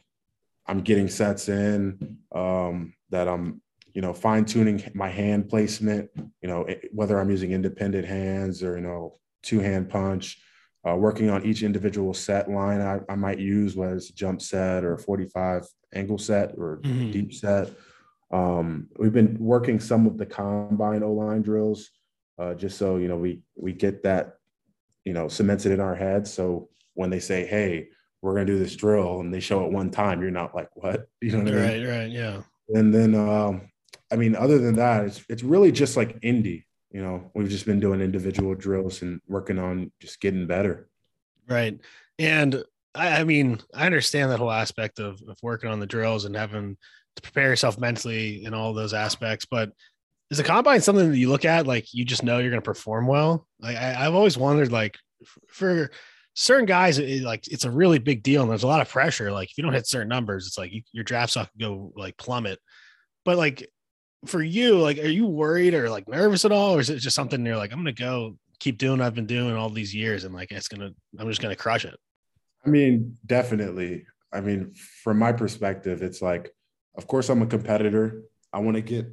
I'm 0.66 0.80
getting 0.80 1.08
sets 1.08 1.48
in, 1.48 2.18
um, 2.32 2.94
that 3.10 3.28
I'm, 3.28 3.60
you 3.92 4.02
know, 4.02 4.12
fine 4.12 4.44
tuning 4.44 4.82
my 4.94 5.08
hand 5.08 5.48
placement, 5.48 6.10
you 6.40 6.48
know, 6.48 6.66
whether 6.92 7.18
I'm 7.18 7.30
using 7.30 7.52
independent 7.52 8.06
hands 8.06 8.62
or, 8.62 8.76
you 8.76 8.82
know, 8.82 9.18
two 9.42 9.60
hand 9.60 9.90
punch, 9.90 10.40
uh, 10.88 10.96
working 10.96 11.30
on 11.30 11.44
each 11.44 11.62
individual 11.62 12.12
set 12.12 12.50
line 12.50 12.80
I, 12.80 13.00
I 13.08 13.14
might 13.14 13.38
use, 13.38 13.76
whether 13.76 13.94
it's 13.94 14.10
a 14.10 14.14
jump 14.14 14.42
set 14.42 14.84
or 14.84 14.94
a 14.94 14.98
45 14.98 15.66
angle 15.94 16.18
set 16.18 16.54
or 16.56 16.80
mm-hmm. 16.82 17.10
deep 17.10 17.34
set. 17.34 17.70
Um, 18.32 18.88
we've 18.98 19.12
been 19.12 19.36
working 19.38 19.78
some 19.78 20.06
of 20.06 20.16
the 20.16 20.26
combine 20.26 21.02
O 21.02 21.12
line 21.12 21.42
drills, 21.42 21.90
uh, 22.38 22.54
just 22.54 22.78
so 22.78 22.96
you 22.96 23.08
know 23.08 23.16
we 23.16 23.42
we 23.56 23.72
get 23.72 24.02
that 24.04 24.36
you 25.04 25.12
know 25.12 25.28
cemented 25.28 25.72
in 25.72 25.80
our 25.80 25.94
heads. 25.94 26.32
So 26.32 26.70
when 26.94 27.10
they 27.10 27.20
say, 27.20 27.46
"Hey, 27.46 27.88
we're 28.22 28.32
gonna 28.32 28.46
do 28.46 28.58
this 28.58 28.74
drill," 28.74 29.20
and 29.20 29.32
they 29.32 29.40
show 29.40 29.66
it 29.66 29.72
one 29.72 29.90
time, 29.90 30.22
you're 30.22 30.30
not 30.30 30.54
like, 30.54 30.70
"What?" 30.74 31.08
You 31.20 31.32
know 31.32 31.44
what 31.44 31.52
right, 31.52 31.62
I 31.62 31.74
mean? 31.74 31.86
Right, 31.86 31.98
right, 31.98 32.10
yeah. 32.10 32.42
And 32.70 32.94
then, 32.94 33.14
um, 33.14 33.68
I 34.10 34.16
mean, 34.16 34.34
other 34.34 34.58
than 34.58 34.76
that, 34.76 35.04
it's 35.04 35.22
it's 35.28 35.42
really 35.42 35.70
just 35.70 35.96
like 35.96 36.18
indie. 36.22 36.64
You 36.92 37.02
know, 37.02 37.30
we've 37.34 37.48
just 37.48 37.66
been 37.66 37.80
doing 37.80 38.00
individual 38.00 38.54
drills 38.54 39.02
and 39.02 39.20
working 39.26 39.58
on 39.58 39.90
just 40.00 40.20
getting 40.20 40.46
better. 40.46 40.88
Right, 41.48 41.78
and 42.18 42.62
I, 42.94 43.20
I 43.20 43.24
mean, 43.24 43.60
I 43.74 43.86
understand 43.86 44.30
that 44.30 44.38
whole 44.38 44.50
aspect 44.50 44.98
of, 44.98 45.22
of 45.28 45.38
working 45.42 45.70
on 45.70 45.80
the 45.80 45.86
drills 45.86 46.24
and 46.24 46.36
having 46.36 46.76
to 47.16 47.22
prepare 47.22 47.48
yourself 47.48 47.78
mentally 47.78 48.44
in 48.44 48.54
all 48.54 48.74
those 48.74 48.94
aspects. 48.94 49.46
But 49.46 49.72
is 50.30 50.38
the 50.38 50.44
combine 50.44 50.80
something 50.80 51.10
that 51.10 51.18
you 51.18 51.28
look 51.28 51.44
at 51.44 51.66
like 51.66 51.92
you 51.92 52.04
just 52.04 52.22
know 52.22 52.38
you're 52.38 52.50
going 52.50 52.62
to 52.62 52.64
perform 52.64 53.06
well? 53.06 53.46
Like 53.60 53.76
I, 53.76 54.04
have 54.04 54.14
always 54.14 54.38
wondered, 54.38 54.72
like 54.72 54.96
for 55.48 55.90
certain 56.34 56.66
guys, 56.66 56.98
it, 56.98 57.22
like 57.22 57.46
it's 57.48 57.64
a 57.64 57.70
really 57.70 57.98
big 57.98 58.22
deal 58.22 58.42
and 58.42 58.50
there's 58.50 58.62
a 58.62 58.68
lot 58.68 58.80
of 58.80 58.88
pressure. 58.88 59.30
Like 59.30 59.50
if 59.50 59.58
you 59.58 59.64
don't 59.64 59.74
hit 59.74 59.86
certain 59.86 60.08
numbers, 60.08 60.46
it's 60.46 60.58
like 60.58 60.72
you, 60.72 60.82
your 60.92 61.04
draft 61.04 61.32
stock 61.32 61.50
can 61.52 61.68
go 61.68 61.92
like 61.96 62.16
plummet. 62.16 62.58
But 63.24 63.36
like 63.36 63.68
for 64.26 64.42
you, 64.42 64.78
like 64.78 64.98
are 64.98 65.08
you 65.08 65.26
worried 65.26 65.74
or 65.74 65.90
like 65.90 66.08
nervous 66.08 66.44
at 66.44 66.52
all, 66.52 66.76
or 66.76 66.80
is 66.80 66.90
it 66.90 66.98
just 66.98 67.16
something 67.16 67.44
you're 67.44 67.56
like 67.56 67.72
I'm 67.72 67.82
going 67.82 67.94
to 67.94 68.02
go 68.02 68.36
keep 68.60 68.78
doing 68.78 68.98
what 68.98 69.06
I've 69.06 69.14
been 69.14 69.26
doing 69.26 69.56
all 69.56 69.68
these 69.68 69.92
years 69.94 70.22
and 70.24 70.32
like 70.32 70.52
it's 70.52 70.68
gonna 70.68 70.90
I'm 71.18 71.28
just 71.28 71.42
gonna 71.42 71.56
crush 71.56 71.84
it. 71.84 71.98
I 72.64 72.68
mean, 72.68 73.16
definitely. 73.26 74.06
I 74.32 74.40
mean, 74.40 74.74
from 75.02 75.18
my 75.18 75.32
perspective, 75.32 76.02
it's 76.02 76.22
like, 76.22 76.54
of 76.94 77.06
course, 77.06 77.28
I'm 77.28 77.42
a 77.42 77.46
competitor. 77.46 78.22
I 78.52 78.60
want 78.60 78.76
to 78.76 78.80
get 78.80 79.12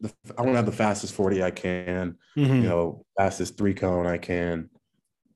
the, 0.00 0.12
I 0.36 0.42
want 0.42 0.52
to 0.52 0.56
have 0.56 0.66
the 0.66 0.72
fastest 0.72 1.14
40 1.14 1.42
I 1.42 1.50
can, 1.50 2.16
mm-hmm. 2.36 2.54
you 2.54 2.62
know, 2.62 3.04
fastest 3.18 3.58
three 3.58 3.74
cone 3.74 4.06
I 4.06 4.18
can, 4.18 4.70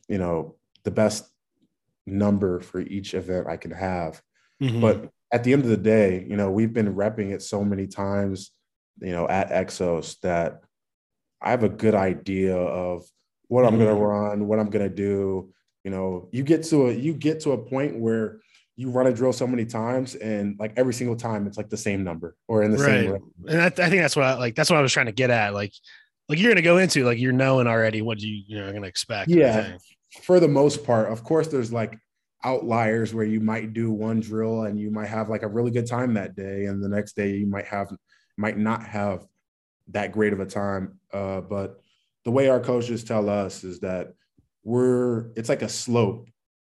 you 0.08 0.18
know, 0.18 0.56
the 0.84 0.90
best 0.90 1.28
number 2.06 2.60
for 2.60 2.80
each 2.80 3.14
event 3.14 3.46
I 3.46 3.56
can 3.56 3.72
have. 3.72 4.22
Mm-hmm. 4.62 4.80
But 4.80 5.10
at 5.32 5.44
the 5.44 5.52
end 5.52 5.62
of 5.62 5.68
the 5.68 5.76
day, 5.76 6.26
you 6.28 6.36
know, 6.36 6.50
we've 6.50 6.72
been 6.72 6.94
repping 6.94 7.32
it 7.32 7.42
so 7.42 7.64
many 7.64 7.86
times, 7.86 8.52
you 9.00 9.12
know, 9.12 9.28
at 9.28 9.50
Exos 9.50 10.18
that 10.20 10.62
I 11.40 11.50
have 11.50 11.64
a 11.64 11.68
good 11.68 11.94
idea 11.94 12.56
of 12.56 13.04
what 13.48 13.64
I'm 13.64 13.76
going 13.76 13.88
to 13.88 13.94
mm-hmm. 13.94 14.02
run, 14.02 14.46
what 14.46 14.58
I'm 14.58 14.70
going 14.70 14.88
to 14.88 14.94
do, 14.94 15.52
you 15.84 15.90
know 15.90 16.28
you 16.32 16.42
get 16.42 16.64
to 16.64 16.88
a 16.88 16.92
you 16.92 17.14
get 17.14 17.40
to 17.40 17.52
a 17.52 17.58
point 17.58 17.98
where 17.98 18.40
you 18.76 18.90
run 18.90 19.06
a 19.06 19.12
drill 19.12 19.32
so 19.32 19.46
many 19.46 19.64
times 19.64 20.16
and 20.16 20.58
like 20.58 20.72
every 20.76 20.94
single 20.94 21.14
time 21.14 21.46
it's 21.46 21.56
like 21.56 21.68
the 21.68 21.76
same 21.76 22.02
number 22.02 22.34
or 22.48 22.64
in 22.64 22.72
the 22.72 22.78
right. 22.78 22.86
same 22.86 23.10
room. 23.12 23.32
and 23.46 23.60
I, 23.60 23.66
I 23.66 23.70
think 23.70 24.02
that's 24.02 24.16
what 24.16 24.24
I, 24.24 24.34
like 24.34 24.56
that's 24.56 24.70
what 24.70 24.78
i 24.78 24.82
was 24.82 24.92
trying 24.92 25.06
to 25.06 25.12
get 25.12 25.30
at 25.30 25.54
like 25.54 25.72
like 26.28 26.40
you're 26.40 26.50
gonna 26.50 26.62
go 26.62 26.78
into 26.78 27.04
like 27.04 27.18
you're 27.18 27.32
knowing 27.32 27.66
already 27.66 28.02
what 28.02 28.20
you 28.20 28.42
you 28.46 28.56
know 28.56 28.72
gonna 28.72 28.86
expect 28.86 29.30
yeah 29.30 29.76
for 30.22 30.40
the 30.40 30.48
most 30.48 30.84
part 30.84 31.12
of 31.12 31.22
course 31.22 31.48
there's 31.48 31.72
like 31.72 31.96
outliers 32.42 33.14
where 33.14 33.24
you 33.24 33.40
might 33.40 33.72
do 33.72 33.92
one 33.92 34.20
drill 34.20 34.62
and 34.64 34.78
you 34.78 34.90
might 34.90 35.06
have 35.06 35.28
like 35.28 35.42
a 35.42 35.48
really 35.48 35.70
good 35.70 35.86
time 35.86 36.14
that 36.14 36.34
day 36.34 36.66
and 36.66 36.82
the 36.82 36.88
next 36.88 37.14
day 37.14 37.36
you 37.36 37.46
might 37.46 37.66
have 37.66 37.88
might 38.36 38.58
not 38.58 38.82
have 38.84 39.26
that 39.88 40.12
great 40.12 40.32
of 40.32 40.40
a 40.40 40.46
time 40.46 40.98
uh, 41.12 41.40
but 41.40 41.80
the 42.24 42.30
way 42.30 42.48
our 42.48 42.60
coaches 42.60 43.04
tell 43.04 43.28
us 43.28 43.64
is 43.64 43.80
that 43.80 44.14
we're 44.64 45.30
it's 45.36 45.48
like 45.48 45.62
a 45.62 45.68
slope. 45.68 46.28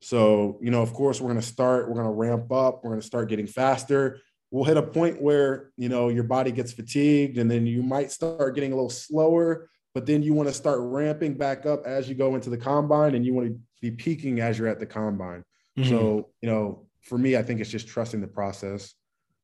So, 0.01 0.60
you 0.62 0.72
know, 0.72 0.82
of 0.82 0.93
course, 0.93 1.22
we're 1.22 1.30
going 1.30 1.41
to 1.41 1.47
start, 1.47 1.88
we're 1.88 1.95
going 1.95 2.06
to 2.06 2.12
ramp 2.12 2.51
up, 2.51 2.84
we're 2.84 2.91
going 2.91 3.01
to 3.01 3.08
start 3.08 3.30
getting 3.30 3.47
faster. 3.47 4.20
We'll 4.51 4.64
hit 4.64 4.78
a 4.78 4.84
point 4.84 5.22
where, 5.22 5.72
you 5.78 5.89
know, 5.89 6.10
your 6.10 6.24
body 6.24 6.51
gets 6.51 6.74
fatigued 6.74 7.38
and 7.38 7.49
then 7.49 7.66
you 7.66 7.82
might 7.82 8.12
start 8.12 8.56
getting 8.56 8.72
a 8.72 8.76
little 8.76 8.89
slower, 8.89 9.70
but 9.93 10.06
then 10.06 10.22
you 10.22 10.34
want 10.34 10.47
to 10.49 10.53
start 10.53 10.80
ramping 10.82 11.36
back 11.36 11.66
up 11.66 11.86
as 11.86 12.08
you 12.08 12.16
go 12.16 12.36
into 12.36 12.49
the 12.49 12.58
combine 12.58 13.16
and 13.16 13.26
you 13.26 13.34
want 13.34 13.47
to 13.47 13.60
be 13.82 13.91
peaking 13.91 14.41
as 14.41 14.60
you're 14.60 14.68
at 14.68 14.80
the 14.80 14.86
combine. 14.86 15.43
Mm-hmm. 15.78 15.89
So, 15.89 16.30
you 16.41 16.49
know, 16.49 16.86
for 17.01 17.18
me, 17.18 17.36
I 17.36 17.43
think 17.43 17.60
it's 17.60 17.72
just 17.72 17.88
trusting 17.88 18.22
the 18.22 18.28
process, 18.28 18.93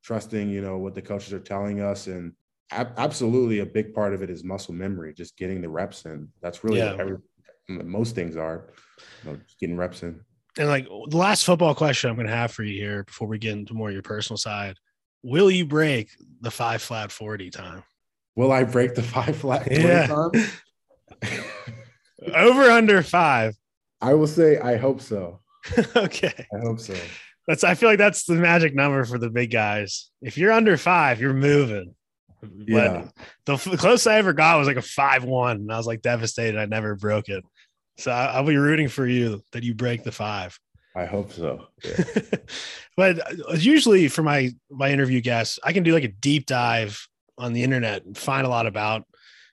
trusting, 0.04 0.50
you 0.50 0.62
know, 0.62 0.78
what 0.78 0.96
the 0.96 1.02
coaches 1.02 1.34
are 1.34 1.40
telling 1.40 1.82
us 1.82 2.08
and 2.08 2.34
absolutely 2.72 3.60
a 3.60 3.66
big 3.66 3.94
part 3.94 4.14
of 4.14 4.22
it 4.22 4.30
is 4.30 4.44
muscle 4.44 4.74
memory, 4.74 5.14
just 5.14 5.38
getting 5.38 5.62
the 5.62 5.70
reps 5.70 6.06
in. 6.06 6.30
That's 6.42 6.64
really 6.64 6.80
yeah. 6.80 6.96
every, 6.98 7.18
most 7.68 8.16
things 8.16 8.36
are, 8.36 8.70
you 9.24 9.32
know, 9.32 9.38
just 9.46 9.60
getting 9.60 9.78
reps 9.78 10.04
in. 10.04 10.22
And 10.58 10.68
like 10.68 10.86
the 10.86 11.18
last 11.18 11.46
football 11.46 11.76
question 11.76 12.10
I'm 12.10 12.16
going 12.16 12.28
to 12.28 12.34
have 12.34 12.52
for 12.52 12.64
you 12.64 12.80
here 12.80 13.04
before 13.04 13.28
we 13.28 13.38
get 13.38 13.54
into 13.54 13.74
more 13.74 13.90
of 13.90 13.94
your 13.94 14.04
personal 14.04 14.38
side, 14.38 14.78
will 15.24 15.52
you 15.52 15.66
break 15.66 16.10
the 16.42 16.52
five 16.52 16.82
flat 16.82 17.12
40 17.12 17.50
time? 17.50 17.84
Will 18.36 18.52
I 18.52 18.64
break 18.64 18.96
the 18.96 19.04
five 19.04 19.36
flat 19.36 19.66
40 19.66 19.82
yeah. 19.82 20.08
time? 20.08 20.32
Over 22.36 22.64
under 22.64 23.02
five. 23.02 23.56
I 24.02 24.14
will 24.14 24.28
say 24.28 24.60
I 24.60 24.78
hope 24.78 25.02
so. 25.02 25.40
okay. 25.96 26.48
I 26.54 26.60
hope 26.60 26.80
so. 26.80 26.96
That's 27.48 27.64
I 27.64 27.76
feel 27.76 27.90
like 27.90 27.98
that's 27.98 28.26
the 28.26 28.36
magic 28.36 28.76
number 28.76 29.04
for 29.06 29.18
the 29.18 29.30
big 29.30 29.52
guys. 29.52 30.10
If 30.22 30.38
you're 30.38 30.52
under 30.52 30.78
five, 30.78 31.20
you're 31.20 31.34
moving. 31.34 31.96
Yeah. 32.56 33.08
But 33.46 33.60
the 33.60 33.78
closest 33.78 34.08
I 34.08 34.18
ever 34.18 34.34
got 34.34 34.58
was 34.60 34.68
like 34.68 34.78
a 34.78 34.82
five 34.82 35.24
one, 35.24 35.58
and 35.58 35.72
I 35.72 35.78
was 35.78 35.88
like 35.88 36.02
devastated. 36.02 36.60
I 36.60 36.66
never 36.66 36.96
broke 36.96 37.30
it. 37.30 37.44
So 37.98 38.12
I, 38.12 38.40
will 38.40 38.48
be 38.48 38.58
rooting 38.58 38.88
for 38.88 39.06
you 39.06 39.44
that 39.52 39.64
you 39.64 39.74
break 39.74 40.04
the 40.04 40.12
five. 40.12 40.58
I 40.96 41.06
hope 41.06 41.32
so. 41.32 41.68
Yeah. 41.84 42.04
but 42.98 43.20
uh, 43.20 43.54
usually 43.54 44.08
for 44.08 44.24
my 44.24 44.52
my 44.70 44.92
interview 44.92 45.22
guests, 45.22 45.60
I 45.64 45.74
can 45.74 45.84
do 45.84 45.94
like 45.94 46.04
a 46.04 46.10
deep 46.10 46.46
dive 46.46 47.08
on 47.38 47.54
the 47.54 47.64
internet 47.64 48.06
and 48.06 48.18
find 48.18 48.46
a 48.46 48.50
lot 48.50 48.66
about 48.66 49.06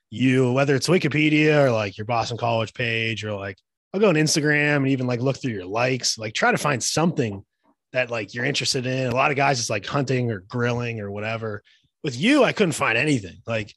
you, 0.09 0.51
whether 0.51 0.75
it's 0.75 0.87
Wikipedia 0.87 1.65
or 1.65 1.71
like 1.71 1.97
your 1.97 2.05
Boston 2.05 2.37
College 2.37 2.73
page, 2.73 3.23
or 3.23 3.33
like 3.33 3.57
I'll 3.93 3.99
go 3.99 4.09
on 4.09 4.15
Instagram 4.15 4.77
and 4.77 4.89
even 4.89 5.07
like 5.07 5.21
look 5.21 5.37
through 5.37 5.53
your 5.53 5.65
likes, 5.65 6.17
like 6.17 6.33
try 6.33 6.51
to 6.51 6.57
find 6.57 6.83
something 6.83 7.43
that 7.91 8.11
like 8.11 8.33
you're 8.33 8.45
interested 8.45 8.85
in. 8.85 9.07
A 9.07 9.15
lot 9.15 9.31
of 9.31 9.37
guys 9.37 9.59
it's 9.59 9.69
like 9.69 9.85
hunting 9.85 10.31
or 10.31 10.41
grilling 10.41 10.99
or 10.99 11.11
whatever. 11.11 11.63
With 12.03 12.17
you, 12.17 12.43
I 12.43 12.53
couldn't 12.53 12.73
find 12.73 12.97
anything. 12.97 13.41
Like 13.45 13.73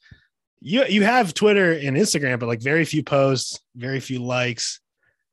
you 0.61 0.85
you 0.85 1.03
have 1.03 1.33
Twitter 1.33 1.73
and 1.73 1.97
Instagram, 1.97 2.39
but 2.39 2.47
like 2.47 2.61
very 2.61 2.85
few 2.85 3.03
posts, 3.03 3.59
very 3.75 3.99
few 3.99 4.19
likes. 4.19 4.79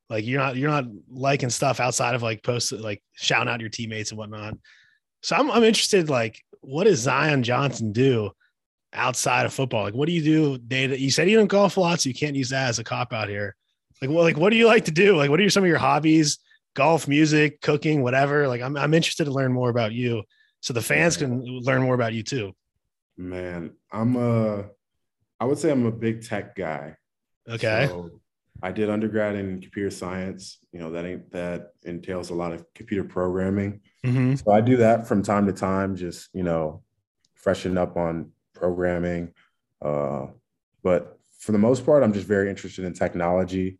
Like 0.08 0.26
you're 0.26 0.40
not 0.40 0.56
you're 0.56 0.70
not 0.70 0.86
liking 1.08 1.50
stuff 1.50 1.78
outside 1.78 2.14
of 2.14 2.22
like 2.22 2.42
posts 2.42 2.72
like 2.72 3.02
shouting 3.12 3.48
out 3.48 3.60
your 3.60 3.68
teammates 3.68 4.10
and 4.10 4.18
whatnot. 4.18 4.54
So 5.22 5.36
I'm 5.36 5.50
I'm 5.50 5.62
interested 5.62 6.10
like 6.10 6.42
what 6.62 6.84
does 6.84 7.00
Zion 7.00 7.42
Johnson 7.42 7.92
do 7.92 8.32
outside 8.92 9.46
of 9.46 9.54
football? 9.54 9.84
Like 9.84 9.94
what 9.94 10.06
do 10.06 10.12
you 10.12 10.22
do 10.22 10.58
day 10.58 10.86
to 10.88 10.98
you 10.98 11.10
said 11.10 11.30
you 11.30 11.36
don't 11.36 11.46
golf 11.46 11.76
a 11.76 11.80
lot, 11.80 12.00
so 12.00 12.08
you 12.08 12.14
can't 12.14 12.34
use 12.34 12.48
that 12.48 12.68
as 12.68 12.78
a 12.78 12.84
cop 12.84 13.12
out 13.12 13.28
here. 13.28 13.54
Like 14.02 14.10
what 14.10 14.24
like 14.24 14.36
what 14.36 14.50
do 14.50 14.56
you 14.56 14.66
like 14.66 14.86
to 14.86 14.90
do? 14.90 15.16
Like 15.16 15.30
what 15.30 15.40
are 15.40 15.50
some 15.50 15.62
of 15.62 15.68
your 15.68 15.78
hobbies? 15.78 16.38
Golf, 16.74 17.08
music, 17.08 17.60
cooking, 17.60 18.02
whatever. 18.02 18.48
Like 18.48 18.62
I'm 18.62 18.76
I'm 18.76 18.94
interested 18.94 19.24
to 19.24 19.32
learn 19.32 19.52
more 19.52 19.70
about 19.70 19.92
you 19.92 20.22
so 20.60 20.72
the 20.72 20.82
fans 20.82 21.16
can 21.16 21.42
learn 21.42 21.82
more 21.82 21.94
about 21.94 22.12
you 22.12 22.22
too. 22.22 22.52
Man, 23.16 23.72
I'm 23.90 24.16
a 24.16 24.66
I 25.40 25.44
would 25.46 25.58
say 25.58 25.70
I'm 25.70 25.86
a 25.86 25.92
big 25.92 26.22
tech 26.24 26.54
guy. 26.54 26.96
Okay. 27.48 27.86
So 27.88 28.10
I 28.62 28.72
did 28.72 28.90
undergrad 28.90 29.36
in 29.36 29.60
computer 29.60 29.90
science. 29.90 30.58
You 30.72 30.80
know, 30.80 30.90
that 30.92 31.06
ain't 31.06 31.30
that 31.32 31.72
entails 31.84 32.30
a 32.30 32.34
lot 32.34 32.52
of 32.52 32.64
computer 32.74 33.04
programming. 33.04 33.80
Mm-hmm. 34.04 34.36
So 34.36 34.52
I 34.52 34.60
do 34.60 34.76
that 34.78 35.08
from 35.08 35.22
time 35.22 35.46
to 35.46 35.52
time, 35.52 35.96
just 35.96 36.28
you 36.34 36.42
know, 36.42 36.82
freshen 37.34 37.78
up 37.78 37.96
on 37.96 38.32
programming. 38.54 39.32
Uh, 39.80 40.26
but 40.82 41.18
for 41.38 41.52
the 41.52 41.58
most 41.58 41.86
part, 41.86 42.02
I'm 42.02 42.12
just 42.12 42.26
very 42.26 42.50
interested 42.50 42.84
in 42.84 42.92
technology. 42.92 43.78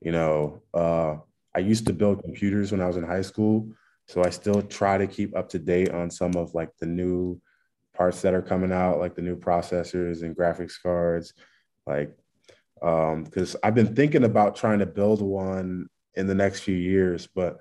You 0.00 0.12
know, 0.12 0.62
uh, 0.72 1.16
I 1.54 1.60
used 1.60 1.86
to 1.86 1.92
build 1.92 2.22
computers 2.22 2.72
when 2.72 2.80
I 2.80 2.86
was 2.86 2.96
in 2.96 3.04
high 3.04 3.22
school, 3.22 3.72
so 4.06 4.24
I 4.24 4.30
still 4.30 4.62
try 4.62 4.98
to 4.98 5.06
keep 5.06 5.36
up 5.36 5.48
to 5.50 5.58
date 5.58 5.90
on 5.90 6.10
some 6.10 6.34
of 6.36 6.54
like 6.54 6.70
the 6.78 6.86
new 6.86 7.40
parts 7.94 8.22
that 8.22 8.34
are 8.34 8.42
coming 8.42 8.72
out, 8.72 8.98
like 8.98 9.14
the 9.14 9.22
new 9.22 9.36
processors 9.36 10.22
and 10.22 10.36
graphics 10.36 10.74
cards, 10.82 11.34
like 11.86 12.16
um 12.82 13.24
because 13.24 13.54
I've 13.62 13.74
been 13.74 13.94
thinking 13.94 14.24
about 14.24 14.56
trying 14.56 14.80
to 14.80 14.86
build 14.86 15.22
one 15.22 15.88
in 16.14 16.26
the 16.26 16.34
next 16.34 16.60
few 16.60 16.76
years, 16.76 17.26
but 17.26 17.58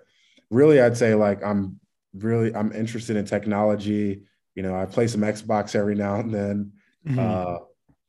really 0.50 0.82
I'd 0.82 0.98
say 0.98 1.16
like 1.16 1.44
I'm 1.44 1.80
really 2.14 2.54
I'm 2.56 2.72
interested 2.72 3.16
in 3.18 3.26
technology. 3.26 4.24
You 4.56 4.64
know, 4.64 4.76
I 4.76 4.86
play 4.86 5.08
some 5.08 5.22
Xbox 5.22 5.76
every 5.76 5.96
now 5.96 6.20
and 6.20 6.34
then. 6.34 6.72
Mm-hmm. 7.08 7.20
Uh, 7.20 7.58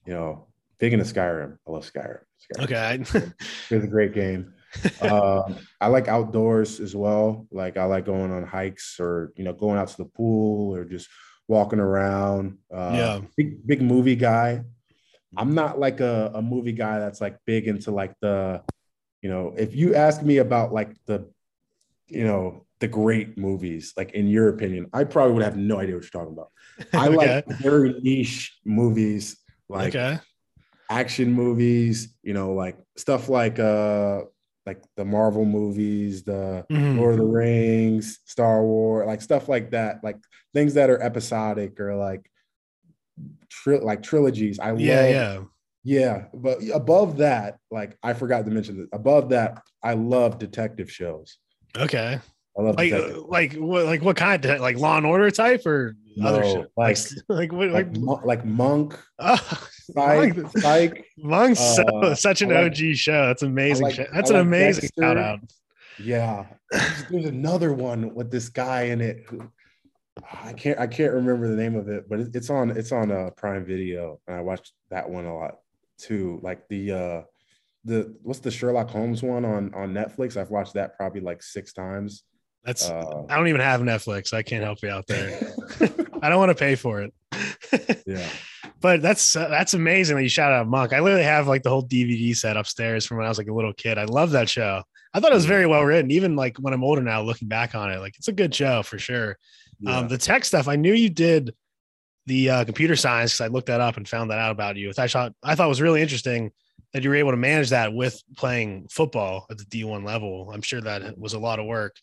you 0.07 0.13
know, 0.13 0.49
big 0.79 0.93
into 0.93 1.05
Skyrim. 1.05 1.57
I 1.67 1.71
love 1.71 1.91
Skyrim. 1.91 2.21
Skyrim. 2.43 2.65
Okay. 2.65 2.99
it's 3.71 3.85
a 3.85 3.89
great 3.89 4.13
game. 4.13 4.53
Uh, 5.01 5.43
I 5.81 5.89
like 5.89 6.09
outdoors 6.09 6.81
as 6.81 6.95
well. 6.95 7.47
Like 7.51 7.77
I 7.77 7.85
like 7.85 8.07
going 8.07 8.33
on 8.33 8.45
hikes 8.45 8.99
or 9.01 9.33
you 9.37 9.45
know 9.45 9.53
going 9.53 9.79
out 9.79 9.89
to 9.89 9.97
the 9.97 10.05
pool 10.07 10.75
or 10.75 10.85
just 10.85 11.09
walking 11.49 11.81
around. 11.81 12.59
Uh, 12.73 12.93
yeah, 12.95 13.21
big 13.37 13.67
big 13.67 13.83
movie 13.83 14.17
guy. 14.17 14.63
I'm 15.37 15.55
not 15.55 15.79
like 15.79 16.01
a, 16.01 16.31
a 16.35 16.43
movie 16.43 16.73
guy 16.73 16.99
that's 16.99 17.21
like 17.21 17.39
big 17.47 17.67
into 17.67 17.91
like 17.91 18.15
the 18.21 18.63
you 19.23 19.31
know, 19.31 19.55
if 19.57 19.75
you 19.75 19.95
ask 19.95 20.21
me 20.23 20.39
about 20.39 20.73
like 20.73 20.97
the, 21.07 21.31
you 22.09 22.25
know, 22.25 22.67
the 22.81 22.89
great 22.89 23.39
movies, 23.39 23.95
like 23.97 24.11
in 24.13 24.27
your 24.27 24.49
opinion, 24.49 24.89
I 24.93 25.05
probably 25.05 25.35
would 25.35 25.45
have 25.45 25.57
no 25.57 25.79
idea 25.79 25.95
what 25.95 26.03
you're 26.03 26.11
talking 26.11 26.33
about. 26.33 26.51
I 26.93 27.07
Okay. 27.09 27.43
like 27.47 27.59
very 27.61 27.95
niche 28.03 28.59
movies, 28.65 29.37
like 29.69 29.95
okay. 29.95 30.19
action 30.91 31.33
movies, 31.33 32.13
you 32.23 32.35
know, 32.35 32.53
like 32.55 32.77
stuff 32.97 33.29
like 33.29 33.61
uh 33.61 34.23
like 34.67 34.83
the 34.97 35.05
Marvel 35.05 35.45
movies, 35.45 36.23
the 36.23 36.65
Mhm. 36.71 36.97
Lord 36.99 37.13
of 37.15 37.19
the 37.19 37.25
Rings, 37.27 38.21
Star 38.27 38.63
Wars, 38.65 39.07
like 39.07 39.21
stuff 39.21 39.49
like 39.49 39.71
that, 39.73 40.03
like 40.05 40.17
things 40.55 40.75
that 40.75 40.91
are 40.91 41.01
episodic 41.03 41.81
or 41.81 41.97
like 41.97 42.31
tri- 43.49 43.79
like 43.79 44.03
trilogies. 44.03 44.59
I 44.59 44.73
Yeah, 44.75 45.01
love 45.01 45.11
yeah. 45.11 45.41
yeah, 45.85 46.25
but 46.35 46.59
above 46.73 47.17
that, 47.19 47.59
like 47.71 47.97
I 48.03 48.13
forgot 48.15 48.45
to 48.45 48.51
mention 48.51 48.79
this. 48.79 48.89
Above 48.93 49.31
that, 49.31 49.63
I 49.83 49.95
love 49.95 50.39
detective 50.39 50.91
shows. 50.91 51.39
Okay. 51.77 52.21
I 52.57 52.63
love 52.63 52.77
Like, 52.77 52.91
detective. 52.91 53.17
uh, 53.17 53.27
like 53.29 53.55
what, 53.55 53.87
like 53.87 54.03
what 54.03 54.17
kind? 54.17 54.45
Of, 54.45 54.61
like 54.61 54.77
Law 54.79 54.99
and 54.99 55.07
Order 55.07 55.31
type 55.31 55.65
or 55.67 55.97
other 56.23 56.43
No, 56.43 56.53
shit? 56.53 56.71
Like, 56.77 56.99
like- 57.29 57.53
like 57.53 57.73
like, 57.73 57.97
Like, 57.97 58.25
like 58.25 58.45
Monk, 58.45 58.99
oh, 59.19 59.69
Psych, 59.83 60.37
Monk. 60.37 60.59
Psych. 60.59 61.05
Monk's 61.19 61.61
so, 61.77 61.83
Uh, 61.83 62.15
such 62.15 62.43
an 62.43 62.51
like- 62.51 62.67
OG 62.73 62.95
show. 62.95 63.27
That's 63.27 63.43
amazing. 63.43 63.85
like- 63.85 63.95
show. 63.95 64.07
That's 64.13 64.31
I 64.31 64.35
an 64.35 64.39
like 64.41 64.47
amazing 64.47 64.83
Dexter. 64.83 65.03
shout 65.03 65.17
out. 65.19 65.39
Yeah, 65.99 66.47
there's, 66.71 67.05
there's 67.11 67.25
another 67.27 67.73
one 67.75 68.15
with 68.15 68.31
this 68.31 68.49
guy 68.49 68.85
in 68.85 69.01
it. 69.01 69.25
Who, 69.29 69.43
I 70.33 70.53
can't 70.55 70.79
I 70.79 70.87
can't 70.87 71.13
remember 71.13 71.49
the 71.49 71.57
name 71.57 71.75
of 71.77 71.89
it, 71.89 72.09
but 72.09 72.21
it's 72.21 72.51
on 72.51 72.71
it's 72.71 72.93
on 72.93 73.11
uh, 73.13 73.31
Prime 73.37 73.65
Video, 73.65 74.19
and 74.27 74.37
I 74.37 74.41
watched 74.41 74.73
that 74.91 75.09
one 75.09 75.25
a 75.27 75.37
lot 75.37 75.59
too. 75.99 76.41
Like 76.43 76.67
the 76.69 76.93
uh 76.93 77.23
the 77.85 78.17
what's 78.23 78.41
the 78.41 78.51
Sherlock 78.51 78.89
Holmes 78.91 79.23
one 79.23 79.45
on 79.45 79.73
on 79.75 79.93
Netflix? 79.93 80.37
I've 80.37 80.51
watched 80.51 80.75
that 80.75 80.97
probably 80.97 81.21
like 81.21 81.43
six 81.43 81.73
times. 81.73 82.25
That's 82.65 82.89
Uh, 82.89 83.25
I 83.29 83.37
don't 83.37 83.49
even 83.49 83.61
have 83.61 83.81
Netflix. 83.81 84.33
I 84.33 84.43
can't 84.43 84.63
help 84.65 84.83
you 84.83 84.89
out 84.91 85.07
there. 85.07 85.53
I 86.23 86.29
don't 86.29 86.39
want 86.39 86.51
to 86.51 86.55
pay 86.55 86.75
for 86.75 87.03
it. 87.03 87.13
yeah, 88.07 88.29
but 88.83 89.01
that's 89.01 89.37
uh, 89.37 89.49
that's 89.49 89.75
amazing 89.75 90.17
that 90.17 90.23
you 90.23 90.29
shout 90.29 90.53
out 90.53 90.67
Monk. 90.67 90.93
I 90.93 91.01
literally 91.01 91.25
have 91.25 91.47
like 91.47 91.63
the 91.63 91.71
whole 91.71 91.87
DVD 91.87 92.37
set 92.37 92.57
upstairs 92.57 93.07
from 93.07 93.17
when 93.17 93.27
I 93.27 93.29
was 93.29 93.39
like 93.39 93.47
a 93.47 93.55
little 93.55 93.73
kid. 93.73 93.97
I 93.97 94.05
love 94.05 94.33
that 94.33 94.49
show. 94.49 94.83
I 95.15 95.21
thought 95.21 95.31
it 95.31 95.37
was 95.37 95.47
very 95.47 95.67
well 95.67 95.83
written. 95.83 96.11
Even 96.11 96.37
like 96.37 96.59
when 96.59 96.75
I'm 96.75 96.85
older 96.85 97.01
now, 97.01 97.23
looking 97.23 97.49
back 97.49 97.75
on 97.75 97.93
it, 97.93 98.01
like 98.01 98.17
it's 98.19 98.29
a 98.29 98.33
good 98.33 98.55
show 98.55 98.83
for 98.83 98.99
sure. 98.99 99.39
yeah. 99.81 99.99
Um, 99.99 100.09
the 100.09 100.19
tech 100.19 100.45
stuff, 100.45 100.69
I 100.69 100.77
knew 100.77 100.93
you 100.93 101.11
did 101.11 101.55
the 102.27 102.51
uh, 102.51 102.65
computer 102.65 102.97
science 102.97 103.33
because 103.33 103.47
I 103.49 103.53
looked 103.53 103.69
that 103.69 103.81
up 103.81 103.97
and 103.97 104.09
found 104.09 104.31
that 104.31 104.39
out 104.39 104.51
about 104.51 104.77
you. 104.77 104.91
I 104.99 105.07
thought 105.07 105.33
I 105.43 105.55
thought 105.55 105.67
it 105.67 105.69
was 105.69 105.81
really 105.81 106.03
interesting 106.03 106.51
that 106.93 107.05
you 107.05 107.09
were 107.09 107.17
able 107.17 107.31
to 107.31 107.37
manage 107.37 107.71
that 107.71 107.95
with 107.95 108.21
playing 108.37 108.89
football 108.91 109.47
at 109.49 109.59
the 109.59 109.65
D1 109.65 110.05
level. 110.05 110.51
I'm 110.53 110.61
sure 110.61 110.81
that 110.81 111.17
was 111.17 111.33
a 111.33 111.39
lot 111.39 111.59
of 111.59 111.67
work. 111.67 111.97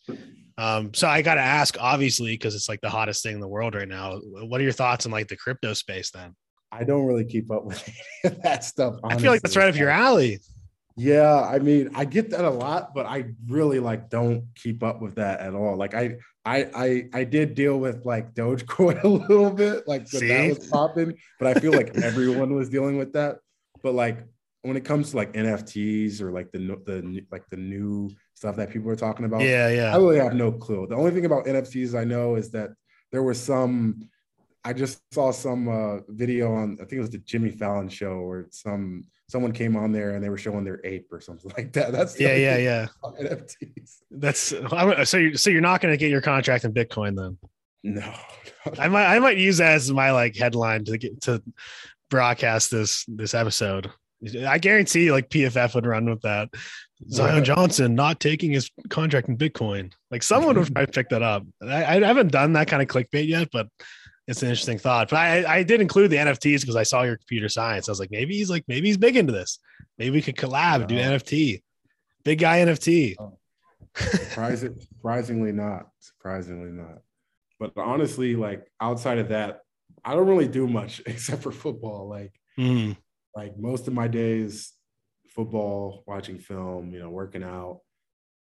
Um, 0.58 0.92
so 0.94 1.06
I 1.06 1.22
got 1.22 1.34
to 1.34 1.40
ask, 1.40 1.76
obviously, 1.80 2.32
because 2.32 2.54
it's 2.54 2.68
like 2.68 2.80
the 2.80 2.90
hottest 2.90 3.22
thing 3.22 3.34
in 3.34 3.40
the 3.40 3.48
world 3.48 3.74
right 3.74 3.88
now. 3.88 4.18
What 4.18 4.60
are 4.60 4.64
your 4.64 4.72
thoughts 4.72 5.06
on 5.06 5.12
like 5.12 5.28
the 5.28 5.36
crypto 5.36 5.74
space 5.74 6.10
then? 6.10 6.34
I 6.72 6.84
don't 6.84 7.06
really 7.06 7.24
keep 7.24 7.50
up 7.50 7.64
with 7.64 7.82
any 8.24 8.34
of 8.34 8.42
that 8.42 8.64
stuff. 8.64 8.96
I 9.04 9.18
feel 9.18 9.32
like 9.32 9.42
that's 9.42 9.56
right 9.56 9.68
up 9.68 9.76
your 9.76 9.90
alley. 9.90 10.40
Yeah, 10.96 11.40
I 11.42 11.58
mean, 11.58 11.90
I 11.94 12.04
get 12.04 12.30
that 12.30 12.44
a 12.44 12.50
lot, 12.50 12.94
but 12.94 13.06
I 13.06 13.26
really 13.48 13.80
like 13.80 14.10
don't 14.10 14.44
keep 14.54 14.82
up 14.82 15.00
with 15.00 15.14
that 15.16 15.40
at 15.40 15.54
all. 15.54 15.76
Like 15.76 15.94
I 15.94 16.16
I 16.44 16.68
I 16.74 17.08
I 17.12 17.24
did 17.24 17.54
deal 17.54 17.78
with 17.78 18.04
like 18.04 18.34
Dogecoin 18.34 19.02
a 19.04 19.08
little 19.08 19.50
bit, 19.50 19.86
like 19.86 20.06
that 20.10 20.56
was 20.58 20.68
popping, 20.68 21.14
but 21.38 21.56
I 21.56 21.60
feel 21.60 21.72
like 21.72 21.96
everyone 21.96 22.54
was 22.54 22.68
dealing 22.68 22.98
with 22.98 23.12
that. 23.14 23.38
But 23.82 23.94
like 23.94 24.18
when 24.62 24.76
it 24.76 24.84
comes 24.84 25.10
to 25.10 25.16
like 25.16 25.32
NFTs 25.32 26.20
or 26.20 26.32
like 26.32 26.52
the 26.52 26.58
the 26.84 27.02
new- 27.02 27.26
like 27.30 27.48
the 27.50 27.56
new 27.56 28.10
stuff 28.34 28.56
that 28.56 28.70
people 28.70 28.90
are 28.90 28.96
talking 28.96 29.24
about, 29.24 29.40
Yeah, 29.40 29.68
yeah, 29.68 29.94
I 29.94 29.96
really 29.96 30.18
have 30.18 30.34
no 30.34 30.52
clue. 30.52 30.86
The 30.86 30.96
only 30.96 31.12
thing 31.12 31.24
about 31.24 31.46
NFTs 31.46 31.98
I 31.98 32.04
know 32.04 32.34
is 32.34 32.50
that 32.50 32.70
there 33.12 33.22
was 33.22 33.40
some. 33.40 34.08
I 34.64 34.72
just 34.72 35.00
saw 35.12 35.30
some 35.30 35.68
uh, 35.68 36.00
video 36.08 36.54
on. 36.54 36.74
I 36.74 36.84
think 36.84 36.94
it 36.94 37.00
was 37.00 37.10
the 37.10 37.18
Jimmy 37.18 37.50
Fallon 37.50 37.88
show, 37.88 38.20
where 38.22 38.46
some 38.50 39.04
someone 39.28 39.52
came 39.52 39.76
on 39.76 39.92
there 39.92 40.16
and 40.16 40.24
they 40.24 40.28
were 40.28 40.36
showing 40.36 40.64
their 40.64 40.80
ape 40.84 41.06
or 41.12 41.20
something 41.20 41.50
like 41.56 41.72
that. 41.74 41.92
That's 41.92 42.18
Yeah, 42.20 42.34
yeah, 42.34 42.56
yeah. 42.56 42.86
NFTs. 43.04 43.98
That's 44.10 44.52
I'm, 44.52 45.04
so. 45.04 45.16
You're, 45.16 45.34
so 45.34 45.50
you're 45.50 45.60
not 45.60 45.80
going 45.80 45.92
to 45.92 45.98
get 45.98 46.10
your 46.10 46.20
contract 46.20 46.64
in 46.64 46.74
Bitcoin 46.74 47.16
then? 47.16 47.38
No, 47.82 48.12
I 48.78 48.88
might 48.88 49.06
I 49.06 49.18
might 49.18 49.38
use 49.38 49.56
that 49.58 49.72
as 49.72 49.90
my 49.90 50.12
like 50.12 50.36
headline 50.36 50.84
to 50.84 50.98
get 50.98 51.22
to 51.22 51.42
broadcast 52.10 52.70
this 52.70 53.06
this 53.06 53.32
episode. 53.32 53.90
I 54.46 54.58
guarantee 54.58 55.10
like 55.10 55.30
PFF 55.30 55.74
would 55.74 55.86
run 55.86 56.04
with 56.10 56.20
that. 56.22 56.50
Zion 57.08 57.36
Yeah. 57.38 57.42
Johnson 57.42 57.94
not 57.94 58.20
taking 58.20 58.52
his 58.52 58.70
contract 58.90 59.28
in 59.28 59.38
Bitcoin. 59.38 59.92
Like 60.10 60.22
someone 60.22 60.58
would 60.58 60.66
probably 60.74 60.92
pick 60.92 61.08
that 61.08 61.22
up. 61.22 61.46
I, 61.62 61.96
I 61.96 62.06
haven't 62.06 62.32
done 62.32 62.52
that 62.52 62.68
kind 62.68 62.82
of 62.82 62.88
clickbait 62.88 63.28
yet, 63.28 63.48
but 63.50 63.68
it's 64.30 64.42
an 64.42 64.48
interesting 64.48 64.78
thought. 64.78 65.10
But 65.10 65.16
I, 65.18 65.56
I 65.58 65.62
did 65.62 65.80
include 65.80 66.10
the 66.10 66.16
NFTs 66.16 66.60
because 66.60 66.76
I 66.76 66.84
saw 66.84 67.02
your 67.02 67.16
computer 67.16 67.48
science. 67.48 67.88
I 67.88 67.92
was 67.92 67.98
like, 68.00 68.10
maybe 68.10 68.34
he's 68.36 68.48
like, 68.50 68.64
maybe 68.68 68.86
he's 68.88 68.96
big 68.96 69.16
into 69.16 69.32
this. 69.32 69.58
Maybe 69.98 70.10
we 70.10 70.22
could 70.22 70.36
collab 70.36 70.76
and 70.76 70.88
do 70.88 70.94
NFT. 70.96 71.62
Big 72.24 72.38
guy 72.38 72.60
NFT. 72.60 73.16
Surprising, 73.96 74.76
surprisingly 74.78 75.52
not. 75.52 75.88
Surprisingly 75.98 76.70
not. 76.70 76.98
But 77.58 77.72
honestly, 77.76 78.36
like 78.36 78.66
outside 78.80 79.18
of 79.18 79.28
that, 79.28 79.60
I 80.04 80.14
don't 80.14 80.28
really 80.28 80.48
do 80.48 80.66
much 80.66 81.02
except 81.06 81.42
for 81.42 81.52
football. 81.52 82.08
Like 82.08 82.32
Mhm. 82.58 82.96
like 83.34 83.56
most 83.58 83.88
of 83.88 83.94
my 83.94 84.06
days, 84.08 84.72
football, 85.34 86.04
watching 86.06 86.38
film, 86.38 86.92
you 86.92 86.98
know, 87.00 87.10
working 87.10 87.42
out. 87.42 87.80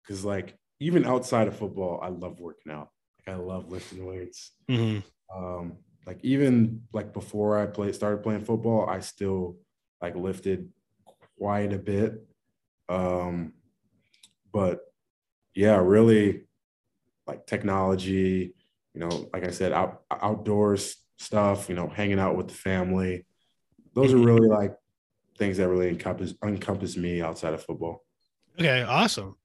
Cause 0.07 0.23
like 0.25 0.55
even 0.79 1.05
outside 1.05 1.47
of 1.47 1.57
football, 1.57 1.99
I 2.01 2.09
love 2.09 2.39
working 2.39 2.71
out. 2.71 2.89
Like 3.25 3.35
I 3.35 3.39
love 3.39 3.71
lifting 3.71 4.05
weights. 4.05 4.51
Mhm. 4.69 5.03
Um, 5.35 5.77
like 6.05 6.19
even 6.23 6.83
like 6.91 7.13
before 7.13 7.57
I 7.57 7.65
played 7.65 7.95
started 7.95 8.23
playing 8.23 8.45
football, 8.45 8.89
I 8.89 8.99
still 8.99 9.57
like 10.01 10.15
lifted 10.15 10.69
quite 11.37 11.73
a 11.73 11.77
bit. 11.77 12.25
Um, 12.89 13.53
but 14.51 14.81
yeah, 15.55 15.77
really 15.77 16.43
like 17.25 17.47
technology, 17.47 18.53
you 18.93 18.99
know, 18.99 19.29
like 19.33 19.47
I 19.47 19.51
said, 19.51 19.71
out 19.71 20.03
outdoors 20.11 20.97
stuff, 21.17 21.69
you 21.69 21.75
know, 21.75 21.87
hanging 21.87 22.19
out 22.19 22.35
with 22.35 22.49
the 22.49 22.53
family. 22.53 23.25
Those 23.93 24.13
are 24.13 24.17
really 24.17 24.47
like 24.47 24.75
things 25.37 25.57
that 25.57 25.69
really 25.69 25.89
encompass 25.89 26.33
encompass 26.43 26.97
me 26.97 27.21
outside 27.21 27.53
of 27.53 27.63
football. 27.63 28.03
Okay, 28.59 28.83
awesome. 28.83 29.35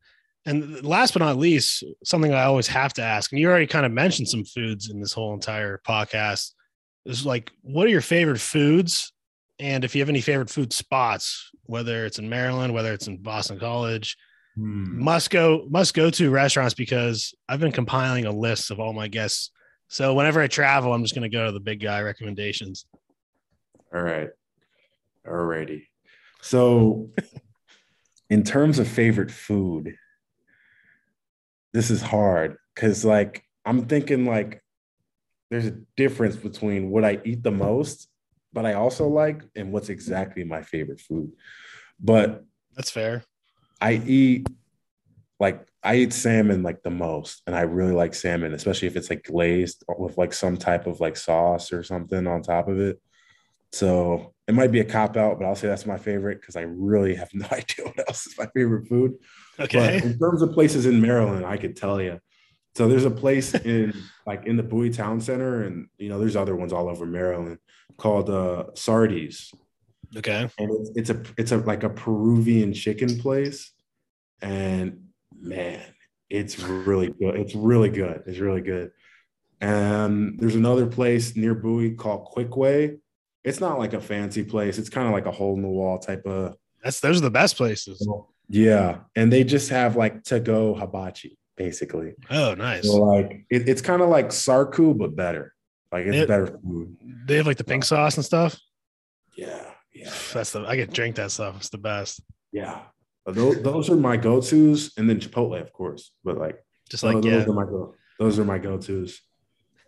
And 0.49 0.83
last 0.83 1.13
but 1.13 1.21
not 1.21 1.37
least, 1.37 1.85
something 2.03 2.33
I 2.33 2.45
always 2.45 2.69
have 2.69 2.95
to 2.95 3.03
ask, 3.03 3.31
and 3.31 3.39
you 3.39 3.51
already 3.51 3.67
kind 3.67 3.85
of 3.85 3.93
mentioned 3.93 4.29
some 4.29 4.45
foods 4.45 4.89
in 4.89 4.99
this 4.99 5.13
whole 5.13 5.35
entire 5.35 5.79
podcast, 5.87 6.53
is 7.05 7.27
like, 7.27 7.53
what 7.61 7.87
are 7.87 7.91
your 7.91 8.01
favorite 8.01 8.41
foods? 8.41 9.13
And 9.59 9.85
if 9.85 9.95
you 9.95 10.01
have 10.01 10.09
any 10.09 10.23
favorite 10.23 10.49
food 10.49 10.73
spots, 10.73 11.51
whether 11.65 12.07
it's 12.07 12.19
in 12.19 12.31
Maryland, 12.31 12.73
whether 12.73 12.95
it's 12.95 13.09
in 13.09 13.19
Boston 13.19 13.61
College, 13.61 14.17
hmm. 14.55 14.99
must 14.99 15.29
go 15.29 15.67
must 15.69 15.93
go 15.93 16.09
to 16.09 16.31
restaurants 16.31 16.73
because 16.73 17.35
I've 17.47 17.61
been 17.61 17.71
compiling 17.71 18.25
a 18.25 18.33
list 18.33 18.71
of 18.71 18.81
all 18.81 18.95
my 18.95 19.07
guests. 19.07 19.51
So 19.89 20.15
whenever 20.15 20.41
I 20.41 20.47
travel, 20.47 20.95
I'm 20.95 21.03
just 21.03 21.15
going 21.15 21.31
to 21.31 21.37
go 21.37 21.45
to 21.45 21.53
the 21.53 21.61
big 21.61 21.83
guy 21.83 22.01
recommendations. 22.01 22.87
All 23.95 24.01
right. 24.01 24.31
Alrighty. 25.27 25.89
So, 26.41 27.11
in 28.31 28.45
terms 28.45 28.79
of 28.79 28.89
favorite 28.89 29.31
food, 29.31 29.95
this 31.73 31.91
is 31.91 32.03
hard 32.03 32.57
because, 32.75 33.05
like, 33.05 33.43
I'm 33.64 33.87
thinking 33.87 34.27
like 34.27 34.62
there's 35.51 35.66
a 35.66 35.79
difference 35.97 36.37
between 36.37 36.91
what 36.91 37.05
I 37.05 37.21
eat 37.25 37.43
the 37.43 37.51
most, 37.51 38.09
but 38.53 38.66
I 38.66 38.75
also 38.75 39.09
like, 39.09 39.43
and 39.57 39.73
what's 39.73 39.89
exactly 39.89 40.45
my 40.45 40.62
favorite 40.62 41.01
food. 41.01 41.33
But 42.01 42.45
That's 42.77 42.91
fair. 42.91 43.25
I 43.81 43.95
eat 44.07 44.47
like 45.41 45.66
I 45.83 45.97
eat 45.97 46.12
salmon 46.12 46.62
like 46.62 46.83
the 46.83 46.91
most, 46.91 47.43
and 47.47 47.55
I 47.55 47.62
really 47.62 47.93
like 47.93 48.14
salmon, 48.14 48.55
especially 48.55 48.89
if 48.89 48.97
it's 48.97 49.11
like 49.11 49.25
glazed 49.25 49.85
with 49.99 50.19
like 50.19 50.33
some 50.33 50.57
type 50.57 50.87
of 50.87 51.01
like 51.01 51.16
sauce 51.16 51.73
or 51.73 51.83
something 51.83 52.27
on 52.27 52.43
top 52.43 52.69
of 52.69 52.81
it. 52.81 53.01
So 53.73 54.35
it 54.49 54.55
might 54.55 54.73
be 54.73 54.81
a 54.81 54.85
cop 54.85 55.17
out, 55.17 55.39
but 55.39 55.47
I'll 55.47 55.55
say 55.55 55.69
that's 55.69 55.87
my 55.87 55.99
favorite 55.99 56.41
because 56.41 56.57
I 56.57 56.63
really 56.63 57.15
have 57.15 57.29
no 57.35 57.47
idea 57.53 57.87
what 57.87 58.09
else 58.09 58.27
is 58.27 58.39
my 58.39 58.47
favorite 58.55 58.89
food. 58.89 59.15
Okay. 59.61 60.01
But 60.01 60.11
in 60.11 60.19
terms 60.19 60.43
of 60.43 60.53
places 60.53 60.87
in 60.87 61.01
Maryland, 61.01 61.45
I 61.47 61.57
could 61.57 61.77
tell 61.77 62.01
you. 62.01 62.19
So 62.75 62.89
there's 62.89 63.05
a 63.05 63.11
place 63.11 63.55
in 63.65 63.93
like 64.27 64.47
in 64.47 64.57
the 64.57 64.63
Bowie 64.63 64.91
Town 64.91 65.21
Center, 65.21 65.63
and 65.63 65.89
you 65.99 66.09
know 66.09 66.19
there's 66.19 66.37
other 66.37 66.57
ones 66.57 66.73
all 66.73 66.89
over 66.89 67.07
Maryland 67.07 67.59
called 67.97 68.31
uh, 68.31 68.65
Sardi's 68.75 69.53
Okay. 70.17 70.49
and 70.59 70.71
it's, 70.71 70.91
it's 70.95 71.11
a 71.11 71.23
it's 71.37 71.53
a 71.53 71.59
like 71.59 71.83
a 71.83 71.91
Peruvian 71.91 72.73
chicken 72.73 73.19
place, 73.19 73.73
and 74.41 75.09
man, 75.39 75.83
it's 76.31 76.59
really 76.59 77.09
good. 77.09 77.37
It's 77.37 77.55
really 77.55 77.91
good. 77.91 78.23
It's 78.27 78.39
really 78.39 78.63
good. 78.63 78.93
And 79.61 80.39
there's 80.39 80.55
another 80.55 80.87
place 80.87 81.37
near 81.37 81.55
Bowie 81.55 81.95
called 81.95 82.29
Quickway. 82.35 82.99
It's 83.45 83.61
not 83.61 83.78
like 83.78 83.93
a 83.95 84.01
fancy 84.01 84.45
place. 84.45 84.78
It's 84.78 84.89
kind 84.89 85.07
of 85.07 85.12
like 85.12 85.26
a 85.26 85.30
hole 85.32 85.55
in 85.55 85.62
the 85.62 85.68
wall 85.68 85.99
type 85.99 86.26
of. 86.26 86.57
That's 86.82 87.01
those 87.01 87.18
are 87.18 87.22
the 87.22 87.30
best 87.30 87.57
places. 87.57 88.07
Oh, 88.11 88.28
yeah, 88.49 89.01
and 89.16 89.32
they 89.32 89.45
just 89.45 89.70
have 89.70 89.97
like 89.97 90.24
to 90.24 90.41
go 90.41 90.74
hibachi 90.74 91.39
basically. 91.57 92.14
Oh, 92.30 92.55
nice. 92.55 92.84
So 92.86 92.97
like 93.03 93.45
it, 93.51 93.68
it's 93.68 93.82
kind 93.82 94.01
of 94.01 94.09
like 94.09 94.28
sarku 94.28 94.97
but 94.97 95.16
better. 95.16 95.55
Like 95.91 96.07
it's 96.07 96.16
It- 96.16 96.28
better 96.28 96.47
food. 96.47 96.97
They 97.26 97.36
have 97.36 97.47
like 97.47 97.57
the 97.57 97.64
pink 97.64 97.84
sauce 97.84 98.16
and 98.16 98.24
stuff. 98.24 98.59
Yeah, 99.36 99.64
yeah, 99.95 100.12
That's 100.32 100.53
the 100.53 100.61
I 100.66 100.76
get 100.76 100.93
drink 100.93 101.16
that 101.16 101.30
stuff. 101.30 101.57
It's 101.59 101.68
the 101.70 101.78
best. 101.78 102.20
yeah. 102.53 102.80
But 103.26 103.34
Those, 103.34 103.61
those 103.62 103.91
are 103.91 103.97
my 103.97 104.16
go 104.16 104.41
tos, 104.41 104.93
and 104.97 105.09
then 105.11 105.20
Chipotle, 105.20 105.61
of 105.61 105.70
course. 105.72 106.12
But 106.24 106.39
like, 106.39 106.59
Just 106.89 107.05
oh, 107.05 107.09
like 107.09 107.22
those 107.22 107.24
yeah. 107.45 107.51
are 107.51 107.53
my 107.53 107.64
go. 107.64 107.95
Those 108.18 108.39
are 108.39 108.45
my 108.45 108.57
go 108.59 108.78
tos. 108.78 109.20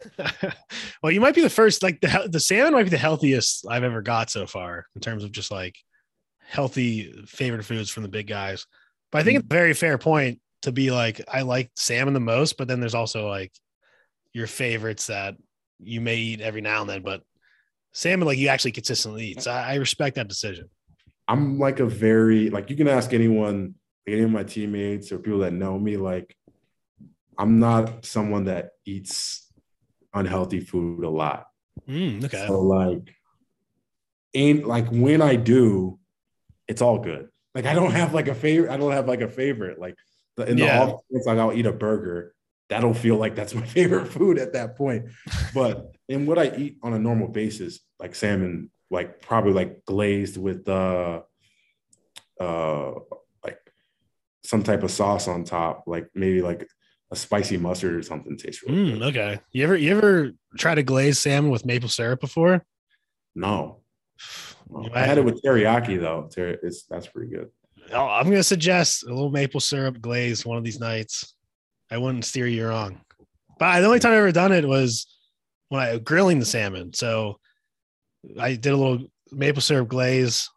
well, 1.03 1.13
you 1.13 1.21
might 1.21 1.35
be 1.35 1.43
the 1.43 1.51
first. 1.51 1.83
Like 1.83 2.01
the 2.01 2.29
the 2.31 2.41
salmon 2.41 2.73
might 2.73 2.85
be 2.85 2.91
the 2.91 2.99
healthiest 2.99 3.67
I've 3.69 3.85
ever 3.85 4.03
got 4.03 4.31
so 4.31 4.47
far 4.47 4.87
in 4.95 5.01
terms 5.01 5.25
of 5.25 5.33
just 5.33 5.51
like 5.51 5.77
healthy 6.41 7.13
favorite 7.27 7.65
foods 7.65 7.91
from 7.91 8.03
the 8.03 8.09
big 8.09 8.27
guys. 8.27 8.67
But 9.13 9.19
I 9.19 9.25
think 9.25 9.39
it's 9.39 9.47
a 9.47 9.55
very 9.55 9.75
fair 9.75 9.99
point 9.99 10.41
to 10.63 10.73
be 10.73 10.91
like 10.91 11.21
I 11.29 11.43
like 11.43 11.71
salmon 11.77 12.15
the 12.15 12.21
most, 12.21 12.57
but 12.57 12.69
then 12.69 12.81
there's 12.81 12.95
also 12.95 13.29
like 13.29 13.53
your 14.33 14.47
favorites 14.47 15.07
that 15.07 15.37
you 15.79 16.01
may 16.01 16.17
eat 16.17 16.41
every 16.41 16.61
now 16.61 16.83
and 16.83 16.91
then, 16.91 17.03
but 17.03 17.23
salmon 17.93 18.27
like 18.27 18.39
you 18.39 18.49
actually 18.49 18.73
consistently 18.73 19.27
eat. 19.29 19.43
So 19.43 19.51
I, 19.51 19.73
I 19.73 19.75
respect 19.77 20.17
that 20.17 20.29
decision. 20.29 20.69
I'm 21.29 21.59
like 21.59 21.81
a 21.81 21.87
very 21.87 22.51
like 22.51 22.71
you 22.71 22.77
can 22.77 22.89
ask 22.89 23.13
anyone, 23.13 23.75
any 24.07 24.23
of 24.23 24.31
my 24.31 24.43
teammates 24.43 25.13
or 25.13 25.19
people 25.19 25.41
that 25.41 25.53
know 25.53 25.79
me. 25.79 25.97
Like, 25.97 26.37
I'm 27.39 27.59
not 27.59 28.05
someone 28.05 28.45
that 28.45 28.71
eats 28.85 29.50
unhealthy 30.15 30.61
food 30.61 31.05
a 31.05 31.11
lot. 31.11 31.47
Mm, 31.89 32.25
okay. 32.25 32.47
So 32.47 32.61
like, 32.61 33.15
ain't 34.35 34.67
like 34.67 34.89
when 34.91 35.23
I 35.23 35.37
do, 35.37 35.99
it's 36.69 36.83
all 36.83 36.99
good. 36.99 37.29
Like 37.55 37.67
I 37.67 37.75
don't 37.75 37.91
have 37.93 38.15
like 38.15 38.29
a 38.29 38.35
favorite. 38.35 38.71
I 38.71 38.77
don't 38.77 38.93
have 38.93 39.09
like 39.09 39.21
a 39.23 39.29
favorite. 39.29 39.79
Like 39.79 39.97
the, 40.37 40.49
in 40.49 40.59
Yeah. 40.59 40.87
the 40.87 40.93
off 40.93 41.01
chance, 41.13 41.27
like 41.27 41.39
I'll 41.39 41.53
eat 41.53 41.67
a 41.67 41.73
burger. 41.73 42.35
That'll 42.69 42.95
feel 42.95 43.17
like 43.17 43.35
that's 43.35 43.55
my 43.55 43.67
favorite 43.67 44.07
food 44.07 44.39
at 44.39 44.53
that 44.53 44.77
point. 44.77 45.07
But 45.53 45.93
in 46.09 46.27
what 46.27 46.39
I 46.39 46.55
eat 46.57 46.79
on 46.83 46.93
a 46.93 46.99
normal 46.99 47.29
basis, 47.29 47.81
like 47.99 48.15
salmon, 48.15 48.71
like 48.91 49.21
probably 49.21 49.53
like 49.53 49.85
glazed 49.85 50.37
with 50.37 50.69
uh 50.69 51.23
uh 52.41 52.93
like 53.45 53.59
some 54.45 54.63
type 54.63 54.83
of 54.85 54.91
sauce 54.91 55.27
on 55.27 55.45
top, 55.45 55.85
like 55.87 56.09
maybe 56.15 56.43
like 56.43 56.69
a 57.13 57.17
spicy 57.17 57.57
mustard 57.57 57.95
or 57.95 58.03
something 58.03 58.37
tastes 58.37 58.63
really 58.63 58.93
Mm, 58.93 58.93
good. 58.99 59.03
okay. 59.17 59.41
You 59.53 59.65
ever 59.65 59.77
you 59.77 59.91
ever 59.97 60.31
try 60.59 60.75
to 60.75 60.83
glaze 60.83 61.19
salmon 61.19 61.51
with 61.51 61.67
maple 61.67 61.89
syrup 61.89 62.21
before? 62.21 62.65
No, 63.35 63.81
no. 64.71 64.89
I 64.95 65.01
had 65.03 65.19
it 65.19 65.25
with 65.25 65.43
teriyaki 65.43 66.01
though. 66.01 66.29
It's 66.63 66.85
that's 66.85 67.07
pretty 67.09 67.31
good. 67.33 67.49
Oh, 67.93 68.07
I'm 68.07 68.25
going 68.27 68.37
to 68.37 68.45
suggest 68.45 69.03
a 69.05 69.09
little 69.09 69.31
maple 69.31 69.59
syrup 69.59 70.01
glaze 70.01 70.47
one 70.47 70.57
of 70.57 70.63
these 70.63 70.79
nights. 70.79 71.35
I 71.91 71.99
wouldn't 71.99 72.25
steer 72.25 72.47
you 72.47 72.69
wrong. 72.69 73.01
But 73.59 73.81
the 73.81 73.87
only 73.87 73.99
time 73.99 74.13
I 74.13 74.17
ever 74.19 74.31
done 74.31 74.53
it 74.53 74.65
was 74.65 75.07
when 75.71 75.81
I 75.83 75.99
grilling 75.99 76.39
the 76.39 76.45
salmon. 76.47 76.93
So 76.93 77.41
I 78.39 78.55
did 78.55 78.73
a 78.73 78.77
little 78.77 79.07
maple 79.33 79.61
syrup 79.63 79.89
glaze 79.89 80.49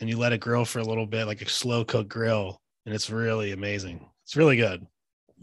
and 0.00 0.10
you 0.10 0.18
let 0.18 0.32
it 0.32 0.38
grill 0.40 0.64
for 0.64 0.80
a 0.80 0.84
little 0.84 1.06
bit, 1.06 1.26
like 1.26 1.40
a 1.40 1.48
slow 1.48 1.84
cook 1.84 2.08
grill. 2.08 2.60
And 2.84 2.92
it's 2.92 3.10
really 3.10 3.52
amazing. 3.52 4.04
It's 4.24 4.34
really 4.36 4.56
good. 4.56 4.84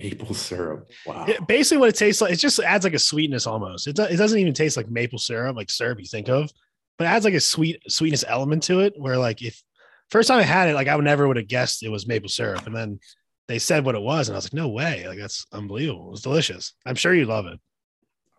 Maple 0.02 0.34
syrup. 0.34 0.90
Wow. 1.06 1.26
It- 1.28 1.46
basically, 1.48 1.80
what 1.80 1.90
it 1.90 1.96
tastes 1.96 2.22
like, 2.22 2.32
it 2.34 2.38
just 2.38 2.60
adds 2.60 2.84
like 2.84 2.94
a 2.94 3.00
sweetness 3.00 3.46
almost. 3.46 3.88
It, 3.88 3.96
do, 3.96 4.04
it 4.04 4.18
doesn't 4.18 4.40
even 4.40 4.54
taste 4.54 4.78
like 4.78 4.90
maple 4.90 5.20
syrup, 5.20 5.56
like 5.56 5.70
syrup 5.70 6.00
you 6.00 6.06
think 6.06 6.30
of, 6.30 6.50
but 6.98 7.06
it 7.06 7.10
adds 7.10 7.26
like 7.26 7.34
a 7.34 7.40
sweet 7.40 7.82
sweetness 7.88 8.24
element 8.28 8.64
to 8.64 8.80
it. 8.80 8.94
Where 8.98 9.18
like 9.18 9.42
if 9.42 9.62
first 10.10 10.28
time 10.28 10.40
I 10.40 10.44
had 10.44 10.70
it, 10.70 10.76
like 10.76 10.88
I 10.88 10.96
would 10.96 11.06
never 11.06 11.28
would 11.28 11.38
have 11.38 11.48
guessed 11.48 11.84
it 11.84 11.90
was 11.90 12.08
maple 12.08 12.30
syrup, 12.30 12.66
and 12.66 12.76
then 12.76 13.00
they 13.48 13.60
said 13.60 13.84
what 13.84 13.96
it 13.96 14.02
was, 14.02 14.30
and 14.30 14.36
I 14.36 14.38
was 14.38 14.46
like, 14.46 14.54
no 14.54 14.70
way, 14.70 15.08
like 15.08 15.20
that's 15.20 15.46
unbelievable. 15.52 16.08
It 16.08 16.12
was 16.12 16.22
delicious. 16.22 16.74
I'm 16.86 16.96
sure 16.96 17.14
you 17.14 17.26
love 17.26 17.46
it. 17.48 17.60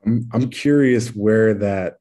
I'm 0.06 0.28
I'm 0.32 0.48
curious 0.50 1.08
where 1.08 1.54
that 1.54 1.96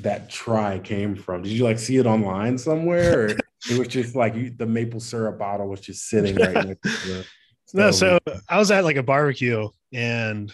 that 0.00 0.30
try 0.30 0.78
came 0.78 1.14
from. 1.14 1.42
Did 1.42 1.52
you 1.52 1.64
like 1.64 1.78
see 1.78 1.96
it 1.96 2.06
online 2.06 2.58
somewhere, 2.58 3.20
or 3.20 3.26
it 3.70 3.78
was 3.78 3.88
just 3.88 4.14
like 4.14 4.34
you, 4.34 4.50
the 4.50 4.66
maple 4.66 5.00
syrup 5.00 5.38
bottle 5.38 5.68
was 5.68 5.80
just 5.80 6.06
sitting 6.08 6.36
right 6.36 6.54
next 6.66 6.82
to 6.82 7.08
the 7.08 7.26
No, 7.72 7.90
so 7.90 8.18
I 8.48 8.58
was 8.58 8.70
at 8.70 8.84
like 8.84 8.96
a 8.96 9.02
barbecue 9.02 9.68
and 9.92 10.52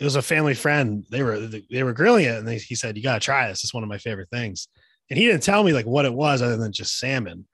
it 0.00 0.04
was 0.04 0.16
a 0.16 0.22
family 0.22 0.54
friend. 0.54 1.04
They 1.10 1.22
were 1.22 1.38
they 1.38 1.82
were 1.82 1.92
grilling 1.92 2.24
it, 2.24 2.36
and 2.36 2.48
they, 2.48 2.58
he 2.58 2.74
said, 2.74 2.96
"You 2.96 3.02
got 3.02 3.14
to 3.14 3.24
try 3.24 3.48
this. 3.48 3.62
It's 3.62 3.74
one 3.74 3.82
of 3.82 3.88
my 3.88 3.98
favorite 3.98 4.30
things." 4.30 4.68
And 5.10 5.18
he 5.18 5.26
didn't 5.26 5.42
tell 5.42 5.62
me 5.62 5.72
like 5.72 5.86
what 5.86 6.06
it 6.06 6.14
was 6.14 6.40
other 6.40 6.56
than 6.56 6.72
just 6.72 6.98
salmon. 6.98 7.46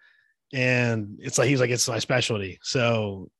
And 0.52 1.18
it's 1.18 1.38
like 1.38 1.48
he 1.48 1.54
was 1.54 1.60
like, 1.60 1.70
"It's 1.70 1.88
my 1.88 1.98
specialty." 1.98 2.58
So 2.62 3.30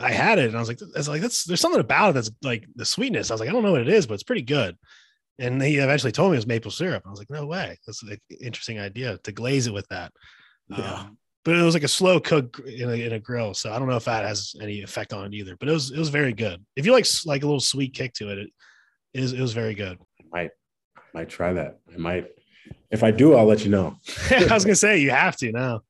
I 0.00 0.12
had 0.12 0.38
it, 0.38 0.46
and 0.46 0.56
I 0.56 0.60
was 0.60 0.68
like, 0.68 0.80
"It's 0.96 1.08
like 1.08 1.20
that's 1.20 1.44
there's 1.44 1.60
something 1.60 1.80
about 1.80 2.10
it 2.10 2.12
that's 2.14 2.30
like 2.42 2.66
the 2.74 2.86
sweetness." 2.86 3.30
I 3.30 3.34
was 3.34 3.40
like, 3.40 3.50
"I 3.50 3.52
don't 3.52 3.62
know 3.62 3.72
what 3.72 3.82
it 3.82 3.88
is, 3.88 4.06
but 4.06 4.14
it's 4.14 4.22
pretty 4.22 4.42
good." 4.42 4.78
And 5.38 5.60
he 5.62 5.76
eventually 5.76 6.12
told 6.12 6.30
me 6.30 6.36
it 6.36 6.38
was 6.38 6.46
maple 6.46 6.70
syrup. 6.70 7.02
I 7.04 7.10
was 7.10 7.18
like, 7.18 7.30
"No 7.30 7.44
way! 7.44 7.78
That's 7.86 8.02
an 8.02 8.16
interesting 8.40 8.80
idea 8.80 9.18
to 9.24 9.32
glaze 9.32 9.66
it 9.66 9.74
with 9.74 9.88
that." 9.88 10.10
Yeah. 10.68 11.00
Um, 11.00 11.18
but 11.44 11.54
it 11.54 11.62
was 11.62 11.74
like 11.74 11.82
a 11.82 11.88
slow 11.88 12.18
cook 12.20 12.58
in 12.66 12.88
a, 12.88 12.94
in 12.94 13.12
a 13.12 13.20
grill, 13.20 13.52
so 13.52 13.72
I 13.72 13.78
don't 13.78 13.88
know 13.88 13.96
if 13.96 14.06
that 14.06 14.24
has 14.24 14.54
any 14.60 14.82
effect 14.82 15.12
on 15.12 15.26
it 15.26 15.34
either. 15.34 15.56
But 15.56 15.68
it 15.68 15.72
was 15.72 15.90
it 15.90 15.98
was 15.98 16.08
very 16.08 16.32
good. 16.32 16.64
If 16.74 16.86
you 16.86 16.92
like 16.92 17.06
like 17.26 17.42
a 17.42 17.46
little 17.46 17.60
sweet 17.60 17.94
kick 17.94 18.14
to 18.14 18.30
it, 18.30 18.38
it 18.38 18.50
is 19.12 19.32
it 19.32 19.40
was 19.40 19.52
very 19.52 19.74
good. 19.74 19.98
I 20.20 20.24
might 20.32 20.50
might 21.12 21.28
try 21.28 21.52
that. 21.52 21.80
I 21.92 21.98
might. 21.98 22.28
If 22.90 23.02
I 23.02 23.10
do, 23.10 23.34
I'll 23.34 23.44
let 23.44 23.64
you 23.64 23.70
know. 23.70 23.96
I 24.30 24.54
was 24.54 24.64
gonna 24.64 24.74
say 24.74 24.98
you 24.98 25.10
have 25.10 25.36
to 25.38 25.52
now. 25.52 25.80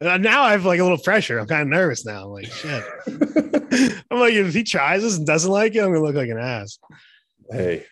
Uh, 0.00 0.18
now 0.18 0.42
I 0.42 0.52
have 0.52 0.64
like 0.64 0.80
a 0.80 0.82
little 0.82 0.98
pressure. 0.98 1.38
I'm 1.38 1.46
kind 1.46 1.62
of 1.62 1.68
nervous 1.68 2.04
now. 2.04 2.24
I'm 2.24 2.30
like 2.30 2.46
shit. 2.46 2.84
I'm 4.10 4.18
like 4.18 4.34
if 4.34 4.52
he 4.52 4.64
tries 4.64 5.02
this 5.02 5.16
and 5.16 5.26
doesn't 5.26 5.50
like 5.50 5.76
it, 5.76 5.80
I'm 5.80 5.92
gonna 5.92 6.04
look 6.04 6.16
like 6.16 6.28
an 6.28 6.38
ass. 6.38 6.78
hey, 7.50 7.86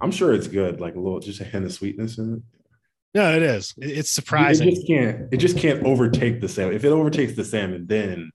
I'm 0.00 0.10
sure 0.10 0.32
it's 0.32 0.48
good. 0.48 0.80
Like 0.80 0.94
a 0.94 1.00
little, 1.00 1.20
just 1.20 1.40
a 1.40 1.44
hint 1.44 1.66
of 1.66 1.72
sweetness 1.72 2.16
in 2.16 2.34
it. 2.34 2.42
No, 3.16 3.34
it 3.34 3.42
is. 3.42 3.74
It- 3.78 3.90
it's 3.98 4.10
It 4.10 4.12
surprising. 4.12 4.68
just 4.70 4.86
can't. 4.86 5.32
It 5.32 5.38
just 5.38 5.56
can't 5.58 5.84
overtake 5.84 6.40
the 6.40 6.48
salmon. 6.48 6.76
If 6.76 6.84
it 6.84 6.92
overtakes 6.92 7.34
the 7.34 7.44
salmon, 7.44 7.86
then 7.86 8.30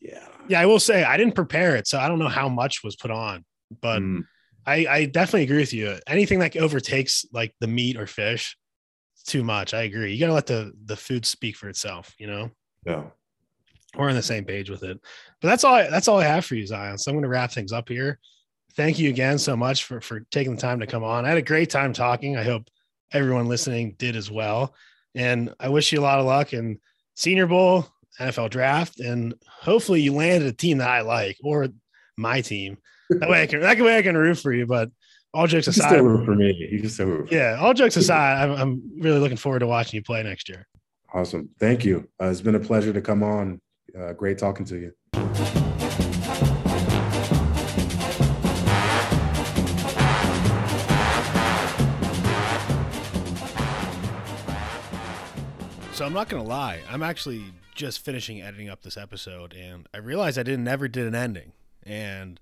yeah. 0.00 0.26
yeah, 0.48 0.60
I 0.60 0.66
will 0.66 0.80
say 0.80 1.04
I 1.04 1.16
didn't 1.16 1.34
prepare 1.34 1.76
it, 1.76 1.86
so 1.86 1.98
I 1.98 2.08
don't 2.08 2.18
know 2.18 2.28
how 2.28 2.48
much 2.48 2.82
was 2.82 2.96
put 2.96 3.10
on, 3.10 3.44
but 3.82 4.00
Mm, 4.00 4.22
I, 4.66 4.86
I 4.86 5.04
definitely 5.04 5.42
agree 5.42 5.58
with 5.58 5.74
you. 5.74 5.98
Anything 6.06 6.38
that 6.38 6.56
overtakes 6.56 7.26
like 7.32 7.54
the 7.60 7.66
meat 7.66 7.98
or 7.98 8.06
fish, 8.06 8.56
it's 9.14 9.24
too 9.24 9.44
much. 9.44 9.74
I 9.74 9.82
agree. 9.82 10.12
You 10.14 10.18
gotta 10.20 10.32
let 10.32 10.46
the 10.46 10.72
the 10.86 10.96
food 10.96 11.26
speak 11.26 11.54
for 11.56 11.68
itself. 11.68 12.14
You 12.18 12.26
know, 12.28 12.50
yeah. 12.86 13.04
we're 13.94 14.08
on 14.08 14.14
the 14.14 14.22
same 14.22 14.46
page 14.46 14.70
with 14.70 14.82
it. 14.84 14.98
But 15.42 15.48
that's 15.48 15.64
all. 15.64 15.74
I, 15.74 15.90
that's 15.90 16.08
all 16.08 16.18
I 16.18 16.24
have 16.24 16.46
for 16.46 16.54
you, 16.54 16.66
Zion. 16.66 16.96
So 16.96 17.10
I'm 17.10 17.16
gonna 17.18 17.28
wrap 17.28 17.52
things 17.52 17.72
up 17.72 17.90
here. 17.90 18.18
Thank 18.74 18.98
you 18.98 19.10
again 19.10 19.38
so 19.38 19.54
much 19.54 19.84
for 19.84 20.00
for 20.00 20.20
taking 20.30 20.54
the 20.54 20.60
time 20.62 20.80
to 20.80 20.86
come 20.86 21.04
on. 21.04 21.26
I 21.26 21.28
had 21.28 21.38
a 21.38 21.42
great 21.42 21.68
time 21.68 21.92
talking. 21.92 22.38
I 22.38 22.42
hope 22.42 22.66
everyone 23.12 23.48
listening 23.48 23.94
did 23.98 24.16
as 24.16 24.30
well. 24.30 24.74
And 25.14 25.54
I 25.60 25.68
wish 25.68 25.92
you 25.92 26.00
a 26.00 26.02
lot 26.02 26.18
of 26.18 26.26
luck 26.26 26.52
in 26.52 26.80
Senior 27.14 27.46
Bowl, 27.46 27.86
NFL 28.20 28.50
Draft, 28.50 29.00
and 29.00 29.34
hopefully 29.48 30.00
you 30.00 30.12
landed 30.12 30.48
a 30.48 30.52
team 30.52 30.78
that 30.78 30.88
I 30.88 31.02
like 31.02 31.36
or 31.42 31.68
my 32.16 32.40
team. 32.40 32.78
That 33.10 33.28
way 33.28 33.42
I 33.42 33.46
can 33.46 33.60
that 33.60 33.78
way 33.78 33.98
I 33.98 34.02
can 34.02 34.16
root 34.16 34.38
for 34.38 34.52
you. 34.52 34.66
But 34.66 34.90
all 35.32 35.46
jokes 35.46 35.66
aside, 35.66 35.88
still 35.88 36.04
root 36.04 36.24
for 36.24 36.34
me. 36.34 36.68
You 36.70 36.80
can 36.80 36.88
still 36.88 37.06
root. 37.06 37.32
Yeah, 37.32 37.58
all 37.60 37.74
jokes 37.74 37.96
aside, 37.96 38.42
I'm, 38.42 38.52
I'm 38.52 38.82
really 38.98 39.18
looking 39.18 39.36
forward 39.36 39.60
to 39.60 39.66
watching 39.66 39.98
you 39.98 40.02
play 40.02 40.22
next 40.22 40.48
year. 40.48 40.66
Awesome. 41.12 41.50
Thank 41.60 41.84
you. 41.84 42.08
Uh, 42.20 42.26
it's 42.26 42.40
been 42.40 42.54
a 42.54 42.60
pleasure 42.60 42.92
to 42.92 43.00
come 43.00 43.22
on. 43.22 43.60
Uh, 43.96 44.12
great 44.12 44.38
talking 44.38 44.66
to 44.66 44.76
you. 44.76 45.53
So 55.94 56.04
I'm 56.04 56.12
not 56.12 56.28
gonna 56.28 56.42
lie, 56.42 56.80
I'm 56.90 57.04
actually 57.04 57.44
just 57.76 58.04
finishing 58.04 58.42
editing 58.42 58.68
up 58.68 58.82
this 58.82 58.96
episode, 58.96 59.52
and 59.52 59.86
I 59.94 59.98
realized 59.98 60.40
I 60.40 60.42
didn't 60.42 60.64
never 60.64 60.88
did 60.88 61.06
an 61.06 61.14
ending, 61.14 61.52
and 61.84 62.40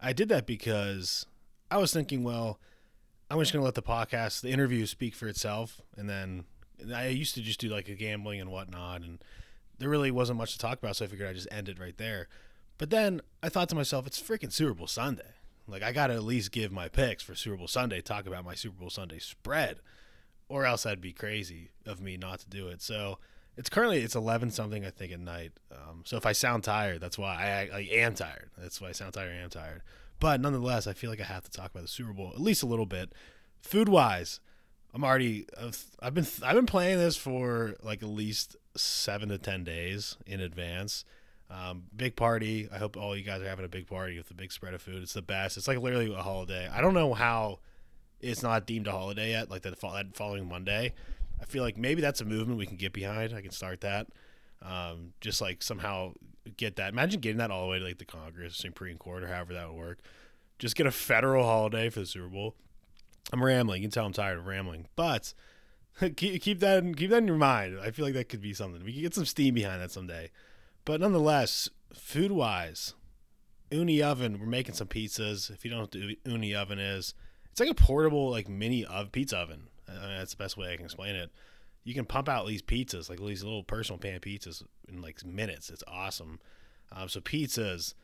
I 0.00 0.12
did 0.12 0.28
that 0.28 0.46
because 0.46 1.26
I 1.68 1.78
was 1.78 1.92
thinking, 1.92 2.22
well, 2.22 2.60
I'm 3.28 3.40
just 3.40 3.52
gonna 3.52 3.64
let 3.64 3.74
the 3.74 3.82
podcast, 3.82 4.42
the 4.42 4.50
interview, 4.50 4.86
speak 4.86 5.16
for 5.16 5.26
itself, 5.26 5.80
and 5.96 6.08
then 6.08 6.44
I 6.94 7.08
used 7.08 7.34
to 7.34 7.40
just 7.42 7.58
do 7.58 7.68
like 7.68 7.88
a 7.88 7.96
gambling 7.96 8.40
and 8.40 8.52
whatnot, 8.52 9.02
and 9.02 9.18
there 9.78 9.88
really 9.88 10.12
wasn't 10.12 10.38
much 10.38 10.52
to 10.52 10.60
talk 10.60 10.78
about, 10.78 10.94
so 10.94 11.04
I 11.04 11.08
figured 11.08 11.28
I'd 11.28 11.34
just 11.34 11.48
end 11.50 11.68
it 11.68 11.80
right 11.80 11.98
there. 11.98 12.28
But 12.78 12.90
then 12.90 13.20
I 13.42 13.48
thought 13.48 13.68
to 13.70 13.74
myself, 13.74 14.06
it's 14.06 14.22
freaking 14.22 14.52
Super 14.52 14.74
Bowl 14.74 14.86
Sunday. 14.86 15.34
Like 15.66 15.82
I 15.82 15.90
gotta 15.90 16.14
at 16.14 16.22
least 16.22 16.52
give 16.52 16.70
my 16.70 16.88
picks 16.88 17.24
for 17.24 17.34
Super 17.34 17.56
Bowl 17.56 17.66
Sunday, 17.66 18.00
talk 18.00 18.28
about 18.28 18.44
my 18.44 18.54
Super 18.54 18.78
Bowl 18.78 18.90
Sunday 18.90 19.18
spread 19.18 19.80
or 20.52 20.66
else 20.66 20.82
that'd 20.82 21.00
be 21.00 21.14
crazy 21.14 21.70
of 21.86 22.02
me 22.02 22.18
not 22.18 22.40
to 22.40 22.48
do 22.48 22.68
it. 22.68 22.82
So 22.82 23.18
it's 23.56 23.70
currently 23.70 24.02
it's 24.02 24.14
eleven 24.14 24.50
something 24.50 24.84
I 24.84 24.90
think 24.90 25.10
at 25.10 25.18
night. 25.18 25.52
Um, 25.72 26.02
so 26.04 26.18
if 26.18 26.26
I 26.26 26.32
sound 26.32 26.62
tired, 26.62 27.00
that's 27.00 27.16
why 27.16 27.34
I, 27.72 27.76
I 27.76 27.88
am 27.92 28.14
tired. 28.14 28.50
That's 28.58 28.78
why 28.78 28.88
I 28.88 28.92
sound 28.92 29.14
tired. 29.14 29.32
I 29.32 29.42
am 29.42 29.48
tired. 29.48 29.80
But 30.20 30.42
nonetheless, 30.42 30.86
I 30.86 30.92
feel 30.92 31.08
like 31.08 31.22
I 31.22 31.24
have 31.24 31.44
to 31.44 31.50
talk 31.50 31.70
about 31.70 31.82
the 31.82 31.88
Super 31.88 32.12
Bowl 32.12 32.32
at 32.34 32.40
least 32.40 32.62
a 32.62 32.66
little 32.66 32.84
bit. 32.84 33.14
Food 33.62 33.88
wise, 33.88 34.40
I'm 34.92 35.04
already 35.04 35.46
I've 36.02 36.14
been 36.14 36.26
I've 36.42 36.54
been 36.54 36.66
playing 36.66 36.98
this 36.98 37.16
for 37.16 37.76
like 37.82 38.02
at 38.02 38.10
least 38.10 38.56
seven 38.76 39.30
to 39.30 39.38
ten 39.38 39.64
days 39.64 40.18
in 40.26 40.40
advance. 40.40 41.06
Um, 41.50 41.84
big 41.96 42.14
party. 42.14 42.68
I 42.70 42.76
hope 42.76 42.98
all 42.98 43.16
you 43.16 43.24
guys 43.24 43.40
are 43.40 43.48
having 43.48 43.64
a 43.64 43.68
big 43.68 43.86
party 43.86 44.18
with 44.18 44.30
a 44.30 44.34
big 44.34 44.52
spread 44.52 44.74
of 44.74 44.82
food. 44.82 45.02
It's 45.02 45.14
the 45.14 45.22
best. 45.22 45.56
It's 45.56 45.68
like 45.68 45.78
literally 45.78 46.12
a 46.12 46.22
holiday. 46.22 46.68
I 46.68 46.82
don't 46.82 46.94
know 46.94 47.14
how 47.14 47.60
it's 48.22 48.42
not 48.42 48.66
deemed 48.66 48.86
a 48.86 48.92
holiday 48.92 49.30
yet, 49.30 49.50
like 49.50 49.62
that 49.62 49.78
following 49.78 50.48
Monday. 50.48 50.94
I 51.40 51.44
feel 51.44 51.62
like 51.62 51.76
maybe 51.76 52.00
that's 52.00 52.20
a 52.20 52.24
movement 52.24 52.58
we 52.58 52.66
can 52.66 52.76
get 52.76 52.92
behind. 52.92 53.34
I 53.34 53.40
can 53.40 53.50
start 53.50 53.80
that. 53.80 54.06
Um, 54.62 55.12
just 55.20 55.40
like 55.40 55.62
somehow 55.62 56.12
get 56.56 56.76
that. 56.76 56.92
Imagine 56.92 57.20
getting 57.20 57.38
that 57.38 57.50
all 57.50 57.62
the 57.62 57.68
way 57.68 57.78
to 57.80 57.84
like 57.84 57.98
the 57.98 58.04
Congress, 58.04 58.56
Supreme 58.56 58.96
Court, 58.96 59.24
or 59.24 59.26
however 59.26 59.52
that 59.54 59.68
would 59.68 59.78
work. 59.78 59.98
Just 60.58 60.76
get 60.76 60.86
a 60.86 60.92
federal 60.92 61.44
holiday 61.44 61.90
for 61.90 62.00
the 62.00 62.06
Super 62.06 62.28
Bowl. 62.28 62.54
I'm 63.32 63.42
rambling. 63.42 63.82
You 63.82 63.88
can 63.88 63.92
tell 63.92 64.06
I'm 64.06 64.12
tired 64.12 64.38
of 64.38 64.46
rambling, 64.46 64.86
but 64.94 65.34
keep, 66.16 66.42
keep 66.42 66.60
that 66.60 66.84
in, 66.84 66.94
keep 66.94 67.10
that 67.10 67.18
in 67.18 67.26
your 67.26 67.36
mind. 67.36 67.78
I 67.82 67.90
feel 67.90 68.04
like 68.04 68.14
that 68.14 68.28
could 68.28 68.40
be 68.40 68.54
something. 68.54 68.84
We 68.84 68.92
could 68.92 69.02
get 69.02 69.14
some 69.14 69.24
steam 69.24 69.54
behind 69.54 69.82
that 69.82 69.90
someday. 69.90 70.30
But 70.84 71.00
nonetheless, 71.00 71.68
food 71.92 72.32
wise, 72.32 72.94
Ooni 73.70 74.02
oven. 74.02 74.38
We're 74.38 74.46
making 74.46 74.74
some 74.74 74.88
pizzas. 74.88 75.50
If 75.50 75.64
you 75.64 75.70
don't 75.70 75.78
know 75.78 75.82
what 75.82 75.90
the 75.92 76.18
Ooni 76.30 76.54
oven 76.54 76.78
is, 76.78 77.14
it's 77.52 77.60
like 77.60 77.70
a 77.70 77.74
portable 77.74 78.30
like 78.30 78.48
mini 78.48 78.84
of 78.84 79.12
pizza 79.12 79.36
oven. 79.36 79.68
I 79.88 79.92
mean, 79.92 80.18
that's 80.18 80.32
the 80.32 80.42
best 80.42 80.56
way 80.56 80.72
I 80.72 80.76
can 80.76 80.86
explain 80.86 81.14
it. 81.14 81.30
You 81.84 81.94
can 81.94 82.06
pump 82.06 82.28
out 82.28 82.46
these 82.46 82.62
pizzas, 82.62 83.10
like 83.10 83.20
these 83.20 83.44
little 83.44 83.62
personal 83.62 83.98
pan 83.98 84.20
pizzas, 84.20 84.62
in 84.88 85.02
like 85.02 85.24
minutes. 85.24 85.68
It's 85.68 85.84
awesome. 85.86 86.40
Um, 86.90 87.08
so 87.08 87.20
pizzas, 87.20 87.94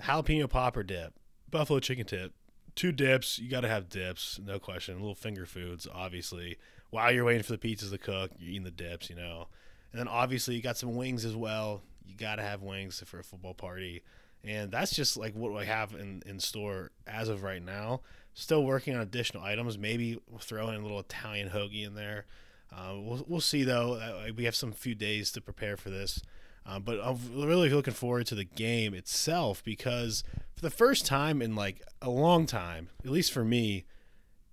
jalapeno 0.00 0.48
popper 0.48 0.82
dip, 0.82 1.14
buffalo 1.50 1.80
chicken 1.80 2.06
tip, 2.06 2.32
two 2.74 2.92
dips. 2.92 3.38
You 3.38 3.50
got 3.50 3.60
to 3.60 3.68
have 3.68 3.88
dips, 3.88 4.40
no 4.42 4.58
question. 4.58 4.94
Little 5.00 5.14
finger 5.14 5.46
foods, 5.46 5.86
obviously. 5.92 6.56
While 6.90 7.12
you're 7.12 7.24
waiting 7.24 7.42
for 7.42 7.56
the 7.56 7.58
pizzas 7.58 7.90
to 7.90 7.98
cook, 7.98 8.30
you're 8.38 8.50
eating 8.50 8.64
the 8.64 8.70
dips, 8.70 9.10
you 9.10 9.16
know. 9.16 9.48
And 9.92 10.00
then 10.00 10.08
obviously 10.08 10.54
you 10.54 10.62
got 10.62 10.78
some 10.78 10.96
wings 10.96 11.24
as 11.24 11.36
well. 11.36 11.82
You 12.06 12.16
got 12.16 12.36
to 12.36 12.42
have 12.42 12.62
wings 12.62 13.02
for 13.04 13.18
a 13.18 13.24
football 13.24 13.54
party. 13.54 14.02
And 14.42 14.70
that's 14.70 14.94
just 14.94 15.16
like 15.16 15.34
what 15.34 15.56
I 15.60 15.64
have 15.64 15.94
in, 15.94 16.22
in 16.26 16.38
store 16.38 16.90
as 17.06 17.28
of 17.28 17.42
right 17.42 17.62
now. 17.62 18.00
Still 18.34 18.64
working 18.64 18.94
on 18.94 19.00
additional 19.00 19.44
items. 19.44 19.78
Maybe 19.78 20.18
we'll 20.28 20.40
throw 20.40 20.68
in 20.68 20.74
a 20.74 20.82
little 20.82 21.00
Italian 21.00 21.50
hoagie 21.50 21.86
in 21.86 21.94
there. 21.94 22.26
Uh, 22.72 22.94
we'll, 22.96 23.24
we'll 23.28 23.40
see 23.40 23.62
though. 23.62 23.94
Uh, 23.94 24.32
we 24.36 24.44
have 24.44 24.56
some 24.56 24.72
few 24.72 24.94
days 24.94 25.30
to 25.32 25.40
prepare 25.40 25.76
for 25.76 25.90
this. 25.90 26.20
Um, 26.66 26.82
but 26.82 26.98
I'm 27.02 27.18
really 27.34 27.68
looking 27.68 27.94
forward 27.94 28.26
to 28.28 28.34
the 28.34 28.44
game 28.44 28.94
itself 28.94 29.62
because 29.62 30.24
for 30.54 30.62
the 30.62 30.70
first 30.70 31.04
time 31.04 31.42
in 31.42 31.54
like 31.54 31.82
a 32.00 32.10
long 32.10 32.46
time, 32.46 32.88
at 33.04 33.10
least 33.10 33.32
for 33.32 33.44
me, 33.44 33.84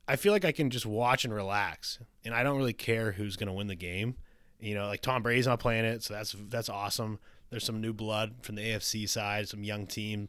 I 0.08 0.18
feel 0.18 0.34
like 0.34 0.44
I 0.44 0.52
can 0.52 0.70
just 0.70 0.86
watch 0.86 1.24
and 1.24 1.34
relax, 1.34 2.00
and 2.26 2.34
I 2.34 2.44
don't 2.44 2.58
really 2.58 2.74
care 2.74 3.14
who's 3.14 3.38
going 3.38 3.48
to 3.48 3.54
win 3.54 3.68
the 3.68 3.76
game. 3.76 4.16
You 4.60 4.76
know, 4.76 4.88
like 4.88 5.02
Tom 5.02 5.24
Brady's 5.24 5.48
not 5.48 5.60
playing 5.60 5.86
it, 5.86 6.04
so 6.04 6.14
that's 6.14 6.36
that's 6.50 6.70
awesome. 6.70 7.20
There's 7.50 7.64
some 7.64 7.80
new 7.80 7.94
blood 7.94 8.36
from 8.42 8.56
the 8.56 8.62
AFC 8.62 9.08
side, 9.08 9.48
some 9.48 9.64
young 9.64 9.88
team. 9.88 10.28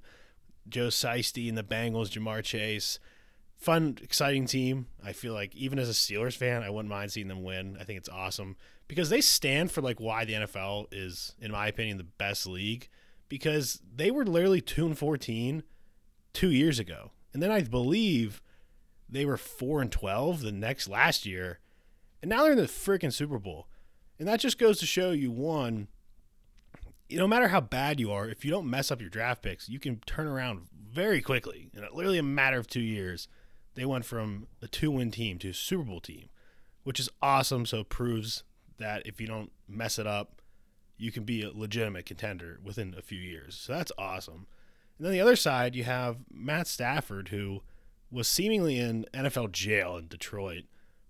Joe 0.69 0.89
Shiesty 0.89 1.49
and 1.49 1.59
the 1.59 1.65
Bengals, 1.65 2.11
Ja'Marr 2.11 2.45
Chase. 2.45 3.01
Fun, 3.63 3.97
exciting 4.03 4.47
team. 4.47 4.87
I 5.05 5.13
feel 5.13 5.35
like 5.35 5.55
even 5.55 5.79
as 5.79 5.89
a 5.89 5.93
Steelers 5.93 6.37
fan, 6.37 6.65
I 6.65 6.71
wouldn't 6.71 6.89
mind 6.91 7.13
seeing 7.13 7.29
them 7.29 7.45
win. 7.45 7.77
I 7.81 7.85
think 7.85 7.97
it's 7.97 8.09
awesome 8.09 8.57
because 8.89 9.09
they 9.09 9.21
stand 9.21 9.71
for 9.71 9.81
like 9.81 10.01
why 10.01 10.25
the 10.25 10.33
NFL 10.33 10.87
is, 10.91 11.37
in 11.41 11.53
my 11.53 11.69
opinion, 11.69 11.97
the 11.97 12.03
best 12.03 12.45
league. 12.45 12.89
Because 13.29 13.81
they 13.95 14.11
were 14.11 14.27
literally 14.27 14.61
two 14.61 14.85
and 14.85 14.99
fourteen 14.99 15.63
two 16.33 16.51
years 16.51 16.81
ago, 16.81 17.13
and 17.33 17.41
then 17.41 17.53
I 17.53 17.63
believe 17.63 18.43
they 19.09 19.25
were 19.25 19.37
four 19.37 19.81
and 19.81 19.93
twelve 19.93 20.41
the 20.41 20.51
next 20.51 20.89
last 20.89 21.25
year, 21.25 21.61
and 22.21 22.29
now 22.29 22.43
they're 22.43 22.53
in 22.53 22.59
the 22.59 22.65
freaking 22.65 23.13
Super 23.13 23.39
Bowl. 23.39 23.69
And 24.19 24.27
that 24.27 24.41
just 24.41 24.59
goes 24.59 24.81
to 24.81 24.87
show 24.87 25.13
you 25.13 25.31
one, 25.31 25.87
no 27.11 27.29
matter 27.29 27.49
how 27.49 27.61
bad 27.61 28.01
you 28.01 28.11
are, 28.11 28.29
if 28.29 28.45
you 28.45 28.51
don't 28.51 28.69
mess 28.69 28.91
up 28.91 29.01
your 29.01 29.09
draft 29.09 29.41
picks, 29.41 29.69
you 29.69 29.79
can 29.79 30.01
turn 30.05 30.27
around 30.27 30.67
very 30.93 31.23
quickly 31.23 31.71
in 31.73 31.87
literally 31.95 32.19
a 32.19 32.23
matter 32.23 32.59
of 32.59 32.67
two 32.67 32.81
years. 32.81 33.29
They 33.75 33.85
went 33.85 34.05
from 34.05 34.47
a 34.61 34.69
two-win 34.69 35.11
team 35.11 35.39
to 35.39 35.51
a 35.51 35.55
Super 35.55 35.85
Bowl 35.85 36.01
team, 36.01 36.29
which 36.85 37.01
is 37.01 37.09
awesome. 37.21 37.67
So 37.67 37.81
it 37.81 37.89
proves 37.89 38.45
that 38.79 39.07
if 39.07 39.21
you 39.21 39.27
don't 39.27 39.53
mess 39.69 39.99
it 39.99 40.07
up, 40.07 40.43
you 40.99 41.11
can 41.11 41.25
be 41.25 41.43
a 41.43 41.51
legitimate 41.51 42.07
contender 42.07 42.61
within 42.63 42.95
a 42.97 43.03
few 43.03 43.19
years. 43.19 43.57
So 43.57 43.73
that's 43.73 43.93
awesome. 43.99 44.47
And 44.99 45.07
then 45.07 45.13
the 45.13 45.21
other 45.21 45.37
side, 45.37 45.75
you 45.75 45.85
have 45.85 46.19
Matt 46.31 46.67
Stafford, 46.67 47.29
who 47.29 47.63
was 48.11 48.29
seemingly 48.29 48.79
in 48.79 49.07
NFL 49.15 49.53
jail 49.53 49.97
in 49.97 50.07
Detroit 50.07 50.65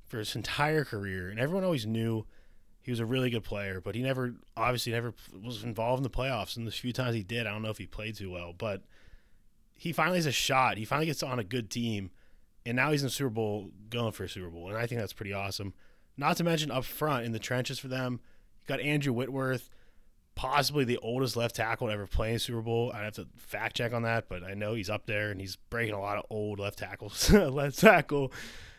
for 0.07 0.19
his 0.19 0.37
entire 0.37 0.85
career, 0.85 1.29
and 1.29 1.41
everyone 1.41 1.65
always 1.65 1.87
knew 1.87 2.27
he 2.81 2.91
was 2.91 3.01
a 3.01 3.07
really 3.07 3.31
good 3.31 3.45
player, 3.45 3.81
but 3.81 3.95
he 3.95 4.03
never 4.03 4.35
obviously 4.57 4.93
never 4.93 5.15
was 5.43 5.63
involved 5.63 6.01
in 6.01 6.03
the 6.03 6.11
playoffs. 6.11 6.57
And 6.57 6.67
the 6.67 6.71
few 6.71 6.93
times 6.93 7.15
he 7.15 7.23
did, 7.23 7.47
I 7.47 7.51
don't 7.51 7.63
know 7.63 7.71
if 7.71 7.79
he 7.79 7.87
played 7.87 8.17
too 8.17 8.31
well, 8.31 8.53
but 8.53 8.83
he 9.77 9.93
finally 9.93 10.19
has 10.19 10.27
a 10.27 10.33
shot. 10.33 10.79
He 10.79 10.85
finally 10.85 11.07
gets 11.07 11.23
on 11.23 11.39
a 11.39 11.45
good 11.45 11.71
team, 11.71 12.11
and 12.65 12.77
now 12.77 12.91
he's 12.93 13.03
in 13.03 13.07
the 13.07 13.11
Super 13.11 13.31
Bowl, 13.31 13.71
going 13.91 14.13
for 14.13 14.25
a 14.25 14.29
Super 14.29 14.51
Bowl, 14.51 14.69
and 14.69 14.77
I 14.77 14.87
think 14.87 15.01
that's 15.01 15.13
pretty 15.13 15.33
awesome. 15.33 15.75
Not 16.17 16.37
to 16.37 16.45
mention 16.45 16.71
up 16.71 16.85
front 16.85 17.25
in 17.25 17.33
the 17.33 17.39
trenches 17.39 17.79
for 17.79 17.89
them, 17.89 18.21
you 18.61 18.67
got 18.67 18.81
Andrew 18.81 19.13
Whitworth, 19.13 19.71
possibly 20.35 20.85
the 20.85 20.99
oldest 20.99 21.37
left 21.37 21.57
tackle 21.57 21.89
to 21.89 21.93
ever 21.93 22.07
play 22.07 22.33
in 22.33 22.39
Super 22.39 22.63
Bowl. 22.63 22.93
I'd 22.95 23.05
have 23.05 23.15
to 23.15 23.27
fact 23.37 23.77
check 23.77 23.93
on 23.93 24.03
that, 24.03 24.29
but 24.29 24.43
I 24.43 24.55
know 24.55 24.75
he's 24.75 24.91
up 24.91 25.07
there 25.07 25.31
and 25.31 25.41
he's 25.41 25.57
breaking 25.57 25.95
a 25.95 26.01
lot 26.01 26.19
of 26.19 26.25
old 26.31 26.59
left 26.59 26.79
tackles, 26.79 27.31
left 27.33 27.79
tackle 27.79 28.33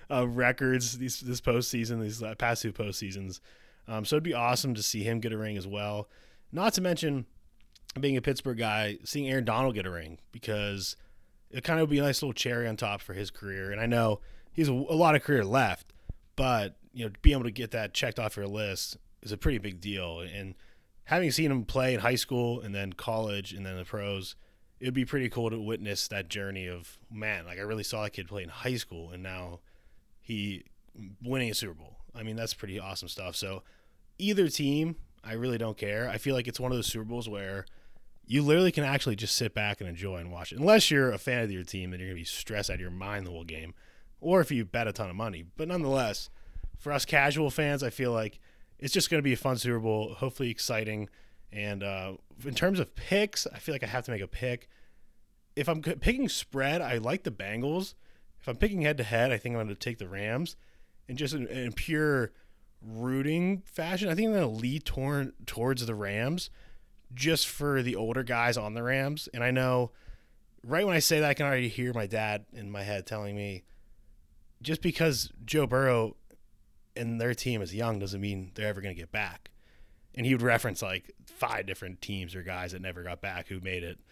uh, 0.10 0.28
records 0.28 0.98
these 0.98 1.20
this 1.20 1.42
postseason, 1.42 2.02
these 2.02 2.24
past 2.38 2.62
two 2.62 2.74
postseasons. 2.74 3.40
Um, 3.88 4.06
so 4.06 4.16
it'd 4.16 4.24
be 4.24 4.34
awesome 4.34 4.74
to 4.76 4.84
see 4.84 5.04
him 5.04 5.20
get 5.20 5.34
a 5.34 5.38
ring 5.38 5.58
as 5.58 5.68
well. 5.68 6.08
Not 6.52 6.74
to 6.74 6.82
mention, 6.82 7.26
being 8.00 8.18
a 8.18 8.22
Pittsburgh 8.22 8.58
guy, 8.58 9.00
seeing 9.04 9.30
Aaron 9.30 9.46
Donald 9.46 9.76
get 9.76 9.86
a 9.86 9.92
ring 9.92 10.20
because 10.32 10.96
it 11.54 11.64
kind 11.64 11.80
of 11.80 11.84
would 11.84 11.91
be 11.91 11.99
a 11.99 12.01
nice 12.01 12.22
little 12.22 12.34
cherry 12.34 12.68
on 12.68 12.76
top 12.76 12.99
for 12.99 13.14
his 13.14 13.30
career. 13.30 13.72
And 13.72 13.80
I 13.80 13.86
know 13.86 14.20
he's 14.51 14.68
a, 14.68 14.74
lot 14.74 15.16
of 15.16 15.24
career 15.24 15.45
left, 15.45 15.93
but 16.36 16.76
you 16.93 17.06
know, 17.06 17.12
being 17.22 17.36
able 17.36 17.45
to 17.45 17.51
get 17.51 17.72
that 17.72 17.93
checked 17.93 18.20
off 18.20 18.36
your 18.36 18.47
list 18.47 18.97
is 19.22 19.32
a 19.32 19.38
pretty 19.38 19.60
big 19.60 19.80
deal. 19.80 20.22
And 20.22 20.56
having 21.06 21.30
seen 21.32 21.51
him 21.51 21.64
play 21.64 21.93
in 21.93 21.99
high 21.99 22.16
school 22.16 22.60
and 22.60 22.74
then 22.74 22.93
college 22.93 23.54
and 23.54 23.66
then 23.66 23.78
the 23.78 23.86
pros, 23.86 24.36
it'd 24.80 24.95
be 24.95 25.06
pretty 25.06 25.30
cool 25.30 25.51
to 25.51 25.60
witness 25.60 26.08
that 26.08 26.28
journey 26.28 26.68
of 26.68 26.97
man, 27.12 27.45
like 27.45 27.60
I 27.60 27.62
really 27.62 27.84
saw 27.84 28.04
that 28.04 28.14
kid 28.14 28.28
play 28.28 28.41
in 28.43 28.49
high 28.49 28.76
school 28.76 29.12
and 29.12 29.22
now 29.22 29.60
he 30.20 30.64
winning 31.24 31.51
a 31.51 31.54
Super 31.54 31.76
Bowl. 31.76 31.97
I 32.16 32.24
mean, 32.24 32.36
that's 32.36 32.54
pretty 32.56 32.80
awesome 32.80 33.08
stuff. 33.08 33.36
So 33.36 33.62
either 34.18 34.47
team, 34.47 34.95
I 35.24 35.34
really 35.34 35.60
don't 35.60 35.78
care. 35.78 36.10
I 36.10 36.18
feel 36.18 36.34
like 36.34 36.47
it's 36.47 36.60
one 36.60 36.72
of 36.72 36.78
those 36.78 36.88
Super 36.88 37.06
Bowls 37.06 37.30
where 37.30 37.66
you 38.26 38.41
literally 38.41 38.71
can 38.71 38.84
actually 38.84 39.15
just 39.15 39.36
sit 39.36 39.53
back 39.53 39.82
and 39.82 39.89
enjoy 39.89 40.17
and 40.17 40.32
watch 40.32 40.51
it. 40.51 40.59
Unless 40.59 40.89
you're 40.91 41.11
a 41.11 41.17
fan 41.17 41.43
of 41.43 41.51
your 41.51 41.63
team, 41.63 41.91
and 41.91 41.99
you're 41.99 42.09
gonna 42.09 42.19
be 42.19 42.26
stressed 42.26 42.69
out 42.69 42.76
of 42.76 42.82
your 42.82 42.91
mind 42.91 43.26
the 43.26 43.32
whole 43.32 43.43
game. 43.43 43.74
Or 44.19 44.39
if 44.39 44.51
you 44.51 44.63
bet 44.63 44.88
a 44.88 44.93
ton 44.93 45.09
of 45.09 45.15
money. 45.15 45.43
But 45.57 45.67
nonetheless, 45.67 46.30
for 46.78 46.91
us 46.91 47.03
casual 47.03 47.49
fans, 47.49 47.84
I 47.84 47.89
feel 47.89 48.11
like 48.11 48.39
it's 48.80 48.93
just 48.93 49.09
gonna 49.09 49.21
be 49.21 49.34
a 49.34 49.38
fun 49.38 49.57
Super 49.57 49.80
Bowl, 49.80 50.13
hopefully 50.13 50.49
exciting. 50.49 51.09
And 51.51 51.84
uh, 51.84 52.13
in 52.45 52.55
terms 52.55 52.80
of 52.80 52.95
picks, 52.95 53.45
I 53.47 53.59
feel 53.59 53.76
like 53.76 53.84
I 53.84 53.88
have 53.88 54.05
to 54.05 54.11
make 54.11 54.21
a 54.21 54.28
pick. 54.28 54.69
If 55.55 55.69
I'm 55.69 55.82
picking 55.82 56.28
spread, 56.30 56.82
I 56.82 56.97
like 56.97 57.24
the 57.24 57.32
Bengals. 57.32 57.93
If 58.41 58.47
I'm 58.47 58.55
picking 58.55 58.82
head 58.82 58.97
to 58.97 59.03
head, 59.03 59.32
I 59.32 59.38
think 59.38 59.53
I'm 59.53 59.57
going 59.57 59.67
to 59.67 59.76
take 59.76 59.99
the 59.99 60.07
Rams 60.07 60.55
and 61.07 61.17
just 61.17 61.34
in, 61.34 61.47
in 61.47 61.74
pure 61.74 62.32
rooting 62.82 63.63
fashion, 63.65 64.09
I 64.09 64.15
think 64.15 64.28
I'm 64.28 64.34
going 64.34 64.55
to 64.55 64.61
lead 64.61 64.86
towards 64.86 65.86
the 65.86 65.95
Rams 65.95 66.49
just 67.14 67.47
for 67.47 67.82
the 67.82 67.95
older 67.95 68.24
guys 68.24 68.57
on 68.57 68.74
the 68.74 68.84
Rams. 68.84 69.30
And 69.34 69.43
I 69.43 69.51
know 69.51 69.91
right 70.66 70.86
when 70.86 70.95
I 70.95 70.99
say 70.99 71.20
that, 71.20 71.30
I 71.30 71.34
can 71.34 71.45
already 71.45 71.70
hear 71.70 71.93
my 71.93 72.07
dad 72.07 72.45
in 72.53 72.72
my 72.72 72.84
head 72.84 73.05
telling 73.05 73.36
me 73.36 73.64
just 74.61 74.82
because 74.82 75.32
Joe 75.45 75.68
Burrow 75.68 76.16
and 76.95 77.20
their 77.20 77.34
team 77.34 77.61
is 77.61 77.74
young 77.74 77.99
doesn't 77.99 78.22
mean 78.22 78.51
they're 78.55 78.68
ever 78.68 78.82
going 78.82 78.95
to 78.95 79.01
get 79.01 79.11
back. 79.11 79.49
And 80.16 80.26
he 80.26 80.34
would 80.34 80.43
reference 80.43 80.82
like 80.82 81.11
five 81.26 81.66
different 81.66 82.01
teams 82.01 82.36
or 82.36 82.43
guys 82.43 82.72
that 82.72 82.82
never 82.82 83.03
got 83.03 83.22
back 83.22 83.47
who 83.47 83.59
made 83.59 83.84
it. 83.84 83.99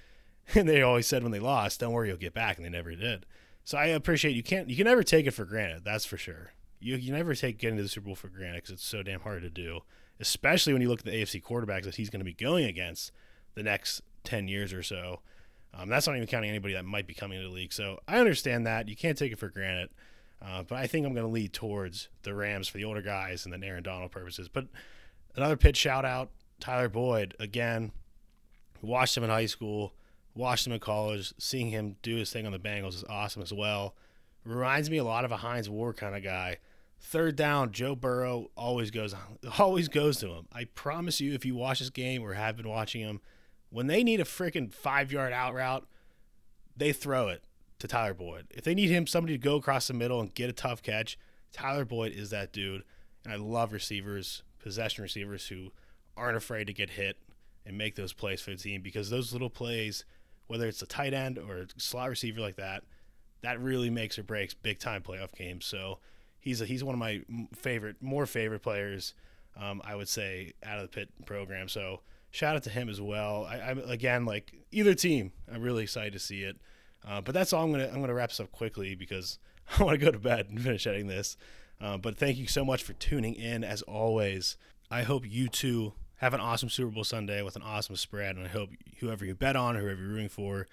And 0.56 0.68
they 0.68 0.82
always 0.82 1.06
said 1.06 1.22
when 1.22 1.32
they 1.32 1.39
lost, 1.39 1.80
don't 1.80 1.93
worry, 1.93 2.10
you'll 2.10 2.18
get 2.18 2.34
back. 2.34 2.58
And 2.58 2.66
they 2.66 2.70
never 2.70 2.93
did. 2.95 3.28
So 3.64 3.78
I 3.78 3.86
appreciate 3.86 4.36
you 4.36 4.41
can't, 4.41 4.70
you 4.70 4.76
can 4.76 4.86
never 4.86 5.04
take 5.04 5.28
it 5.28 5.32
for 5.32 5.45
granted. 5.45 5.86
That's 5.86 6.04
for 6.04 6.18
sure 6.18 6.54
you, 6.82 6.95
you 6.95 7.14
never 7.14 7.36
take 7.36 7.60
getting 7.60 7.78
to 7.78 7.84
the 7.84 7.89
Super 7.89 8.08
Bowl 8.08 8.16
for 8.16 8.28
granted 8.28 8.64
because 8.64 8.72
it's 8.72 8.86
so 8.86 9.04
damn 9.04 9.22
hard 9.22 9.43
to 9.43 9.49
do, 9.49 9.82
especially 10.22 10.72
when 10.74 10.82
you 10.82 10.88
look 10.88 11.00
at 11.00 11.06
the 11.06 11.12
AFC 11.12 11.44
quarterbacks 11.44 11.84
that 11.84 11.96
he's 11.96 12.10
going 12.10 12.20
to 12.20 12.26
be 12.26 12.34
going 12.34 12.66
against 12.66 13.12
the 13.56 13.64
next 13.64 14.02
10 14.24 14.48
years 14.48 14.72
or 14.72 14.84
so. 14.84 15.20
Um, 15.74 15.90
that's 15.90 16.06
not 16.06 16.16
even 16.16 16.28
counting 16.28 16.50
anybody 16.50 16.76
that 16.76 16.86
might 16.86 17.08
be 17.08 17.14
coming 17.14 17.40
to 17.40 17.48
the 17.48 17.54
league. 17.54 17.74
So 17.74 18.00
I 18.08 18.20
understand 18.20 18.68
that. 18.68 18.88
You 18.88 18.96
can't 18.96 19.18
take 19.18 19.32
it 19.32 19.40
for 19.40 19.50
granted. 19.50 19.90
Uh, 20.42 20.64
but 20.64 20.78
I 20.78 20.88
think 20.88 21.06
I'm 21.06 21.14
going 21.14 21.26
to 21.26 21.32
lead 21.32 21.54
towards 21.54 22.10
the 22.24 22.34
Rams 22.34 22.68
for 22.68 22.78
the 22.78 22.86
older 22.86 23.02
guys 23.02 23.46
and 23.46 23.54
then 23.54 23.64
Aaron 23.64 23.84
Donald 23.84 24.12
purposes. 24.12 24.48
But 24.48 24.68
another 25.36 25.58
Pitt 25.58 25.76
shout 25.76 26.06
out 26.06 26.32
Tyler 26.60 26.90
Boyd. 26.90 27.36
Again, 27.40 27.92
watched 28.82 29.16
him 29.16 29.24
in 29.24 29.30
high 29.30 29.46
school, 29.46 29.94
watched 30.36 30.68
him 30.68 30.74
in 30.74 30.80
college. 30.80 31.34
Seeing 31.38 31.70
him 31.70 31.96
do 32.02 32.16
his 32.16 32.32
thing 32.32 32.46
on 32.46 32.52
the 32.52 32.60
Bengals 32.60 32.96
is 32.96 33.04
awesome 33.10 33.42
as 33.42 33.54
well. 33.54 33.96
Reminds 34.44 34.90
me 34.90 34.98
a 34.98 35.04
lot 35.04 35.26
of 35.26 35.32
a 35.32 35.38
Hines 35.38 35.70
Ward 35.70 35.98
kind 35.98 36.16
of 36.16 36.24
guy. 36.24 36.58
Third 37.04 37.36
down, 37.36 37.72
Joe 37.72 37.95
Burrow 37.95 38.52
always 38.56 38.91
goes 38.91 39.16
always 39.60 39.88
goes 39.88 40.20
to 40.20 40.28
him. 40.28 40.47
I 40.54 40.66
promise 40.66 41.20
you, 41.20 41.34
if 41.34 41.45
you 41.45 41.56
watch 41.56 41.80
this 41.80 41.89
game 41.89 42.22
or 42.22 42.34
have 42.34 42.58
been 42.58 42.70
watching 42.70 43.02
him, 43.02 43.22
when 43.70 43.88
they 43.88 44.04
need 44.04 44.20
a 44.20 44.26
freaking 44.26 44.72
five 44.72 45.12
yard 45.12 45.34
out 45.34 45.54
route, 45.54 45.88
they 46.78 46.93
throw 46.93 47.28
it 47.28 47.43
to 47.80 47.88
Tyler 47.88 48.14
Boyd. 48.14 48.45
If 48.52 48.64
they 48.64 48.76
need 48.76 48.91
him, 48.91 49.08
somebody 49.08 49.34
to 49.34 49.43
go 49.43 49.56
across 49.56 49.88
the 49.88 49.93
middle 49.93 50.22
and 50.22 50.34
get 50.34 50.49
a 50.49 50.54
tough 50.54 50.84
catch, 50.84 51.18
Tyler 51.52 51.86
Boyd 51.86 52.12
is 52.12 52.30
that 52.30 52.54
dude. 52.54 52.84
And 53.24 53.34
I 53.34 53.38
love 53.38 53.74
receivers, 53.74 54.43
possession 54.60 55.02
receivers 55.02 55.47
who 55.47 55.72
aren't 56.16 56.38
afraid 56.38 56.68
to 56.68 56.74
get 56.74 56.91
hit 56.91 57.18
and 57.66 57.78
make 57.78 57.95
those 57.95 58.14
plays 58.14 58.41
for 58.41 58.52
the 58.52 58.58
team 58.58 58.82
because 58.82 59.10
those 59.10 59.34
little 59.34 59.49
plays, 59.49 60.06
whether 60.47 60.68
it's 60.68 60.82
a 60.82 60.88
tight 60.88 61.14
end 61.14 61.39
or 61.39 61.58
a 61.58 61.68
slot 61.78 62.10
receiver 62.10 62.41
like 62.41 62.58
that, 62.58 62.84
that 63.41 63.60
really 63.60 63.89
makes 63.89 64.20
or 64.20 64.24
breaks 64.24 64.54
big 64.54 64.80
time 64.80 65.02
playoff 65.02 65.34
games. 65.34 65.66
So 65.66 65.99
he's 66.42 66.60
a, 66.60 66.66
he's 66.66 66.84
one 66.84 66.94
of 66.94 67.00
my 67.00 67.22
favorite, 67.56 67.96
more 68.02 68.26
favorite 68.26 68.62
players, 68.62 69.14
um, 69.60 69.82
I 69.86 69.96
would 69.96 70.10
say, 70.10 70.54
out 70.64 70.80
of 70.80 70.84
the 70.84 70.89
Pitt 70.89 71.10
program. 71.26 71.70
So 71.70 72.02
shout 72.32 72.56
out 72.56 72.64
to 72.64 72.70
him 72.70 72.89
as 72.89 73.00
well. 73.00 73.46
I, 73.46 73.58
am 73.58 73.80
again 73.80 74.26
like 74.26 74.54
either 74.72 74.94
team. 74.94 75.32
I'm 75.52 75.62
really 75.62 75.84
excited 75.84 76.14
to 76.14 76.20
see 76.20 76.44
it. 76.44 76.58
Uh, 77.08 77.22
but 77.22 77.34
that's 77.34 77.54
all 77.54 77.64
I'm 77.64 77.72
gonna 77.72 77.88
I'm 77.88 78.02
gonna 78.02 78.14
wrap 78.14 78.30
this 78.30 78.39
up 78.39 78.52
quickly 78.52 78.96
because 78.96 79.39
I 79.80 79.84
want 79.84 80.00
to 80.00 80.06
go 80.06 80.12
to 80.12 80.20
bed 80.20 80.48
and 80.50 80.60
finish 80.62 80.86
editing 80.86 81.08
this. 81.08 81.38
Uh, 81.80 81.98
but 81.98 82.18
thank 82.18 82.38
you 82.38 82.48
so 82.48 82.66
much 82.66 82.84
for 82.84 82.94
tuning 82.94 83.36
in 83.36 83.64
as 83.64 83.82
always. 83.84 84.58
I 84.89 85.04
hope 85.04 85.24
you 85.28 85.48
too 85.48 85.94
have 86.18 86.34
an 86.36 86.39
awesome 86.39 86.70
Super 86.70 86.92
Bowl 86.92 87.04
Sunday 87.04 87.42
with 87.42 87.56
an 87.56 87.64
awesome 87.64 87.96
spread, 87.96 88.36
and 88.36 88.46
I 88.46 88.50
hope 88.50 88.70
whoever 89.00 89.26
you 89.26 89.34
bet 89.34 89.56
on, 89.56 89.76
whoever 89.76 90.00
you're 90.00 90.12
rooting 90.12 90.30
for, 90.30 90.68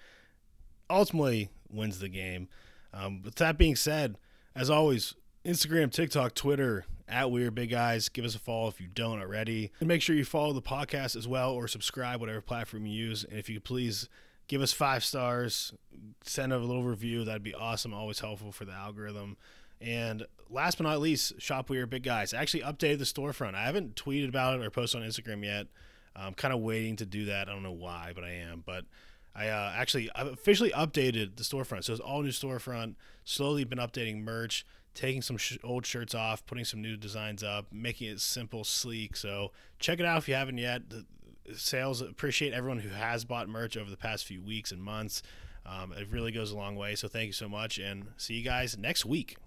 ultimately 0.89 1.49
wins 1.71 1.99
the 1.99 2.09
game. 2.09 2.49
Um, 2.93 3.23
with 3.23 3.35
that 3.35 3.57
being 3.57 3.75
said, 3.75 4.17
as 4.55 4.69
always, 4.69 5.15
Instagram, 5.49 5.91
TikTok, 5.91 6.35
Twitter, 6.35 6.85
at 7.07 7.25
WeAreBigGuys. 7.25 8.13
Give 8.13 8.23
us 8.23 8.35
a 8.35 8.39
follow 8.39 8.67
if 8.67 8.79
you 8.79 8.87
don't 8.87 9.19
already. 9.19 9.71
And 9.79 9.87
make 9.87 10.03
sure 10.03 10.15
you 10.15 10.23
follow 10.23 10.53
the 10.53 10.61
podcast 10.61 11.15
as 11.15 11.27
well 11.27 11.53
or 11.53 11.67
subscribe, 11.67 12.19
whatever 12.19 12.39
platform 12.39 12.85
you 12.85 12.93
use. 12.93 13.23
And 13.23 13.39
if 13.39 13.49
you 13.49 13.55
could 13.55 13.63
please 13.63 14.07
give 14.47 14.61
us 14.61 14.73
five 14.73 15.03
stars, 15.03 15.73
send 16.23 16.53
a 16.53 16.59
little 16.59 16.83
review, 16.83 17.25
that'd 17.25 17.41
be 17.41 17.55
awesome. 17.55 17.95
Always 17.95 18.19
helpful 18.19 18.51
for 18.51 18.65
the 18.65 18.73
algorithm. 18.73 19.37
And 19.81 20.27
last 20.51 20.77
but 20.77 20.83
not 20.83 20.99
least, 20.99 21.41
Shop 21.41 21.67
WeAreBigGuys. 21.69 22.37
I 22.37 22.41
actually 22.41 22.61
updated 22.61 22.99
the 22.99 23.05
storefront. 23.05 23.55
I 23.55 23.63
haven't 23.63 23.95
tweeted 23.95 24.29
about 24.29 24.59
it 24.59 24.63
or 24.63 24.69
posted 24.69 25.01
on 25.01 25.07
Instagram 25.07 25.43
yet. 25.43 25.65
I'm 26.15 26.35
kind 26.35 26.53
of 26.53 26.59
waiting 26.59 26.95
to 26.97 27.07
do 27.07 27.25
that. 27.25 27.49
I 27.49 27.53
don't 27.53 27.63
know 27.63 27.71
why, 27.71 28.11
but 28.13 28.23
I 28.23 28.33
am. 28.33 28.61
But 28.63 28.85
I 29.35 29.47
uh, 29.47 29.73
actually 29.75 30.09
I've 30.13 30.27
officially 30.27 30.71
updated 30.71 31.37
the 31.37 31.43
storefront. 31.43 31.85
So 31.85 31.93
it's 31.93 32.01
all 32.01 32.21
new 32.21 32.29
storefront. 32.29 32.95
Slowly 33.23 33.63
been 33.63 33.79
updating 33.79 34.23
merch, 34.23 34.65
taking 34.99 35.21
some 35.21 35.37
sh- 35.37 35.57
old 35.63 35.85
shirts 35.85 36.13
off, 36.13 36.45
putting 36.45 36.65
some 36.65 36.81
new 36.81 36.97
designs 36.97 37.41
up, 37.41 37.67
making 37.71 38.09
it 38.09 38.19
simple, 38.19 38.65
sleek. 38.65 39.15
So 39.15 39.51
check 39.79 40.01
it 40.01 40.05
out 40.05 40.17
if 40.17 40.27
you 40.27 40.35
haven't 40.35 40.57
yet. 40.57 40.89
The 40.89 41.05
sales 41.55 42.01
appreciate 42.01 42.51
everyone 42.51 42.79
who 42.79 42.89
has 42.89 43.23
bought 43.23 43.47
merch 43.47 43.77
over 43.77 43.89
the 43.89 43.95
past 43.95 44.25
few 44.25 44.41
weeks 44.41 44.73
and 44.73 44.83
months. 44.83 45.23
Um, 45.65 45.93
it 45.93 46.09
really 46.11 46.33
goes 46.33 46.51
a 46.51 46.57
long 46.57 46.75
way. 46.75 46.95
So 46.95 47.07
thank 47.07 47.27
you 47.27 47.33
so 47.33 47.47
much, 47.47 47.77
and 47.77 48.07
see 48.17 48.33
you 48.33 48.43
guys 48.43 48.77
next 48.77 49.05
week. 49.05 49.37